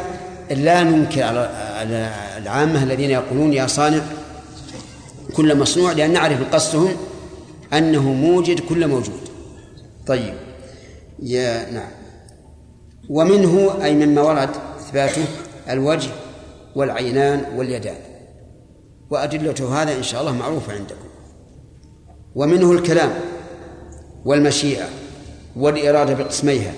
[0.51, 4.03] لا ننكر على العامة الذين يقولون يا صانع
[5.37, 6.97] كل مصنوع لأن نعرف قصدهم
[7.73, 9.21] أنه موجد كل موجود.
[10.07, 10.35] طيب.
[11.23, 11.91] يا نعم.
[13.09, 14.51] ومنه أي مما ورد
[14.81, 15.25] إثباته؟
[15.71, 16.11] الوجه
[16.77, 17.97] والعينان واليدان.
[19.11, 21.09] وأدلة هذا إن شاء الله معروفة عندكم.
[22.35, 23.11] ومنه الكلام
[24.25, 24.89] والمشيئة
[25.57, 26.73] والإرادة بقسميها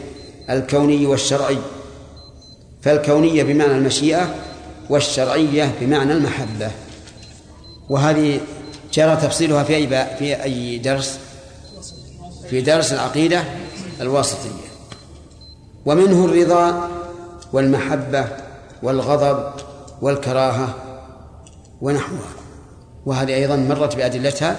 [0.50, 1.58] الكوني والشرعي.
[2.82, 4.34] فالكونية بمعنى المشيئة
[4.90, 6.70] والشرعية بمعنى المحبة.
[7.88, 8.40] وهذه
[8.92, 9.88] جرى تفصيلها في أي
[10.18, 11.18] في أي درس؟
[12.50, 13.44] في درس العقيدة
[14.00, 14.70] الواسطية.
[15.86, 16.90] ومنه الرضا
[17.52, 18.28] والمحبة
[18.82, 19.52] والغضب
[20.02, 20.74] والكراهة
[21.80, 22.34] ونحوها.
[23.06, 24.56] وهذه أيضا مرت بأدلتها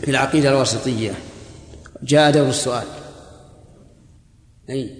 [0.00, 1.12] في العقيدة الواسطية.
[2.02, 2.86] جاء دور السؤال.
[4.70, 4.94] أي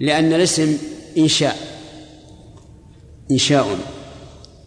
[0.00, 0.78] لأن الاسم
[1.18, 1.79] إنشاء.
[3.30, 3.78] إنشاء.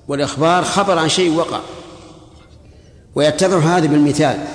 [0.08, 1.60] والإخبار خبر عن شيء وقع.
[3.16, 4.46] ويتضح هذا بالمثال.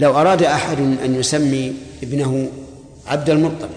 [0.00, 2.50] لو أراد أحد أن يسمي ابنه
[3.06, 3.70] عبد المطلب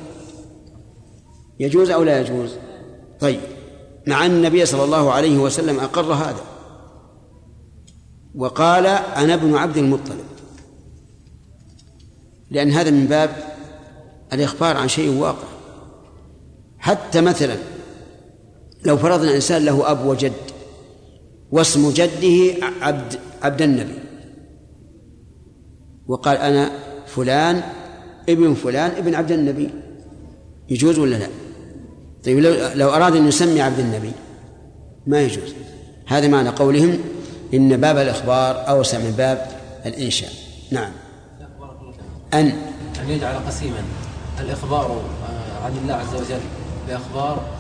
[1.60, 2.52] يجوز أو لا يجوز؟
[3.20, 3.40] طيب.
[4.08, 6.44] مع أن النبي صلى الله عليه وسلم أقر هذا.
[8.36, 10.18] وقال أنا ابن عبد المطلب.
[12.52, 13.30] لأن هذا من باب
[14.34, 15.48] الإخبار عن شيء واقع.
[16.80, 17.56] حتى مثلا
[18.86, 20.34] لو فرضنا إنسان له أب وجد
[21.52, 24.00] واسم جده عبد عبد النبي.
[26.08, 26.72] وقال أنا
[27.06, 27.62] فلان
[28.30, 29.70] ابن فلان ابن عبد النبي.
[30.70, 31.28] يجوز ولا لا؟
[32.26, 34.12] طيب لو, لو أراد أن يسمي عبد النبي
[35.08, 35.54] ما يجوز.
[36.06, 36.98] هذا معنى قولهم
[37.54, 39.48] إن باب الإخبار أوسع من باب
[39.86, 40.32] الإنشاء.
[40.72, 40.92] نعم.
[42.34, 42.52] أن.
[43.04, 43.84] أن يجعل قسيما
[44.40, 46.40] الإخبار آه، عن الله عز وجل
[46.88, 47.57] بأخبار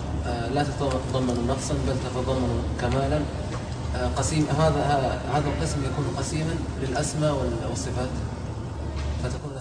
[0.53, 3.21] لا تتضمن نقصا بل تتضمن كمالا.
[3.95, 4.81] آه، قسيم هذا
[5.33, 7.33] هذا القسم يكون قسيما للأسماء
[7.69, 8.09] والصفات.
[9.23, 9.51] فتكون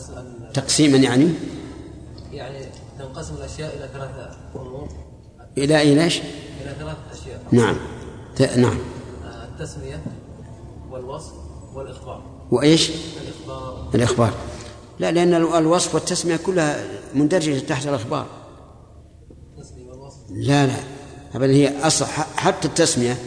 [0.55, 1.29] تقسيما يعني؟
[2.33, 2.67] يعني
[2.99, 4.89] تنقسم الأشياء إلى ثلاثة أمور.
[5.59, 7.41] إلى إلى إيش؟ إلى ثلاثة أشياء.
[7.53, 7.77] نعم.
[8.57, 8.79] نعم.
[9.53, 10.03] التسمية
[10.91, 11.33] والوصف
[11.75, 12.23] والإخبار.
[12.51, 13.89] وإيش؟ الإخبار.
[13.95, 14.35] الإخبار.
[14.99, 16.85] لا لأن الوصف والتسمية كلها
[17.15, 18.27] مندرجة تحت الأخبار.
[20.37, 20.77] لا لا.
[21.35, 22.05] أبدا هي أصل
[22.37, 23.19] حتى التسمية.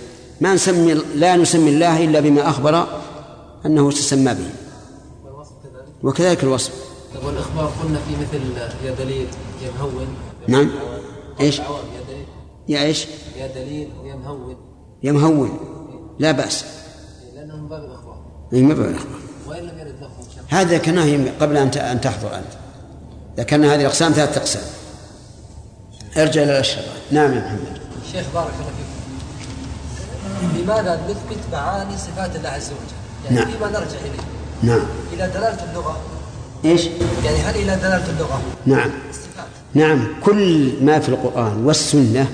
[0.42, 2.88] ما نسمي لا نسمي الله إلا بما أخبر
[3.66, 4.50] أنه تسمى به.
[6.04, 6.74] وكذلك الوصف.
[7.24, 8.44] والإخبار قلنا في مثل
[8.86, 9.28] يا دليل
[9.64, 10.08] يا مهون.
[10.48, 10.72] نعم.
[11.40, 11.66] إيش؟ يا
[12.08, 12.26] دليل
[12.68, 12.96] يا؟
[13.38, 14.58] يا دليل ويا مهون.
[15.04, 15.60] يا مهون.
[16.20, 16.66] لا بأس.
[17.36, 18.22] لأنه من باب الإخبار.
[18.54, 19.20] اي من باب الإخبار.
[19.48, 22.54] وإن لم يرد لفظ هذا ذكرناه قبل أن أن تحضر أنت.
[23.38, 24.64] ذكرنا هذه الأقسام ثلاثة أقسام.
[26.18, 27.80] ارجع إلى الأشرطة نعم يا محمد.
[28.12, 28.90] شيخ بارك الله فيك.
[30.64, 32.96] لماذا نثبت معاني صفات الله عز وجل؟
[33.26, 33.52] يعني نعم.
[33.52, 34.86] فيما نرجع إليه؟ نعم.
[35.14, 35.98] إلى دلاله اللغة.
[36.66, 36.86] إيش؟
[37.26, 38.90] يعني هل إلى دلاله اللغة؟ نعم.
[39.74, 40.08] نعم.
[40.24, 42.28] كل ما في القرآن والسنة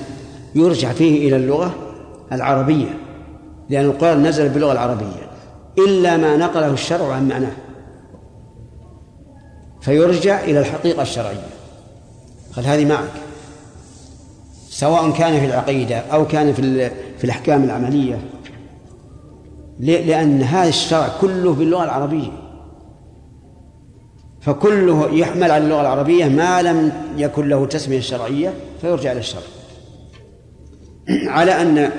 [0.56, 1.76] يرجع فيه إلى اللغة
[2.32, 2.98] العربية.
[3.70, 5.30] لأن القرآن نزل باللغة العربية.
[5.78, 7.52] إلا ما نقله الشرع عن معناه.
[9.82, 11.48] فيرجع إلى الحقيقة الشرعية.
[12.56, 13.25] قال هذه معك؟
[14.76, 18.20] سواء كان في العقيدة أو كان في في الأحكام العملية.
[19.80, 22.32] لأن هذا الشرع كله باللغة العربية.
[24.42, 29.42] فكله يحمل على اللغة العربية ما لم يكن له تسمية شرعية فيرجع إلى الشرع.
[31.38, 31.92] على أن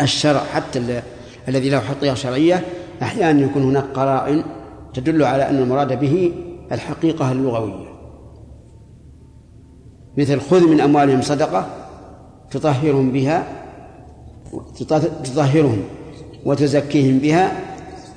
[0.00, 1.02] الشرع حتى ال-
[1.48, 2.64] الذي له حقيقة شرعية
[3.02, 4.44] أحيانا يكون هناك قرائن
[4.94, 6.32] تدل على أن المراد به
[6.72, 7.85] الحقيقة اللغوية.
[10.16, 11.66] مثل خذ من أموالهم صدقة
[12.50, 13.46] تطهرهم بها
[15.24, 15.82] تطهرهم
[16.44, 17.60] وتزكيهم بها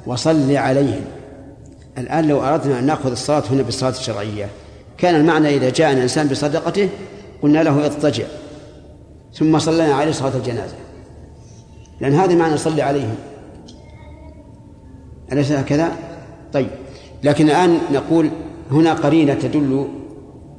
[0.08, 1.02] وصل عليهم.
[1.98, 4.50] الآن لو أردنا أن نأخذ الصلاة هنا بالصلاة الشرعية
[4.98, 6.90] كان المعنى إذا جاء الإنسان بصدقته
[7.42, 8.26] قلنا له اضطجع
[9.34, 10.76] ثم صلينا عليه صلاة الجنازة.
[12.02, 13.16] لأن هذا معنى صلي عليهم.
[15.32, 15.92] أليس هكذا؟
[16.54, 16.70] طيب
[17.24, 18.30] لكن الآن نقول
[18.72, 19.88] هنا قرينة تدل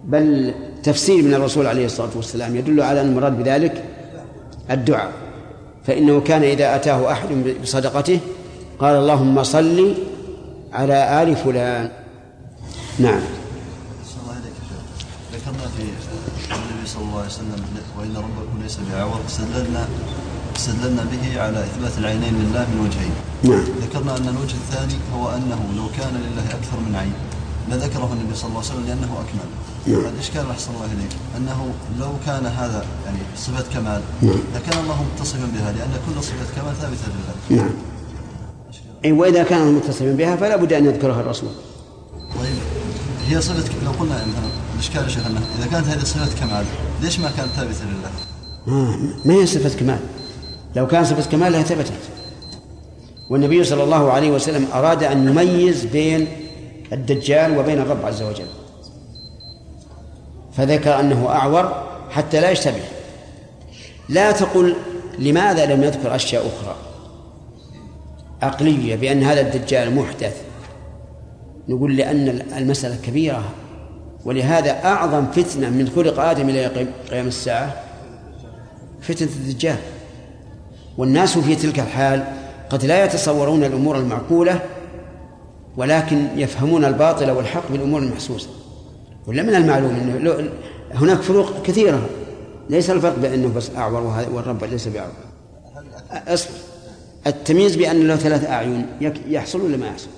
[0.04, 3.84] بل تفسير من الرسول عليه الصلاة والسلام يدل على أن المراد بذلك
[4.70, 5.12] الدعاء
[5.86, 7.28] فإنه كان إذا أتاه أحد
[7.62, 8.20] بصدقته
[8.78, 9.94] قال اللهم صل
[10.72, 11.90] على آل فلان
[12.98, 13.20] نعم.
[15.32, 17.64] ذكرنا في النبي صلى الله عليه وسلم
[17.98, 19.88] وإن ربكم ليس بعور استدللنا
[20.56, 23.14] استدللنا به على إثبات العينين لله من وجهين.
[23.42, 23.64] نعم.
[23.82, 27.12] ذكرنا أن الوجه الثاني هو أنه لو كان لله أكثر من عين
[27.68, 29.48] لذكره النبي صلى الله عليه وسلم لأنه أكمل.
[29.86, 30.04] نعم.
[30.14, 34.40] الاشكال أحسن الله إليك أنه لو كان هذا يعني صفة كمال نعم.
[34.54, 37.06] لكان الله متصفا بها لأن كل صفة كمال ثابتة
[37.50, 37.62] لله.
[37.62, 37.70] نعم
[39.04, 41.50] أي وإذا كان متصفا بها فلا بد أن يذكرها الرسول
[42.40, 42.54] طيب
[43.28, 46.64] هي صفة لو قلنا مثلا الإشكال يا شيخ أنه إذا كانت هذه صفة كمال
[47.02, 48.10] ليش ما كانت ثابتة لله؟
[48.68, 49.98] آه ما هي صفة كمال
[50.76, 51.92] لو كان صفة كمال لها ثبتت
[53.30, 56.28] والنبي صلى الله عليه وسلم أراد أن يميز بين
[56.92, 58.46] الدجال وبين الرب عز وجل
[60.60, 62.82] فذكر أنه أعور حتى لا يشتبه.
[64.08, 64.76] لا تقل
[65.18, 66.74] لماذا لم يذكر أشياء أخرى.
[68.42, 70.42] عقلية بأن هذا الدجال محدث.
[71.68, 73.44] نقول لأن المسألة كبيرة.
[74.24, 76.66] ولهذا أعظم فتنة من خلق آدم إلى
[77.10, 77.76] قيام الساعة
[79.02, 79.78] فتنة الدجال.
[80.98, 82.24] والناس في تلك الحال
[82.70, 84.60] قد لا يتصورون الأمور المعقولة
[85.76, 88.59] ولكن يفهمون الباطل والحق بالأمور المحسوسة.
[89.26, 90.48] ولا من المعلوم أنه لو-
[90.94, 92.08] هناك فروق كثيرة.
[92.70, 95.10] ليس الفرق بأنه بس وهذا- والرب ليس بأعور.
[96.10, 96.50] أصبر
[97.26, 100.08] التمييز بأن له ثلاث أعين يك- يحصل ولا ما يحصل؟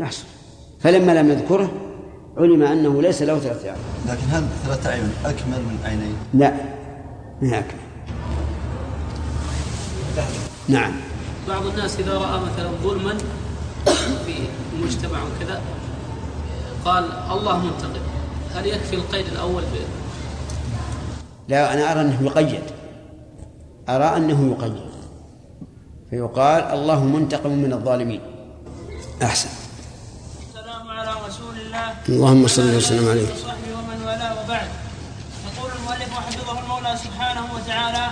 [0.00, 0.24] يحصل.
[0.80, 1.70] فلما لم يذكره
[2.36, 3.78] علم أنه ليس له ثلاث أعين.
[4.08, 6.52] لكن هل ثلاثة أعين أكمل من عينين؟ لا.
[7.42, 7.80] ما هي أكمل؟
[10.68, 10.92] نعم.
[11.48, 13.14] بعض الناس إذا رأى مثلا ظلما
[14.26, 14.34] في
[14.76, 15.60] المجتمع وكذا
[16.84, 18.00] قال الله منتقم.
[18.58, 19.74] هل يكفي القيد الأول ب...
[21.48, 22.62] لا أنا أرى أنه يقيد.
[23.88, 24.90] أرى أنه يقيد.
[26.10, 28.20] فيقال الله منتقم من الظالمين.
[29.22, 29.48] أحسن.
[30.48, 31.94] السلام على رسول الله.
[32.08, 33.28] اللهم صل وسلم عليه.
[33.32, 34.68] وصحبه ومن والاه وبعد.
[35.46, 38.06] يقول المؤلف حفظه المولى سبحانه وتعالى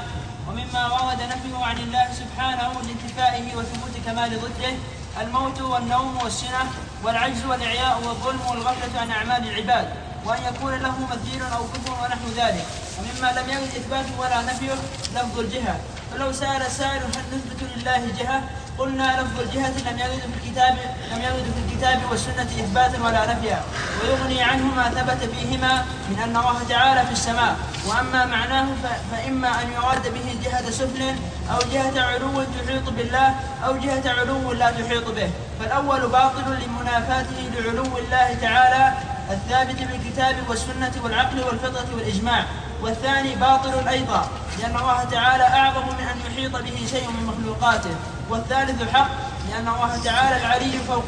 [0.48, 4.74] ومما ورد نفيه عن الله سبحانه لانتفائه وثبوت كمال ضده
[5.22, 6.62] الموت والنوم والسنة
[7.04, 10.05] والعجز والإعياء والظلم والغفلة عن أعمال العباد.
[10.26, 12.66] وأن يكون له مثيل أو كفر ونحو ذلك.
[12.98, 14.72] ومما لم يرد إثباته ولا نفيه
[15.14, 15.76] لفظ الجهة.
[16.12, 18.42] فلو سأل سائل هل نثبت لله جهة؟
[18.78, 20.74] قلنا لفظ الجهة لم يرد في الكتاب
[21.12, 23.60] لم يرد في الكتاب والسنة إثباتا ولا نفيا.
[24.02, 27.56] ويغني عنه ما ثبت فيهما من أن الله تعالى في السماء.
[27.86, 28.66] وأما معناه
[29.12, 31.02] فإما أن يراد به جهة سفل
[31.50, 33.34] أو جهة علو تحيط بالله
[33.66, 35.30] أو جهة علو لا تحيط به.
[35.60, 38.92] فالأول باطل لمنافاته لعلو الله تعالى
[39.30, 42.44] الثابت بالكتاب والسنة والعقل والفطرة والإجماع
[42.82, 44.28] والثاني باطل أيضا
[44.58, 47.90] لأن الله تعالى أعظم من أن يحيط به شيء من مخلوقاته
[48.30, 49.10] والثالث حق
[49.50, 51.04] لأن الله تعالى العلي فوق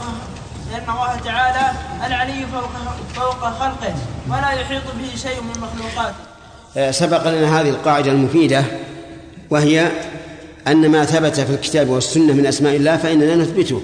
[0.73, 1.73] لأن الله تعالى
[2.07, 2.71] العلي فوق
[3.15, 3.95] فوق خلقه
[4.29, 6.17] ولا يحيط به شيء من مخلوقاته.
[6.77, 8.65] آه، سبق لنا هذه القاعدة المفيدة
[9.51, 9.91] وهي
[10.67, 13.83] أن ما ثبت في الكتاب والسنة من أسماء الله فإننا نثبته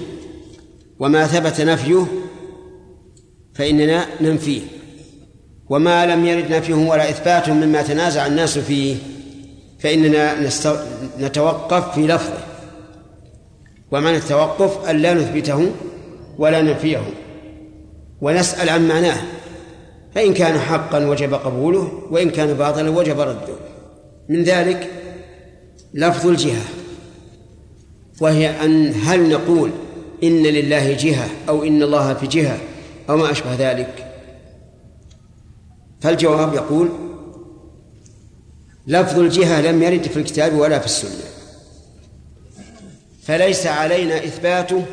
[0.99, 2.05] وما ثبت نفيه
[3.55, 4.61] فإننا ننفيه.
[5.69, 8.95] وما لم يرد نفيه ولا إثباته مما تنازع الناس فيه
[9.79, 10.49] فإننا.
[11.19, 12.37] نتوقف في لفظه.
[13.91, 15.71] ومعنى التوقف أن لا نثبته
[16.37, 17.03] ولا ننفيه.
[18.21, 19.17] ونسأل عن معناه.
[20.15, 23.55] فإن كان حقا وجب قبوله وإن كان باطلا وجب رده.
[24.29, 24.91] من ذلك
[25.93, 26.63] لفظ الجهة.
[28.21, 29.71] وهي أن هل نقول
[30.23, 32.57] إن لله جهة أو إن الله في جهة؟
[33.09, 34.11] أو ما أشبه ذلك.
[36.01, 36.89] فالجواب يقول
[38.87, 41.25] لفظ الجهة لم يرد في الكتاب ولا في السنة.
[43.23, 44.85] فليس علينا إثباته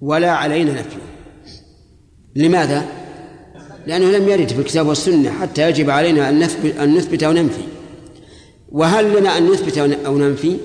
[0.00, 1.00] ولا علينا نفيه.
[2.36, 2.86] لماذا؟
[3.86, 7.62] لأنه لم يرد في الكتاب والسنة حتى يجب علينا أن نثبت أن نثبت أو ننفي.
[8.68, 10.56] وهل لنا أن نثبت أو ننفي؟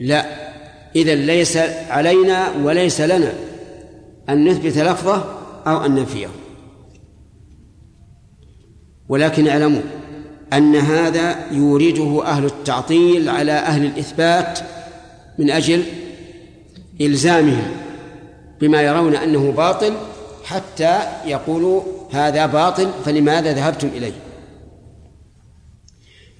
[0.00, 0.26] لا.
[0.96, 1.56] إذا ليس
[1.88, 3.32] علينا وليس لنا
[4.28, 6.28] أن نثبت لفظه أو أن ننفيه
[9.08, 9.82] ولكن اعلموا
[10.52, 14.58] أن هذا يورده أهل التعطيل على أهل الإثبات
[15.38, 15.84] من أجل
[17.00, 17.76] إلزامهم
[18.60, 19.94] بما يرون أنه باطل
[20.44, 21.82] حتى يقولوا
[22.12, 24.12] هذا باطل فلماذا ذهبتم إليه؟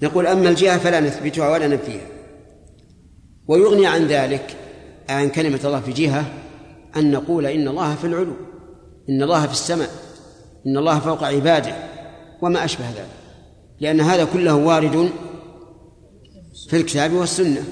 [0.01, 2.07] نقول أما الجهة فلا نثبتها ولا ننفيها.
[3.47, 4.55] ويغني عن ذلك
[5.09, 6.25] عن كلمة الله في جهة
[6.95, 8.33] أن نقول إن الله في العلو.
[9.09, 9.89] إن الله في السماء
[10.67, 11.75] إن الله فوق عباده
[12.41, 13.07] وما أشبه ذلك
[13.79, 15.09] لأن هذا كله وارد
[16.69, 17.63] في الكتاب والسنة.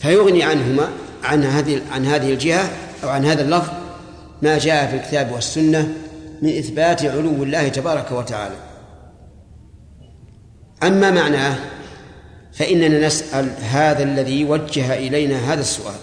[0.00, 0.88] فيغني عنهما
[1.24, 2.70] عن هذه عن هذه الجهة
[3.04, 3.72] أو عن هذا اللفظ
[4.42, 5.94] ما جاء في الكتاب والسنة
[6.42, 8.54] من إثبات علو الله تبارك وتعالى.
[10.82, 11.56] أما معناه
[12.52, 15.94] فإننا نسأل هذا الذي وجه إلينا هذا السؤال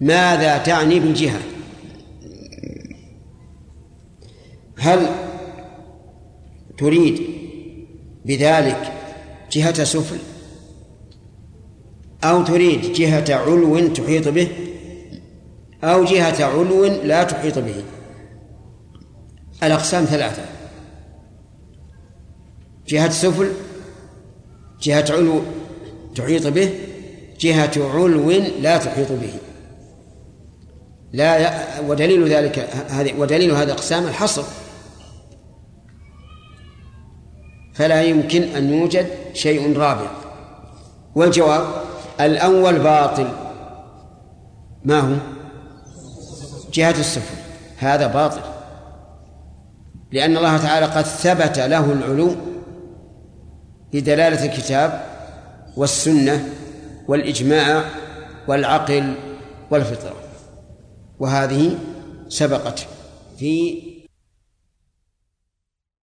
[0.00, 1.40] ماذا تعني بالجهة؟
[4.82, 5.06] هل
[6.78, 7.22] تريد
[8.24, 8.92] بذلك
[9.52, 10.18] جهة سفل؟
[12.24, 14.48] أو تريد جهة علو تحيط به؟
[15.84, 17.82] أو جهة علو لا تحيط به؟
[19.62, 20.42] الأقسام ثلاثة.
[22.88, 23.52] جهة سفل
[24.82, 25.42] جهة علو
[26.14, 26.70] تحيط به
[27.40, 28.30] جهة علو
[28.60, 29.34] لا تحيط به.
[31.12, 34.61] لا ودليل ذلك هذه ودليل هذه الأقسام الحصر.
[37.72, 40.10] فلا يمكن أن يوجد شيء رابع.
[41.14, 41.66] والجواب
[42.20, 43.28] الأول باطل.
[44.84, 45.16] ما هو؟
[46.72, 47.36] جهة السفل
[47.78, 48.40] هذا باطل.
[50.12, 52.36] لأن الله تعالى قد ثبت له العلو
[53.92, 55.04] بدلالة الكتاب
[55.76, 56.48] والسنة
[57.08, 57.84] والإجماع
[58.48, 59.14] والعقل
[59.70, 60.16] والفطرة.
[61.18, 61.78] وهذه
[62.28, 62.86] سبقت
[63.38, 63.82] في